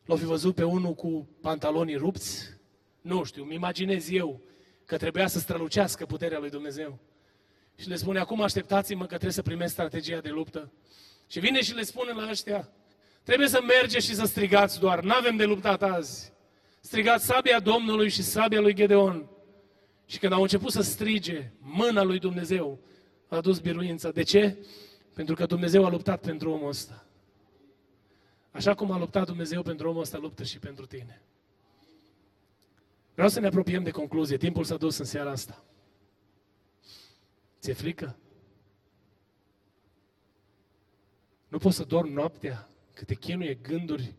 l-au 0.05 0.17
fi 0.17 0.25
văzut 0.25 0.55
pe 0.55 0.63
unul 0.63 0.93
cu 0.93 1.27
pantalonii 1.41 1.95
rupți, 1.95 2.49
nu 3.01 3.23
știu, 3.23 3.43
îmi 3.43 3.53
imaginez 3.53 4.09
eu 4.09 4.41
că 4.85 4.97
trebuia 4.97 5.27
să 5.27 5.39
strălucească 5.39 6.05
puterea 6.05 6.39
lui 6.39 6.49
Dumnezeu. 6.49 6.99
Și 7.75 7.87
le 7.87 7.95
spune, 7.95 8.19
acum 8.19 8.41
așteptați-mă 8.41 9.01
că 9.01 9.07
trebuie 9.07 9.31
să 9.31 9.41
primesc 9.41 9.71
strategia 9.73 10.19
de 10.19 10.29
luptă. 10.29 10.71
Și 11.27 11.39
vine 11.39 11.61
și 11.61 11.73
le 11.73 11.83
spune 11.83 12.11
la 12.11 12.29
ăștia, 12.29 12.69
trebuie 13.23 13.47
să 13.47 13.61
mergeți 13.61 14.05
și 14.05 14.15
să 14.15 14.25
strigați 14.25 14.79
doar, 14.79 15.03
n-avem 15.03 15.35
de 15.35 15.45
luptat 15.45 15.83
azi. 15.83 16.33
Strigați 16.79 17.25
sabia 17.25 17.59
Domnului 17.59 18.09
și 18.09 18.21
sabia 18.21 18.59
lui 18.59 18.73
Gedeon. 18.73 19.29
Și 20.07 20.19
când 20.19 20.33
au 20.33 20.41
început 20.41 20.71
să 20.71 20.81
strige, 20.81 21.51
mâna 21.59 22.03
lui 22.03 22.19
Dumnezeu 22.19 22.79
a 23.27 23.35
adus 23.35 23.59
biruința. 23.59 24.11
De 24.11 24.23
ce? 24.23 24.57
Pentru 25.13 25.35
că 25.35 25.45
Dumnezeu 25.45 25.85
a 25.85 25.89
luptat 25.89 26.21
pentru 26.21 26.51
omul 26.51 26.67
ăsta. 26.67 27.05
Așa 28.51 28.73
cum 28.75 28.91
a 28.91 28.97
luptat 28.97 29.25
Dumnezeu 29.25 29.61
pentru 29.61 29.89
omul 29.89 30.01
ăsta, 30.01 30.17
luptă 30.17 30.43
și 30.43 30.59
pentru 30.59 30.85
tine. 30.85 31.21
Vreau 33.13 33.29
să 33.29 33.39
ne 33.39 33.47
apropiem 33.47 33.83
de 33.83 33.91
concluzie. 33.91 34.37
Timpul 34.37 34.63
s-a 34.63 34.77
dus 34.77 34.97
în 34.97 35.05
seara 35.05 35.31
asta. 35.31 35.63
Ți-e 37.59 37.73
frică? 37.73 38.17
Nu 41.47 41.57
poți 41.57 41.75
să 41.75 41.83
dormi 41.83 42.13
noaptea, 42.13 42.69
că 42.93 43.03
te 43.03 43.15
chinuie 43.15 43.53
gânduri. 43.53 44.15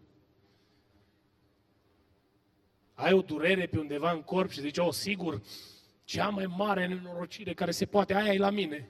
Ai 2.94 3.12
o 3.12 3.20
durere 3.20 3.66
pe 3.66 3.78
undeva 3.78 4.10
în 4.10 4.22
corp 4.22 4.50
și 4.50 4.60
zici, 4.60 4.78
o, 4.78 4.84
oh, 4.84 4.92
sigur, 4.92 5.42
cea 6.08 6.28
mai 6.28 6.46
mare 6.46 6.86
nenorocire 6.86 7.54
care 7.54 7.70
se 7.70 7.86
poate, 7.86 8.14
aia 8.14 8.32
e 8.32 8.38
la 8.38 8.50
mine. 8.50 8.88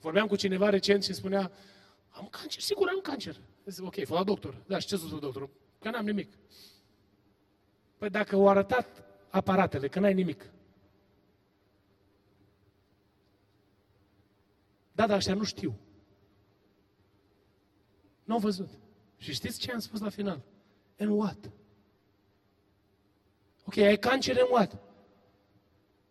Vorbeam 0.00 0.26
cu 0.26 0.36
cineva 0.36 0.68
recent 0.68 1.04
și 1.04 1.12
spunea, 1.12 1.52
am 2.10 2.28
cancer, 2.30 2.60
sigur 2.60 2.88
am 2.88 3.00
cancer. 3.00 3.40
Zic, 3.64 3.84
ok, 3.84 4.04
fă 4.04 4.14
la 4.14 4.24
doctor. 4.24 4.62
Da, 4.66 4.78
și 4.78 4.86
ce 4.86 4.96
să 4.96 5.06
doctorul? 5.06 5.50
Că 5.78 5.90
n-am 5.90 6.04
nimic. 6.04 6.32
Păi 7.96 8.10
dacă 8.10 8.34
au 8.34 8.48
arătat 8.48 9.04
aparatele, 9.30 9.88
că 9.88 10.00
n-ai 10.00 10.14
nimic. 10.14 10.50
Da, 14.92 15.06
dar 15.06 15.16
ăștia 15.16 15.34
nu 15.34 15.44
știu. 15.44 15.78
Nu 18.24 18.34
au 18.34 18.40
văzut. 18.40 18.70
Și 19.16 19.32
știți 19.32 19.58
ce 19.58 19.72
am 19.72 19.78
spus 19.78 20.00
la 20.00 20.08
final? 20.08 20.42
And 20.98 21.10
what? 21.10 21.50
Ok, 23.64 23.76
ai 23.76 23.96
cancer 23.98 24.36
în 24.36 24.46
what? 24.50 24.85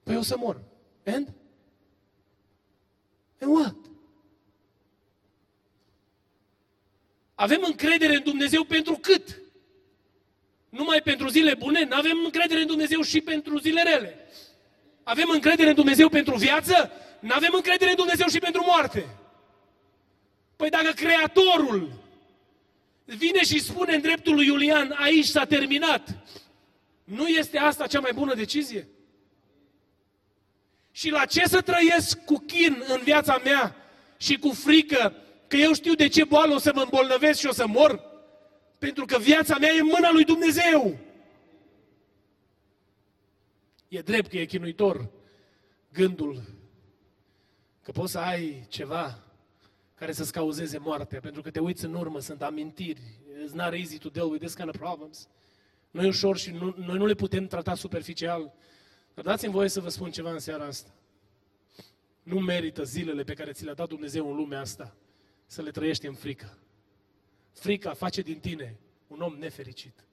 Păi 0.06 0.16
o 0.16 0.22
să 0.22 0.38
mor. 0.38 0.62
And? 1.06 1.34
And 3.42 3.56
what? 3.56 3.76
Avem 7.36 7.64
încredere 7.64 8.16
în 8.16 8.24
Dumnezeu 8.24 8.64
pentru 8.64 8.96
cât? 9.02 9.42
Numai 10.70 11.02
pentru 11.02 11.28
zile 11.28 11.54
bune? 11.54 11.84
Nu 11.84 11.96
avem 11.96 12.18
încredere 12.24 12.62
în 12.62 12.68
Dumnezeu 12.68 13.02
și 13.02 13.22
pentru 13.22 13.58
zile 13.58 13.82
rele. 13.82 14.28
Avem 15.04 15.30
încredere 15.30 15.70
în 15.70 15.76
Dumnezeu 15.76 16.10
pentru 16.10 16.36
viață? 16.36 16.92
Nu 17.20 17.34
avem 17.34 17.52
încredere 17.54 17.90
în 17.90 17.96
Dumnezeu 17.96 18.28
și 18.28 18.40
pentru 18.40 18.64
moarte. 18.66 19.06
Păi 20.56 20.70
dacă 20.70 20.92
Creatorul 20.92 21.92
vine 23.06 23.44
și 23.44 23.60
spune 23.60 23.94
în 23.96 24.02
dreptul 24.02 24.36
lui 24.36 24.46
Iulian, 24.46 24.96
aici 24.98 25.26
s-a 25.26 25.46
terminat, 25.46 26.18
nu 27.04 27.28
este 27.28 27.58
asta 27.58 27.88
cea 27.88 28.00
mai 28.00 28.12
bună 28.14 28.34
decizie? 28.34 28.88
Și 30.96 31.10
la 31.10 31.26
ce 31.26 31.46
să 31.46 31.62
trăiesc 31.62 32.24
cu 32.24 32.38
chin 32.38 32.84
în 32.88 33.02
viața 33.04 33.38
mea 33.44 33.76
și 34.18 34.38
cu 34.38 34.50
frică 34.50 35.14
că 35.48 35.56
eu 35.56 35.74
știu 35.74 35.94
de 35.94 36.08
ce 36.08 36.24
boală 36.24 36.54
o 36.54 36.58
să 36.58 36.72
mă 36.76 36.82
îmbolnăvesc 36.82 37.40
și 37.40 37.48
o 37.48 37.52
să 37.52 37.68
mor? 37.68 38.04
Pentru 38.78 39.06
că 39.06 39.18
viața 39.18 39.58
mea 39.58 39.70
e 39.70 39.80
în 39.80 39.86
mâna 39.86 40.12
lui 40.12 40.24
Dumnezeu. 40.24 40.98
E 43.88 44.00
drept 44.00 44.30
că 44.30 44.38
e 44.38 44.46
chinuitor 44.46 45.10
gândul 45.94 46.42
că 47.82 47.92
poți 47.92 48.12
să 48.12 48.20
ai 48.20 48.66
ceva 48.70 49.24
care 49.96 50.12
să-ți 50.12 50.32
cauzeze 50.32 50.78
moartea, 50.78 51.20
pentru 51.20 51.42
că 51.42 51.50
te 51.52 51.60
uiți 51.60 51.86
în 51.86 51.94
urmă, 51.94 52.20
sunt 52.20 52.42
amintiri. 52.42 53.02
It's 53.46 53.54
not 53.54 53.74
easy 53.74 53.98
to 53.98 54.10
deal 54.10 54.30
with 54.30 54.44
this 54.44 54.56
kind 54.56 54.70
of 54.70 54.78
problems. 54.78 55.28
Nu 55.92 56.04
e 56.04 56.08
ușor 56.08 56.38
și 56.38 56.52
nu, 56.52 56.76
noi 56.78 56.98
nu 56.98 57.06
le 57.06 57.14
putem 57.14 57.48
trata 57.48 57.76
superficial. 57.76 58.54
Dar 59.16 59.24
dați-mi 59.24 59.54
voie 59.54 59.70
să 59.70 59.80
vă 59.80 59.90
spun 59.90 60.12
ceva 60.12 60.32
în 60.32 60.40
seara 60.40 60.66
asta. 60.66 60.90
Nu 62.24 62.40
merită 62.40 62.84
zilele 62.84 63.24
pe 63.24 63.34
care 63.34 63.52
ți 63.52 63.64
le-a 63.64 63.74
dat 63.74 63.88
Dumnezeu 63.88 64.30
în 64.30 64.36
lumea 64.36 64.60
asta 64.60 64.96
să 65.46 65.62
le 65.62 65.72
trăiești 65.72 66.08
în 66.08 66.14
frică. 66.14 66.58
Frica 67.54 67.94
face 67.94 68.22
din 68.22 68.40
tine 68.40 68.80
un 69.08 69.22
om 69.22 69.36
nefericit. 69.40 70.06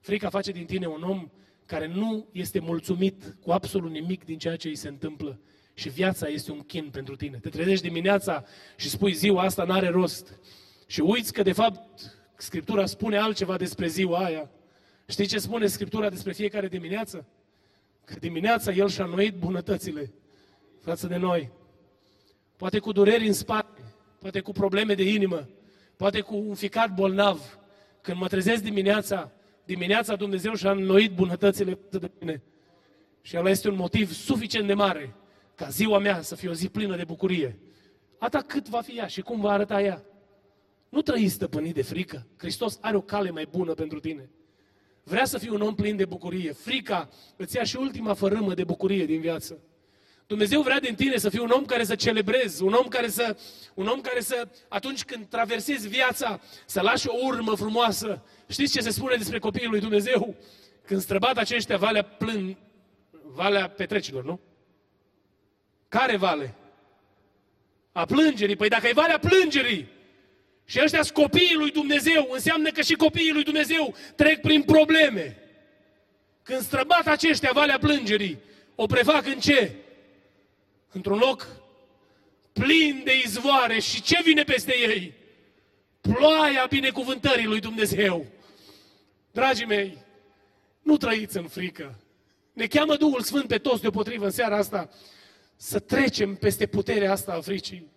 Frica 0.00 0.28
face 0.28 0.52
din 0.52 0.66
tine 0.66 0.86
un 0.86 1.02
om 1.02 1.30
care 1.66 1.86
nu 1.86 2.28
este 2.32 2.58
mulțumit 2.58 3.36
cu 3.40 3.50
absolut 3.50 3.90
nimic 3.90 4.24
din 4.24 4.38
ceea 4.38 4.56
ce 4.56 4.68
îi 4.68 4.74
se 4.74 4.88
întâmplă 4.88 5.40
și 5.74 5.88
viața 5.88 6.26
este 6.28 6.52
un 6.52 6.60
chin 6.60 6.90
pentru 6.90 7.16
tine. 7.16 7.38
Te 7.38 7.48
trezești 7.48 7.86
dimineața 7.86 8.44
și 8.76 8.88
spui 8.88 9.12
ziua 9.12 9.42
asta 9.42 9.64
n-are 9.64 9.88
rost 9.88 10.38
și 10.86 11.00
uiți 11.00 11.32
că 11.32 11.42
de 11.42 11.52
fapt 11.52 12.16
Scriptura 12.36 12.86
spune 12.86 13.16
altceva 13.16 13.56
despre 13.56 13.86
ziua 13.86 14.24
aia. 14.24 14.50
Știi 15.06 15.26
ce 15.26 15.38
spune 15.38 15.66
Scriptura 15.66 16.10
despre 16.10 16.32
fiecare 16.32 16.68
dimineață? 16.68 17.26
Că 18.04 18.14
dimineața 18.20 18.72
El 18.72 18.88
și-a 18.88 19.04
înnoit 19.04 19.34
bunătățile 19.34 20.12
față 20.80 21.06
de 21.06 21.16
noi. 21.16 21.50
Poate 22.56 22.78
cu 22.78 22.92
dureri 22.92 23.26
în 23.26 23.32
spate, 23.32 23.80
poate 24.18 24.40
cu 24.40 24.52
probleme 24.52 24.94
de 24.94 25.10
inimă, 25.10 25.48
poate 25.96 26.20
cu 26.20 26.36
un 26.36 26.54
ficat 26.54 26.94
bolnav. 26.94 27.58
Când 28.00 28.18
mă 28.18 28.26
trezesc 28.26 28.62
dimineața, 28.62 29.32
dimineața 29.64 30.16
Dumnezeu 30.16 30.54
și-a 30.54 30.70
înnoit 30.70 31.14
bunătățile 31.14 31.78
de 31.90 32.10
mine. 32.20 32.42
Și 33.20 33.36
ăla 33.36 33.50
este 33.50 33.68
un 33.68 33.76
motiv 33.76 34.12
suficient 34.12 34.66
de 34.66 34.74
mare 34.74 35.14
ca 35.54 35.68
ziua 35.68 35.98
mea 35.98 36.20
să 36.20 36.34
fie 36.34 36.48
o 36.48 36.52
zi 36.52 36.68
plină 36.68 36.96
de 36.96 37.04
bucurie. 37.04 37.58
Ata 38.18 38.40
cât 38.40 38.68
va 38.68 38.80
fi 38.80 38.96
ea 38.96 39.06
și 39.06 39.20
cum 39.20 39.40
va 39.40 39.50
arăta 39.50 39.82
ea. 39.82 40.04
Nu 40.88 41.02
trăi 41.02 41.28
stăpânit 41.28 41.74
de 41.74 41.82
frică. 41.82 42.26
Hristos 42.36 42.78
are 42.80 42.96
o 42.96 43.00
cale 43.00 43.30
mai 43.30 43.48
bună 43.50 43.74
pentru 43.74 44.00
tine. 44.00 44.30
Vrea 45.04 45.24
să 45.24 45.38
fii 45.38 45.48
un 45.48 45.60
om 45.60 45.74
plin 45.74 45.96
de 45.96 46.04
bucurie. 46.04 46.52
Frica 46.52 47.08
îți 47.36 47.56
ia 47.56 47.62
și 47.62 47.76
ultima 47.76 48.14
fărâmă 48.14 48.54
de 48.54 48.64
bucurie 48.64 49.06
din 49.06 49.20
viață. 49.20 49.58
Dumnezeu 50.26 50.62
vrea 50.62 50.80
din 50.80 50.94
tine 50.94 51.16
să 51.16 51.28
fii 51.28 51.38
un 51.38 51.50
om 51.50 51.64
care 51.64 51.84
să 51.84 51.94
celebrezi, 51.94 52.62
un 52.62 52.72
om 52.72 52.88
care 52.88 53.08
să, 53.08 53.36
un 53.74 53.86
om 53.86 54.00
care 54.00 54.20
să, 54.20 54.48
atunci 54.68 55.04
când 55.04 55.26
traversezi 55.26 55.88
viața, 55.88 56.40
să 56.66 56.80
lași 56.80 57.08
o 57.08 57.14
urmă 57.24 57.54
frumoasă. 57.54 58.22
Știți 58.48 58.72
ce 58.72 58.80
se 58.80 58.90
spune 58.90 59.16
despre 59.16 59.38
copiii 59.38 59.68
lui 59.68 59.80
Dumnezeu? 59.80 60.36
Când 60.84 61.00
străbat 61.00 61.36
aceștia 61.36 61.76
valea 61.76 62.02
plân, 62.02 62.56
valea 63.10 63.68
petrecilor, 63.68 64.24
nu? 64.24 64.40
Care 65.88 66.16
vale? 66.16 66.54
A 67.92 68.04
plângerii. 68.04 68.56
Păi 68.56 68.68
dacă 68.68 68.88
e 68.88 68.92
valea 68.92 69.18
plângerii, 69.18 69.88
și 70.72 70.80
ăștia 70.82 71.02
sunt 71.02 71.16
copiii 71.16 71.54
lui 71.54 71.70
Dumnezeu, 71.70 72.28
înseamnă 72.30 72.70
că 72.70 72.82
și 72.82 72.94
copiii 72.94 73.32
lui 73.32 73.42
Dumnezeu 73.42 73.94
trec 74.16 74.40
prin 74.40 74.62
probleme. 74.62 75.38
Când 76.42 76.60
străbat 76.60 77.06
aceștia 77.06 77.50
valea 77.52 77.78
plângerii, 77.78 78.38
o 78.74 78.86
prefac 78.86 79.26
în 79.26 79.38
ce? 79.40 79.74
Într-un 80.92 81.18
loc 81.18 81.48
plin 82.52 83.00
de 83.04 83.12
izvoare 83.24 83.80
și 83.80 84.02
ce 84.02 84.20
vine 84.24 84.42
peste 84.42 84.78
ei? 84.78 85.12
Ploaia 86.00 86.66
binecuvântării 86.68 87.46
lui 87.46 87.60
Dumnezeu. 87.60 88.26
Dragii 89.30 89.66
mei, 89.66 89.98
nu 90.82 90.96
trăiți 90.96 91.36
în 91.36 91.48
frică. 91.48 91.98
Ne 92.52 92.66
cheamă 92.66 92.96
Duhul 92.96 93.20
Sfânt 93.20 93.46
pe 93.46 93.58
toți 93.58 93.80
deopotrivă 93.80 94.24
în 94.24 94.30
seara 94.30 94.56
asta 94.56 94.90
să 95.56 95.78
trecem 95.78 96.34
peste 96.34 96.66
puterea 96.66 97.12
asta 97.12 97.32
a 97.32 97.40
fricii. 97.40 97.91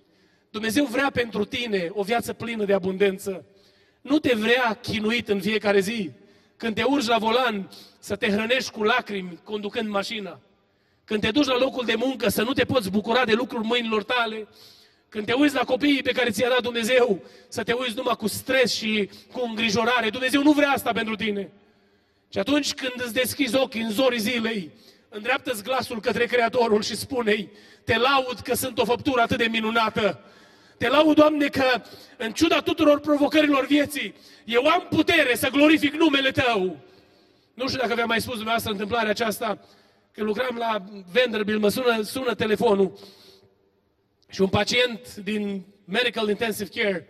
Dumnezeu 0.56 0.86
vrea 0.86 1.10
pentru 1.10 1.46
tine 1.46 1.90
o 1.92 2.04
viață 2.04 2.34
plină 2.34 2.66
de 2.66 2.74
abundență. 2.74 3.46
Nu 4.02 4.20
te 4.20 4.36
vrea 4.36 4.80
chinuit 4.82 5.30
în 5.30 5.42
fiecare 5.42 5.80
zi. 5.80 6.12
Când 6.58 6.76
te 6.76 6.84
urci 6.84 7.08
la 7.08 7.18
volan, 7.18 7.70
să 8.00 8.16
te 8.16 8.32
hrănești 8.32 8.72
cu 8.72 8.84
lacrimi 8.84 9.40
conducând 9.44 9.90
mașina. 9.90 10.40
Când 11.06 11.22
te 11.22 11.32
duci 11.32 11.46
la 11.46 11.58
locul 11.58 11.86
de 11.86 11.96
muncă, 11.96 12.30
să 12.30 12.42
nu 12.44 12.54
te 12.54 12.66
poți 12.66 12.90
bucura 12.90 13.26
de 13.26 13.34
lucruri 13.34 13.66
mâinilor 13.66 14.04
tale. 14.04 14.48
Când 15.10 15.26
te 15.26 15.34
uiți 15.34 15.56
la 15.56 15.64
copiii 15.64 16.02
pe 16.02 16.12
care 16.12 16.30
ți-a 16.30 16.50
dat 16.50 16.62
Dumnezeu, 16.62 17.24
să 17.48 17.64
te 17.64 17.74
uiți 17.74 17.96
numai 17.96 18.16
cu 18.16 18.28
stres 18.28 18.74
și 18.74 19.10
cu 19.32 19.42
îngrijorare. 19.48 20.10
Dumnezeu 20.10 20.44
nu 20.44 20.52
vrea 20.52 20.70
asta 20.70 20.92
pentru 20.92 21.16
tine. 21.16 21.52
Și 22.32 22.40
atunci 22.40 22.74
când 22.74 22.94
îți 22.96 23.14
deschizi 23.14 23.56
ochii 23.56 23.82
în 23.82 23.92
zorii 23.92 24.20
zilei, 24.20 24.72
îndreaptă-ți 25.10 25.64
glasul 25.64 26.00
către 26.00 26.26
Creatorul 26.26 26.82
și 26.82 26.96
spune-i, 26.96 27.50
te 27.84 27.98
laud 27.98 28.40
că 28.40 28.54
sunt 28.54 28.78
o 28.78 28.86
făptură 28.86 29.22
atât 29.22 29.38
de 29.38 29.48
minunată, 29.52 30.20
te 30.78 30.88
laud, 30.88 31.16
Doamne, 31.16 31.48
că 31.48 31.82
în 32.18 32.32
ciuda 32.34 32.62
tuturor 32.62 33.00
provocărilor 33.00 33.66
vieții, 33.66 34.16
eu 34.46 34.68
am 34.68 34.88
putere 34.90 35.36
să 35.36 35.50
glorific 35.50 35.94
numele 35.94 36.32
Tău. 36.32 36.78
Nu 37.54 37.68
știu 37.68 37.80
dacă 37.80 37.96
v-am 37.96 38.08
mai 38.08 38.22
spus 38.22 38.34
dumneavoastră 38.34 38.72
întâmplarea 38.72 39.10
aceasta, 39.10 39.60
când 40.12 40.28
lucram 40.28 40.56
la 40.58 40.84
Vanderbilt, 41.12 41.62
mă 41.62 41.70
sună, 41.70 42.02
sună 42.02 42.34
telefonul 42.34 43.00
și 44.30 44.42
un 44.42 44.48
pacient 44.48 45.16
din 45.16 45.66
Medical 45.86 46.30
Intensive 46.30 46.82
Care 46.82 47.10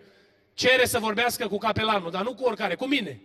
cere 0.53 0.85
să 0.85 0.99
vorbească 0.99 1.47
cu 1.47 1.57
capelanul, 1.57 2.11
dar 2.11 2.23
nu 2.23 2.33
cu 2.33 2.43
oricare, 2.43 2.75
cu 2.75 2.85
mine. 2.85 3.21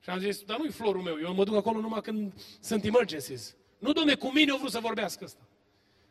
Și 0.00 0.10
am 0.10 0.18
zis, 0.18 0.42
dar 0.42 0.58
nu-i 0.58 0.70
florul 0.70 1.02
meu, 1.02 1.18
eu 1.22 1.34
mă 1.34 1.44
duc 1.44 1.56
acolo 1.56 1.80
numai 1.80 2.00
când 2.00 2.32
sunt 2.60 2.84
emergencies. 2.84 3.56
Nu, 3.78 3.92
domne, 3.92 4.14
cu 4.14 4.32
mine 4.32 4.50
au 4.50 4.56
vrut 4.56 4.70
să 4.70 4.78
vorbească 4.78 5.24
ăsta. 5.24 5.42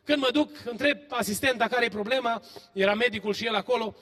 Când 0.08 0.22
mă 0.22 0.30
duc, 0.32 0.50
întreb 0.66 0.98
asistenta 1.10 1.68
care 1.68 1.86
e 1.86 1.90
problema, 1.90 2.42
era 2.74 2.94
medicul 2.94 3.34
și 3.34 3.46
el 3.46 3.56
acolo, 3.56 3.96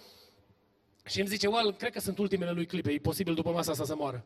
și 1.06 1.20
îmi 1.20 1.30
zice, 1.30 1.48
well, 1.48 1.74
cred 1.74 1.92
că 1.92 2.00
sunt 2.00 2.18
ultimele 2.18 2.52
lui 2.52 2.66
clipe, 2.66 2.92
e 2.92 2.98
posibil 2.98 3.34
după 3.34 3.52
masa 3.52 3.72
asta 3.72 3.84
să 3.86 3.96
moară. 3.96 4.26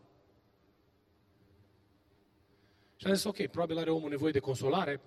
Și 2.95 3.05
am 3.05 3.13
zis, 3.13 3.23
ok, 3.23 3.45
probabil 3.45 3.77
are 3.77 3.89
omul 3.89 4.09
nevoie 4.09 4.31
de 4.31 4.39
consolare, 4.39 5.01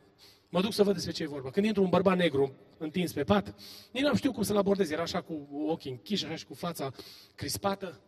mă 0.48 0.60
duc 0.60 0.72
să 0.72 0.82
văd 0.82 0.94
despre 0.94 1.12
ce 1.12 1.22
e 1.22 1.26
vorba. 1.26 1.50
Când 1.50 1.66
intru 1.66 1.82
un 1.82 1.88
bărbat 1.88 2.16
negru 2.16 2.54
întins 2.78 3.12
pe 3.12 3.24
pat, 3.24 3.54
nici 3.90 4.02
n-am 4.02 4.16
știut 4.16 4.34
cum 4.34 4.42
să-l 4.42 4.56
abordez, 4.56 4.90
era 4.90 5.02
așa 5.02 5.20
cu 5.22 5.48
ochii 5.66 5.90
închiși, 5.90 6.24
așa 6.24 6.36
și 6.36 6.46
cu 6.46 6.54
fața 6.54 6.92
crispată. 7.34 8.00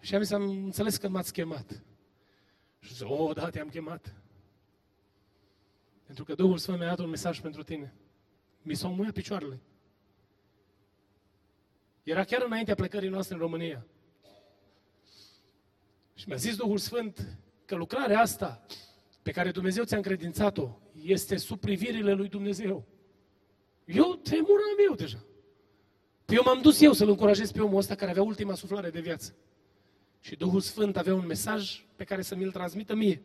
Și 0.00 0.14
am 0.14 0.22
zis, 0.22 0.32
am 0.32 0.48
înțeles 0.48 0.96
că 0.96 1.08
m-ați 1.08 1.32
chemat. 1.32 1.82
Și 2.80 2.92
zice, 2.92 3.04
oh, 3.04 3.34
da, 3.34 3.50
te-am 3.50 3.68
chemat. 3.68 4.17
Pentru 6.08 6.26
că 6.26 6.34
Duhul 6.34 6.58
Sfânt 6.58 6.78
mi-a 6.78 6.88
dat 6.88 6.98
un 6.98 7.08
mesaj 7.08 7.40
pentru 7.40 7.62
tine. 7.62 7.94
Mi 8.62 8.74
s-au 8.74 8.94
muiat 8.94 9.12
picioarele. 9.12 9.60
Era 12.02 12.24
chiar 12.24 12.42
înaintea 12.42 12.74
plecării 12.74 13.08
noastre 13.08 13.34
în 13.34 13.40
România. 13.40 13.86
Și 16.14 16.28
mi-a 16.28 16.36
zis 16.36 16.56
Duhul 16.56 16.78
Sfânt 16.78 17.38
că 17.64 17.74
lucrarea 17.74 18.20
asta 18.20 18.66
pe 19.22 19.30
care 19.30 19.50
Dumnezeu 19.50 19.84
ți-a 19.84 19.96
încredințat-o 19.96 20.78
este 21.02 21.36
sub 21.36 21.60
privirile 21.60 22.12
lui 22.12 22.28
Dumnezeu. 22.28 22.86
Eu 23.84 24.14
tremuram 24.14 24.76
eu 24.88 24.94
deja. 24.94 25.24
Păi 26.24 26.36
eu 26.36 26.42
m-am 26.44 26.60
dus 26.60 26.80
eu 26.80 26.92
să-l 26.92 27.08
încurajez 27.08 27.50
pe 27.50 27.60
omul 27.60 27.78
ăsta 27.78 27.94
care 27.94 28.10
avea 28.10 28.22
ultima 28.22 28.54
suflare 28.54 28.90
de 28.90 29.00
viață. 29.00 29.36
Și 30.20 30.36
Duhul 30.36 30.60
Sfânt 30.60 30.96
avea 30.96 31.14
un 31.14 31.26
mesaj 31.26 31.86
pe 31.96 32.04
care 32.04 32.22
să 32.22 32.34
mi-l 32.34 32.52
transmită 32.52 32.94
mie. 32.94 33.22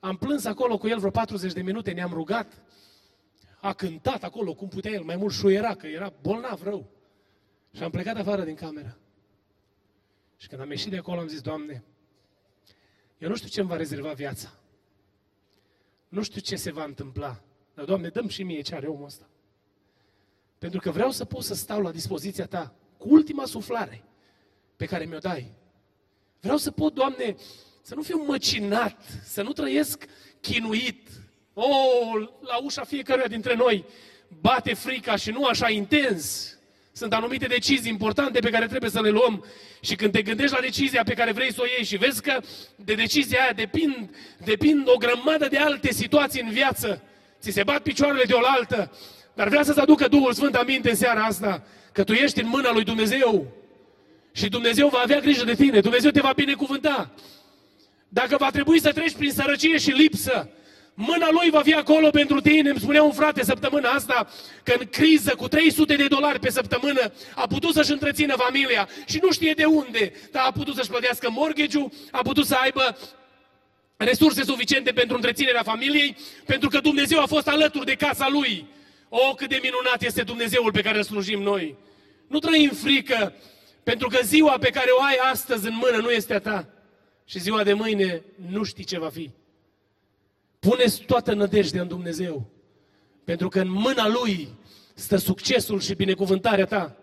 Am 0.00 0.16
plâns 0.16 0.44
acolo 0.44 0.78
cu 0.78 0.86
el 0.88 0.98
vreo 0.98 1.10
40 1.10 1.52
de 1.52 1.62
minute, 1.62 1.92
ne-am 1.92 2.12
rugat. 2.12 2.62
A 3.60 3.72
cântat 3.72 4.22
acolo 4.22 4.54
cum 4.54 4.68
putea 4.68 4.90
el, 4.90 5.02
mai 5.02 5.16
mult 5.16 5.32
șuiera, 5.32 5.74
că 5.74 5.86
era 5.86 6.12
bolnav 6.20 6.62
rău. 6.62 6.90
Și 7.72 7.82
am 7.82 7.90
plecat 7.90 8.16
afară 8.16 8.44
din 8.44 8.54
cameră. 8.54 8.98
Și 10.36 10.48
când 10.48 10.60
am 10.60 10.70
ieșit 10.70 10.90
de 10.90 10.96
acolo 10.96 11.20
am 11.20 11.28
zis, 11.28 11.40
Doamne, 11.40 11.84
eu 13.18 13.28
nu 13.28 13.36
știu 13.36 13.48
ce 13.48 13.60
îmi 13.60 13.68
va 13.68 13.76
rezerva 13.76 14.12
viața. 14.12 14.52
Nu 16.08 16.22
știu 16.22 16.40
ce 16.40 16.56
se 16.56 16.72
va 16.72 16.84
întâmpla. 16.84 17.42
Dar, 17.74 17.84
Doamne, 17.84 18.08
dăm 18.08 18.28
și 18.28 18.42
mie 18.42 18.60
ce 18.60 18.74
are 18.74 18.86
omul 18.86 19.04
ăsta. 19.04 19.28
Pentru 20.58 20.80
că 20.80 20.90
vreau 20.90 21.10
să 21.10 21.24
pot 21.24 21.42
să 21.42 21.54
stau 21.54 21.80
la 21.80 21.90
dispoziția 21.90 22.46
Ta 22.46 22.74
cu 22.98 23.08
ultima 23.08 23.44
suflare 23.44 24.04
pe 24.76 24.86
care 24.86 25.04
mi-o 25.04 25.18
dai. 25.18 25.54
Vreau 26.40 26.56
să 26.56 26.70
pot, 26.70 26.94
Doamne, 26.94 27.36
să 27.86 27.94
nu 27.94 28.02
fiu 28.02 28.24
măcinat, 28.26 29.00
să 29.24 29.42
nu 29.42 29.52
trăiesc 29.52 30.04
chinuit. 30.40 31.08
O, 31.54 31.62
oh, 31.62 32.28
la 32.40 32.56
ușa 32.62 32.84
fiecăruia 32.84 33.26
dintre 33.26 33.54
noi 33.54 33.84
bate 34.40 34.74
frica 34.74 35.16
și 35.16 35.30
nu 35.30 35.44
așa 35.44 35.70
intens. 35.70 36.54
Sunt 36.92 37.12
anumite 37.12 37.46
decizii 37.46 37.90
importante 37.90 38.38
pe 38.38 38.50
care 38.50 38.66
trebuie 38.66 38.90
să 38.90 39.00
le 39.00 39.10
luăm 39.10 39.44
și 39.80 39.94
când 39.94 40.12
te 40.12 40.22
gândești 40.22 40.54
la 40.54 40.60
decizia 40.60 41.02
pe 41.02 41.14
care 41.14 41.32
vrei 41.32 41.52
să 41.52 41.60
o 41.62 41.66
iei 41.66 41.84
și 41.84 41.96
vezi 41.96 42.22
că 42.22 42.40
de 42.76 42.94
decizia 42.94 43.42
aia 43.42 43.52
depind, 43.52 44.10
depind 44.44 44.88
o 44.88 44.96
grămadă 44.96 45.48
de 45.48 45.58
alte 45.58 45.92
situații 45.92 46.42
în 46.42 46.50
viață, 46.50 47.02
ți 47.40 47.50
se 47.50 47.62
bat 47.62 47.82
picioarele 47.82 48.24
de 48.24 48.32
oaltă, 48.32 48.92
dar 49.34 49.48
vrea 49.48 49.62
să-ți 49.62 49.80
aducă 49.80 50.08
Duhul 50.08 50.32
Sfânt 50.32 50.54
aminte 50.54 50.90
în 50.90 50.96
seara 50.96 51.24
asta 51.24 51.66
că 51.92 52.04
tu 52.04 52.12
ești 52.12 52.40
în 52.40 52.48
mâna 52.48 52.72
lui 52.72 52.84
Dumnezeu 52.84 53.46
și 54.32 54.48
Dumnezeu 54.48 54.88
va 54.88 55.00
avea 55.02 55.20
grijă 55.20 55.44
de 55.44 55.54
tine, 55.54 55.80
Dumnezeu 55.80 56.10
te 56.10 56.20
va 56.20 56.32
binecuvânta. 56.36 57.14
Dacă 58.20 58.36
va 58.36 58.50
trebui 58.50 58.80
să 58.80 58.92
treci 58.92 59.12
prin 59.12 59.30
sărăcie 59.30 59.78
și 59.78 59.90
lipsă, 59.90 60.48
mâna 60.94 61.28
lui 61.30 61.50
va 61.50 61.62
fi 61.62 61.74
acolo 61.74 62.10
pentru 62.10 62.40
tine. 62.40 62.70
Îmi 62.70 62.80
spunea 62.80 63.02
un 63.02 63.12
frate 63.12 63.44
săptămâna 63.44 63.90
asta 63.90 64.28
că 64.62 64.74
în 64.78 64.86
criză 64.86 65.34
cu 65.34 65.48
300 65.48 65.96
de 65.96 66.06
dolari 66.06 66.38
pe 66.38 66.50
săptămână 66.50 67.12
a 67.34 67.46
putut 67.46 67.74
să-și 67.74 67.90
întrețină 67.90 68.34
familia 68.36 68.88
și 69.06 69.18
nu 69.22 69.32
știe 69.32 69.52
de 69.52 69.64
unde, 69.64 70.12
dar 70.32 70.46
a 70.46 70.52
putut 70.52 70.74
să-și 70.74 70.88
plătească 70.88 71.30
mortgage 71.30 71.78
a 72.10 72.22
putut 72.22 72.46
să 72.46 72.54
aibă 72.54 72.98
resurse 73.96 74.42
suficiente 74.44 74.92
pentru 74.92 75.16
întreținerea 75.16 75.62
familiei, 75.62 76.16
pentru 76.46 76.68
că 76.68 76.78
Dumnezeu 76.78 77.20
a 77.20 77.26
fost 77.26 77.48
alături 77.48 77.86
de 77.86 77.94
casa 77.94 78.28
lui. 78.28 78.66
O, 79.08 79.34
cât 79.34 79.48
de 79.48 79.60
minunat 79.62 80.02
este 80.02 80.22
Dumnezeul 80.22 80.72
pe 80.72 80.82
care 80.82 80.96
îl 80.96 81.04
slujim 81.04 81.42
noi. 81.42 81.76
Nu 82.26 82.38
trăim 82.38 82.70
frică, 82.70 83.34
pentru 83.82 84.08
că 84.08 84.18
ziua 84.22 84.58
pe 84.58 84.70
care 84.70 84.90
o 84.98 85.02
ai 85.02 85.16
astăzi 85.32 85.66
în 85.66 85.74
mână 85.80 85.96
nu 85.96 86.10
este 86.10 86.34
a 86.34 86.40
ta. 86.40 86.75
Și 87.26 87.38
ziua 87.38 87.62
de 87.62 87.72
mâine 87.72 88.22
nu 88.50 88.62
știi 88.62 88.84
ce 88.84 88.98
va 88.98 89.08
fi. 89.08 89.30
Puneți 90.58 91.02
toată 91.02 91.34
nădejdea 91.34 91.82
în 91.82 91.88
Dumnezeu. 91.88 92.46
Pentru 93.24 93.48
că 93.48 93.60
în 93.60 93.70
mâna 93.70 94.08
Lui 94.08 94.48
stă 94.94 95.16
succesul 95.16 95.80
și 95.80 95.94
binecuvântarea 95.94 96.66
ta. 96.66 96.96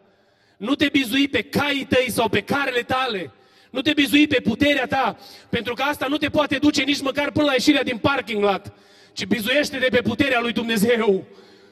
Nu 0.57 0.75
te 0.75 0.89
bizui 0.89 1.27
pe 1.27 1.41
caii 1.41 1.85
tăi 1.85 2.11
sau 2.11 2.29
pe 2.29 2.41
carele 2.41 2.81
tale. 2.81 3.31
Nu 3.71 3.81
te 3.81 3.93
bizui 3.93 4.27
pe 4.27 4.41
puterea 4.41 4.87
ta, 4.87 5.17
pentru 5.49 5.73
că 5.73 5.81
asta 5.81 6.07
nu 6.07 6.17
te 6.17 6.29
poate 6.29 6.57
duce 6.57 6.83
nici 6.83 7.01
măcar 7.01 7.31
până 7.31 7.45
la 7.45 7.53
ieșirea 7.53 7.83
din 7.83 7.97
parking 7.97 8.43
lot, 8.43 8.73
ci 9.13 9.25
bizuiește-te 9.25 9.87
pe 9.89 10.01
puterea 10.01 10.39
lui 10.39 10.51
Dumnezeu. 10.51 11.25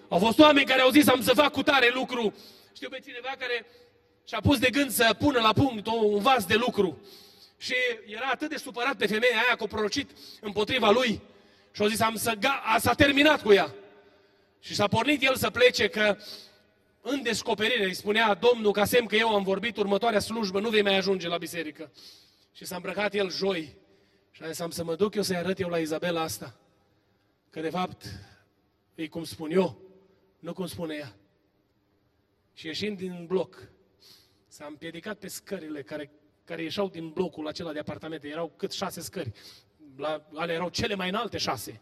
Au 0.10 0.20
fost 0.20 0.40
oameni 0.40 0.66
care 0.66 0.82
au 0.82 0.90
zis 0.90 1.08
am 1.08 1.22
să 1.22 1.34
fac 1.34 1.52
cu 1.52 1.64
tare 1.64 1.92
lucru. 1.94 2.34
Știu 2.76 2.90
pe 2.90 3.00
cineva 3.06 3.36
care 3.40 3.66
și-a 4.28 4.40
pus 4.40 4.60
de 4.60 4.70
gând 4.70 4.92
să 4.92 5.16
pună 5.20 5.40
la 5.40 5.54
punct 5.54 5.88
un 5.88 6.20
vas 6.20 6.46
de 6.46 6.56
lucru. 6.56 7.00
Și 7.62 7.74
era 8.06 8.30
atât 8.32 8.50
de 8.50 8.58
supărat 8.58 8.96
pe 8.96 9.08
femeia 9.08 9.34
aia 9.34 9.56
că 9.56 9.64
a 9.64 9.68
prorocit 9.68 10.10
împotriva 10.40 10.90
lui. 10.90 11.22
Și 11.72 11.82
a 11.82 11.88
zis, 11.88 12.00
am 12.00 12.16
să, 12.16 12.34
ga, 12.40 12.76
s-a 12.80 12.94
terminat 12.94 13.42
cu 13.42 13.54
ea. 13.54 13.76
Și 14.60 14.76
s-a 14.76 14.88
pornit 14.88 15.24
el 15.24 15.36
să 15.36 15.50
plece 15.50 15.88
că 15.88 16.18
în 17.02 17.22
descoperire 17.22 17.84
îi 17.84 17.94
spunea 17.94 18.34
Domnul, 18.34 18.72
ca 18.72 18.86
semn 18.86 19.08
că 19.08 19.16
eu 19.16 19.36
am 19.36 19.44
vorbit 19.44 19.78
următoarea 19.78 20.20
slujbă, 20.20 20.60
nu 20.60 20.70
vei 20.70 20.82
mai 20.82 20.98
ajunge 20.98 21.28
la 21.28 21.38
biserică. 21.38 21.92
Și 22.52 22.66
s-a 22.66 22.76
îmbrăcat 22.76 23.14
el 23.14 23.32
joi. 23.32 23.76
Și 24.32 24.44
a 24.44 24.48
zis, 24.48 24.60
am 24.60 24.70
să 24.70 24.84
mă 24.84 24.96
duc 24.96 25.16
eu 25.16 25.22
să-i 25.22 25.36
arăt 25.36 25.60
eu 25.60 25.70
la 25.70 25.78
Izabela 25.78 26.22
asta. 26.22 26.60
Că 27.50 27.62
de 27.62 27.70
fapt, 27.70 28.06
e 28.96 29.08
cum 29.08 29.24
spun 29.24 29.52
eu, 29.52 29.82
nu 30.40 30.54
cum 30.54 30.68
spune 30.68 30.96
ea. 30.96 31.16
Și 32.54 32.68
ieșind 32.68 32.98
din 32.98 33.26
bloc, 33.28 33.70
s-a 34.48 34.66
împiedicat 34.66 35.18
pe 35.18 35.28
scările 35.28 35.82
care, 35.82 36.12
care 36.52 36.64
ieșeau 36.64 36.90
din 36.90 37.10
blocul 37.10 37.48
acela 37.48 37.72
de 37.72 37.80
apartamente. 37.80 38.28
Erau 38.28 38.50
cât 38.56 38.72
șase 38.72 39.02
scări. 39.02 39.32
La, 39.96 40.28
ale 40.34 40.54
erau 40.54 40.70
cele 40.70 40.96
mai 40.96 41.10
înalte 41.10 41.38
șase. 41.38 41.82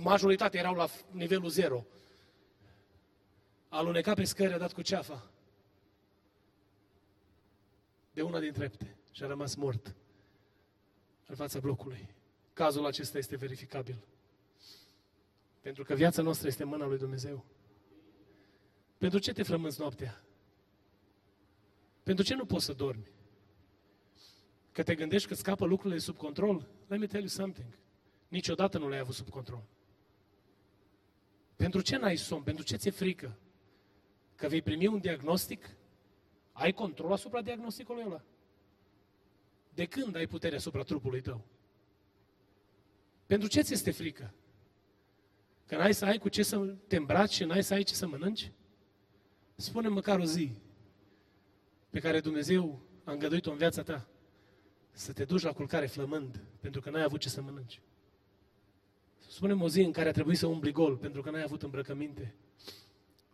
Majoritatea 0.00 0.60
erau 0.60 0.74
la 0.74 0.88
nivelul 1.10 1.48
zero. 1.48 1.86
A 3.68 3.76
alunecat 3.76 4.14
pe 4.14 4.24
scări, 4.24 4.52
a 4.52 4.58
dat 4.58 4.72
cu 4.72 4.82
ceafa. 4.82 5.30
De 8.12 8.22
una 8.22 8.40
din 8.40 8.52
trepte. 8.52 8.96
Și 9.10 9.22
a 9.22 9.26
rămas 9.26 9.54
mort. 9.54 9.94
În 11.26 11.36
fața 11.36 11.58
blocului. 11.58 12.14
Cazul 12.52 12.86
acesta 12.86 13.18
este 13.18 13.36
verificabil. 13.36 14.04
Pentru 15.60 15.84
că 15.84 15.94
viața 15.94 16.22
noastră 16.22 16.48
este 16.48 16.62
în 16.62 16.68
mâna 16.68 16.86
lui 16.86 16.98
Dumnezeu. 16.98 17.44
Pentru 18.98 19.18
ce 19.18 19.32
te 19.32 19.42
frămânți 19.42 19.80
noaptea? 19.80 20.24
Pentru 22.02 22.24
ce 22.24 22.34
nu 22.34 22.44
poți 22.44 22.64
să 22.64 22.72
dormi? 22.72 23.10
Că 24.72 24.82
te 24.82 24.94
gândești 24.94 25.28
că 25.28 25.34
scapă 25.34 25.66
lucrurile 25.66 25.98
sub 26.00 26.16
control? 26.16 26.68
Let 26.86 26.98
me 26.98 27.06
tell 27.06 27.22
you 27.22 27.28
something. 27.28 27.78
Niciodată 28.28 28.78
nu 28.78 28.88
le-ai 28.88 29.00
avut 29.00 29.14
sub 29.14 29.28
control. 29.28 29.62
Pentru 31.56 31.80
ce 31.80 31.96
n-ai 31.96 32.16
somn? 32.16 32.42
Pentru 32.42 32.64
ce 32.64 32.76
ți-e 32.76 32.90
frică? 32.90 33.38
Că 34.34 34.48
vei 34.48 34.62
primi 34.62 34.86
un 34.86 35.00
diagnostic? 35.00 35.70
Ai 36.52 36.72
control 36.72 37.12
asupra 37.12 37.42
diagnosticului 37.42 38.04
ăla? 38.06 38.22
De 39.74 39.86
când 39.86 40.16
ai 40.16 40.26
putere 40.26 40.56
asupra 40.56 40.82
trupului 40.82 41.20
tău? 41.20 41.44
Pentru 43.26 43.48
ce 43.48 43.60
ți 43.60 43.72
este 43.72 43.90
frică? 43.90 44.34
Că 45.66 45.76
n-ai 45.76 45.94
să 45.94 46.04
ai 46.04 46.18
cu 46.18 46.28
ce 46.28 46.42
să 46.42 46.58
te 46.86 46.96
îmbraci 46.96 47.32
și 47.32 47.44
n-ai 47.44 47.62
să 47.62 47.74
ai 47.74 47.82
ce 47.82 47.94
să 47.94 48.06
mănânci? 48.06 48.52
Spune 49.54 49.88
măcar 49.88 50.18
o 50.18 50.24
zi 50.24 50.50
pe 51.90 52.00
care 52.00 52.20
Dumnezeu 52.20 52.80
a 53.04 53.12
îngăduit-o 53.12 53.50
în 53.50 53.56
viața 53.56 53.82
ta 53.82 54.11
să 54.92 55.12
te 55.12 55.24
duci 55.24 55.42
la 55.42 55.52
culcare 55.52 55.86
flămând 55.86 56.40
pentru 56.60 56.80
că 56.80 56.90
n-ai 56.90 57.02
avut 57.02 57.20
ce 57.20 57.28
să 57.28 57.42
mănânci. 57.42 57.80
spune 59.28 59.52
o 59.52 59.68
zi 59.68 59.80
în 59.80 59.92
care 59.92 60.08
a 60.08 60.12
trebuit 60.12 60.38
să 60.38 60.46
umbli 60.46 60.72
gol 60.72 60.96
pentru 60.96 61.22
că 61.22 61.30
n-ai 61.30 61.42
avut 61.42 61.62
îmbrăcăminte. 61.62 62.34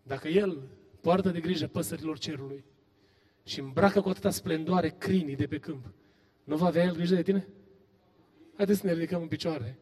Dacă 0.02 0.28
El 0.28 0.62
poartă 1.00 1.30
de 1.30 1.40
grijă 1.40 1.66
păsărilor 1.66 2.18
cerului 2.18 2.64
și 3.44 3.61
îmbracă 3.61 4.00
cu 4.00 4.09
atâta 4.09 4.30
splendoare 4.30 4.88
crinii 4.88 5.36
de 5.36 5.46
pe 5.46 5.59
câmp, 5.59 5.92
nu 6.44 6.56
va 6.56 6.66
avea 6.66 6.84
El 6.84 6.94
grijă 6.94 7.14
de 7.14 7.22
tine? 7.22 7.48
Haideți 8.56 8.80
să 8.80 8.86
ne 8.86 8.92
ridicăm 8.92 9.22
în 9.22 9.28
picioare. 9.28 9.78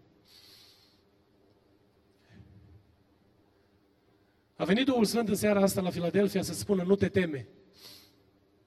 A 4.56 4.64
venit 4.64 4.86
Duhul 4.86 5.04
Sfânt 5.04 5.28
în 5.28 5.34
seara 5.34 5.60
asta 5.60 5.80
la 5.80 5.90
Filadelfia 5.90 6.42
să 6.42 6.54
spună 6.54 6.82
nu 6.82 6.94
te 6.94 7.08
teme. 7.08 7.48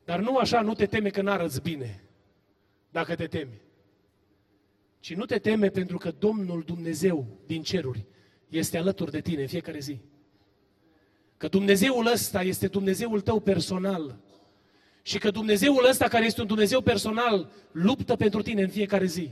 Dar 0.05 0.19
nu 0.19 0.37
așa, 0.37 0.61
nu 0.61 0.73
te 0.73 0.85
teme 0.85 1.09
că 1.09 1.21
n-arăți 1.21 1.61
bine, 1.61 2.08
dacă 2.89 3.15
te 3.15 3.27
temi. 3.27 3.61
Ci 4.99 5.15
nu 5.15 5.25
te 5.25 5.37
teme 5.37 5.69
pentru 5.69 5.97
că 5.97 6.11
Domnul 6.19 6.63
Dumnezeu 6.65 7.27
din 7.45 7.63
ceruri 7.63 8.05
este 8.49 8.77
alături 8.77 9.11
de 9.11 9.21
tine 9.21 9.41
în 9.41 9.47
fiecare 9.47 9.79
zi. 9.79 9.99
Că 11.37 11.47
Dumnezeul 11.47 12.05
ăsta 12.05 12.41
este 12.41 12.67
Dumnezeul 12.67 13.21
tău 13.21 13.39
personal. 13.39 14.17
Și 15.01 15.17
că 15.17 15.31
Dumnezeul 15.31 15.85
ăsta, 15.89 16.07
care 16.07 16.25
este 16.25 16.41
un 16.41 16.47
Dumnezeu 16.47 16.81
personal, 16.81 17.51
luptă 17.71 18.15
pentru 18.15 18.41
tine 18.41 18.61
în 18.61 18.69
fiecare 18.69 19.05
zi. 19.05 19.31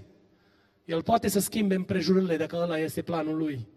El 0.86 1.04
poate 1.04 1.28
să 1.28 1.40
schimbe 1.40 1.76
împrejurările 1.76 2.38
dacă 2.38 2.56
ăla 2.56 2.80
este 2.80 3.02
planul 3.02 3.38
lui. 3.38 3.68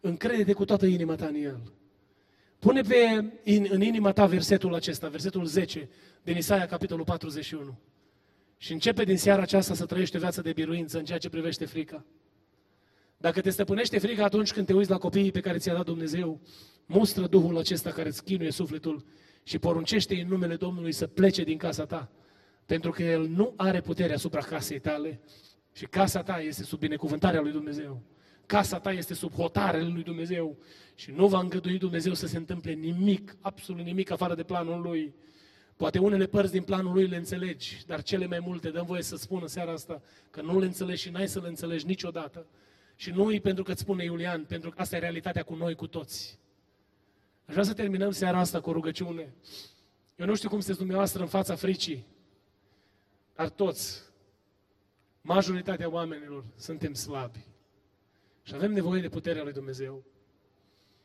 Încrede-te 0.00 0.52
cu 0.52 0.64
toată 0.64 0.86
inima 0.86 1.14
ta 1.14 1.26
în 1.26 1.34
El. 1.34 1.72
Pune 2.58 2.80
pe, 2.80 3.24
in, 3.42 3.66
în 3.70 3.80
inima 3.80 4.12
ta 4.12 4.26
versetul 4.26 4.74
acesta, 4.74 5.08
versetul 5.08 5.44
10 5.44 5.88
din 6.22 6.36
Isaia, 6.36 6.66
capitolul 6.66 7.04
41. 7.04 7.78
Și 8.62 8.72
începe 8.72 9.04
din 9.04 9.18
seara 9.18 9.42
aceasta 9.42 9.74
să 9.74 9.86
trăiești 9.86 10.16
o 10.16 10.18
viață 10.18 10.42
de 10.42 10.52
biruință 10.52 10.98
în 10.98 11.04
ceea 11.04 11.18
ce 11.18 11.28
privește 11.28 11.64
frica. 11.64 12.04
Dacă 13.16 13.40
te 13.40 13.50
stăpânește 13.50 13.98
frica 13.98 14.24
atunci 14.24 14.52
când 14.52 14.66
te 14.66 14.72
uiți 14.72 14.90
la 14.90 14.98
copiii 14.98 15.30
pe 15.30 15.40
care 15.40 15.58
ți-a 15.58 15.74
dat 15.74 15.84
Dumnezeu, 15.84 16.40
mustră 16.86 17.26
Duhul 17.26 17.58
acesta 17.58 17.90
care 17.90 18.08
îți 18.08 18.24
chinuie 18.24 18.50
sufletul 18.50 19.04
și 19.42 19.58
poruncește 19.58 20.20
în 20.20 20.28
numele 20.28 20.56
Domnului 20.56 20.92
să 20.92 21.06
plece 21.06 21.44
din 21.44 21.58
casa 21.58 21.84
ta. 21.84 22.10
Pentru 22.66 22.90
că 22.90 23.02
El 23.02 23.28
nu 23.28 23.54
are 23.56 23.80
putere 23.80 24.12
asupra 24.12 24.40
casei 24.40 24.80
tale 24.80 25.20
și 25.72 25.86
casa 25.86 26.22
ta 26.22 26.40
este 26.40 26.62
sub 26.62 26.78
binecuvântarea 26.78 27.40
lui 27.40 27.52
Dumnezeu. 27.52 28.02
Casa 28.46 28.78
ta 28.78 28.92
este 28.92 29.14
sub 29.14 29.32
hotarele 29.32 29.88
lui 29.88 30.02
Dumnezeu 30.02 30.58
și 30.94 31.10
nu 31.10 31.26
va 31.26 31.38
îngădui 31.38 31.78
Dumnezeu 31.78 32.14
să 32.14 32.26
se 32.26 32.36
întâmple 32.36 32.72
nimic, 32.72 33.36
absolut 33.40 33.84
nimic 33.84 34.10
afară 34.10 34.34
de 34.34 34.42
planul 34.42 34.80
Lui. 34.80 35.14
Poate 35.82 35.98
unele 35.98 36.26
părți 36.26 36.52
din 36.52 36.62
planul 36.62 36.92
Lui 36.92 37.06
le 37.06 37.16
înțelegi, 37.16 37.82
dar 37.86 38.02
cele 38.02 38.26
mai 38.26 38.38
multe, 38.38 38.70
dăm 38.70 38.86
voie 38.86 39.02
să 39.02 39.16
spun 39.16 39.38
în 39.42 39.48
seara 39.48 39.72
asta, 39.72 40.02
că 40.30 40.42
nu 40.42 40.58
le 40.58 40.66
înțelegi 40.66 41.02
și 41.02 41.10
n-ai 41.10 41.28
să 41.28 41.40
le 41.40 41.48
înțelegi 41.48 41.86
niciodată. 41.86 42.46
Și 42.96 43.10
nu 43.10 43.32
e 43.32 43.40
pentru 43.40 43.62
că 43.64 43.70
îți 43.70 43.80
spune 43.80 44.04
Iulian, 44.04 44.44
pentru 44.44 44.70
că 44.70 44.80
asta 44.80 44.96
e 44.96 44.98
realitatea 44.98 45.42
cu 45.42 45.54
noi, 45.54 45.74
cu 45.74 45.86
toți. 45.86 46.38
Aș 47.44 47.52
vrea 47.52 47.64
să 47.64 47.72
terminăm 47.72 48.10
seara 48.10 48.38
asta 48.38 48.60
cu 48.60 48.70
o 48.70 48.72
rugăciune. 48.72 49.34
Eu 50.16 50.26
nu 50.26 50.34
știu 50.34 50.48
cum 50.48 50.58
sunteți 50.58 50.78
dumneavoastră 50.78 51.22
în 51.22 51.28
fața 51.28 51.54
fricii, 51.54 52.06
dar 53.34 53.48
toți, 53.48 54.02
majoritatea 55.20 55.90
oamenilor, 55.90 56.44
suntem 56.56 56.94
slabi. 56.94 57.46
Și 58.42 58.54
avem 58.54 58.72
nevoie 58.72 59.00
de 59.00 59.08
puterea 59.08 59.42
lui 59.42 59.52
Dumnezeu. 59.52 60.04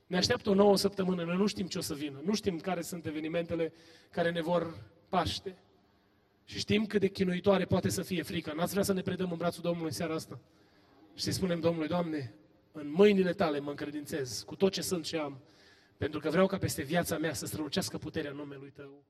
Ne 0.07 0.17
așteaptă 0.17 0.49
o 0.49 0.53
nouă 0.53 0.77
săptămână, 0.77 1.23
noi 1.23 1.35
nu 1.35 1.47
știm 1.47 1.67
ce 1.67 1.77
o 1.77 1.81
să 1.81 1.93
vină, 1.93 2.21
nu 2.23 2.33
știm 2.33 2.59
care 2.59 2.81
sunt 2.81 3.05
evenimentele 3.05 3.73
care 4.11 4.31
ne 4.31 4.41
vor 4.41 4.83
paște. 5.09 5.57
Și 6.45 6.59
știm 6.59 6.85
cât 6.85 6.99
de 6.99 7.07
chinuitoare 7.07 7.65
poate 7.65 7.89
să 7.89 8.01
fie 8.01 8.21
frica. 8.21 8.53
N-ați 8.53 8.71
vrea 8.71 8.83
să 8.83 8.93
ne 8.93 9.01
predăm 9.01 9.31
în 9.31 9.37
brațul 9.37 9.63
Domnului 9.63 9.93
seara 9.93 10.13
asta? 10.13 10.39
Și 11.15 11.23
să 11.23 11.31
spunem 11.31 11.59
Domnului, 11.59 11.87
Doamne, 11.87 12.33
în 12.71 12.91
mâinile 12.91 13.33
Tale 13.33 13.59
mă 13.59 13.69
încredințez 13.69 14.43
cu 14.45 14.55
tot 14.55 14.71
ce 14.71 14.81
sunt 14.81 15.05
și 15.05 15.15
am, 15.15 15.41
pentru 15.97 16.19
că 16.19 16.29
vreau 16.29 16.47
ca 16.47 16.57
peste 16.57 16.81
viața 16.81 17.17
mea 17.17 17.33
să 17.33 17.45
strălucească 17.45 17.97
puterea 17.97 18.31
numelui 18.31 18.71
Tău. 18.75 19.03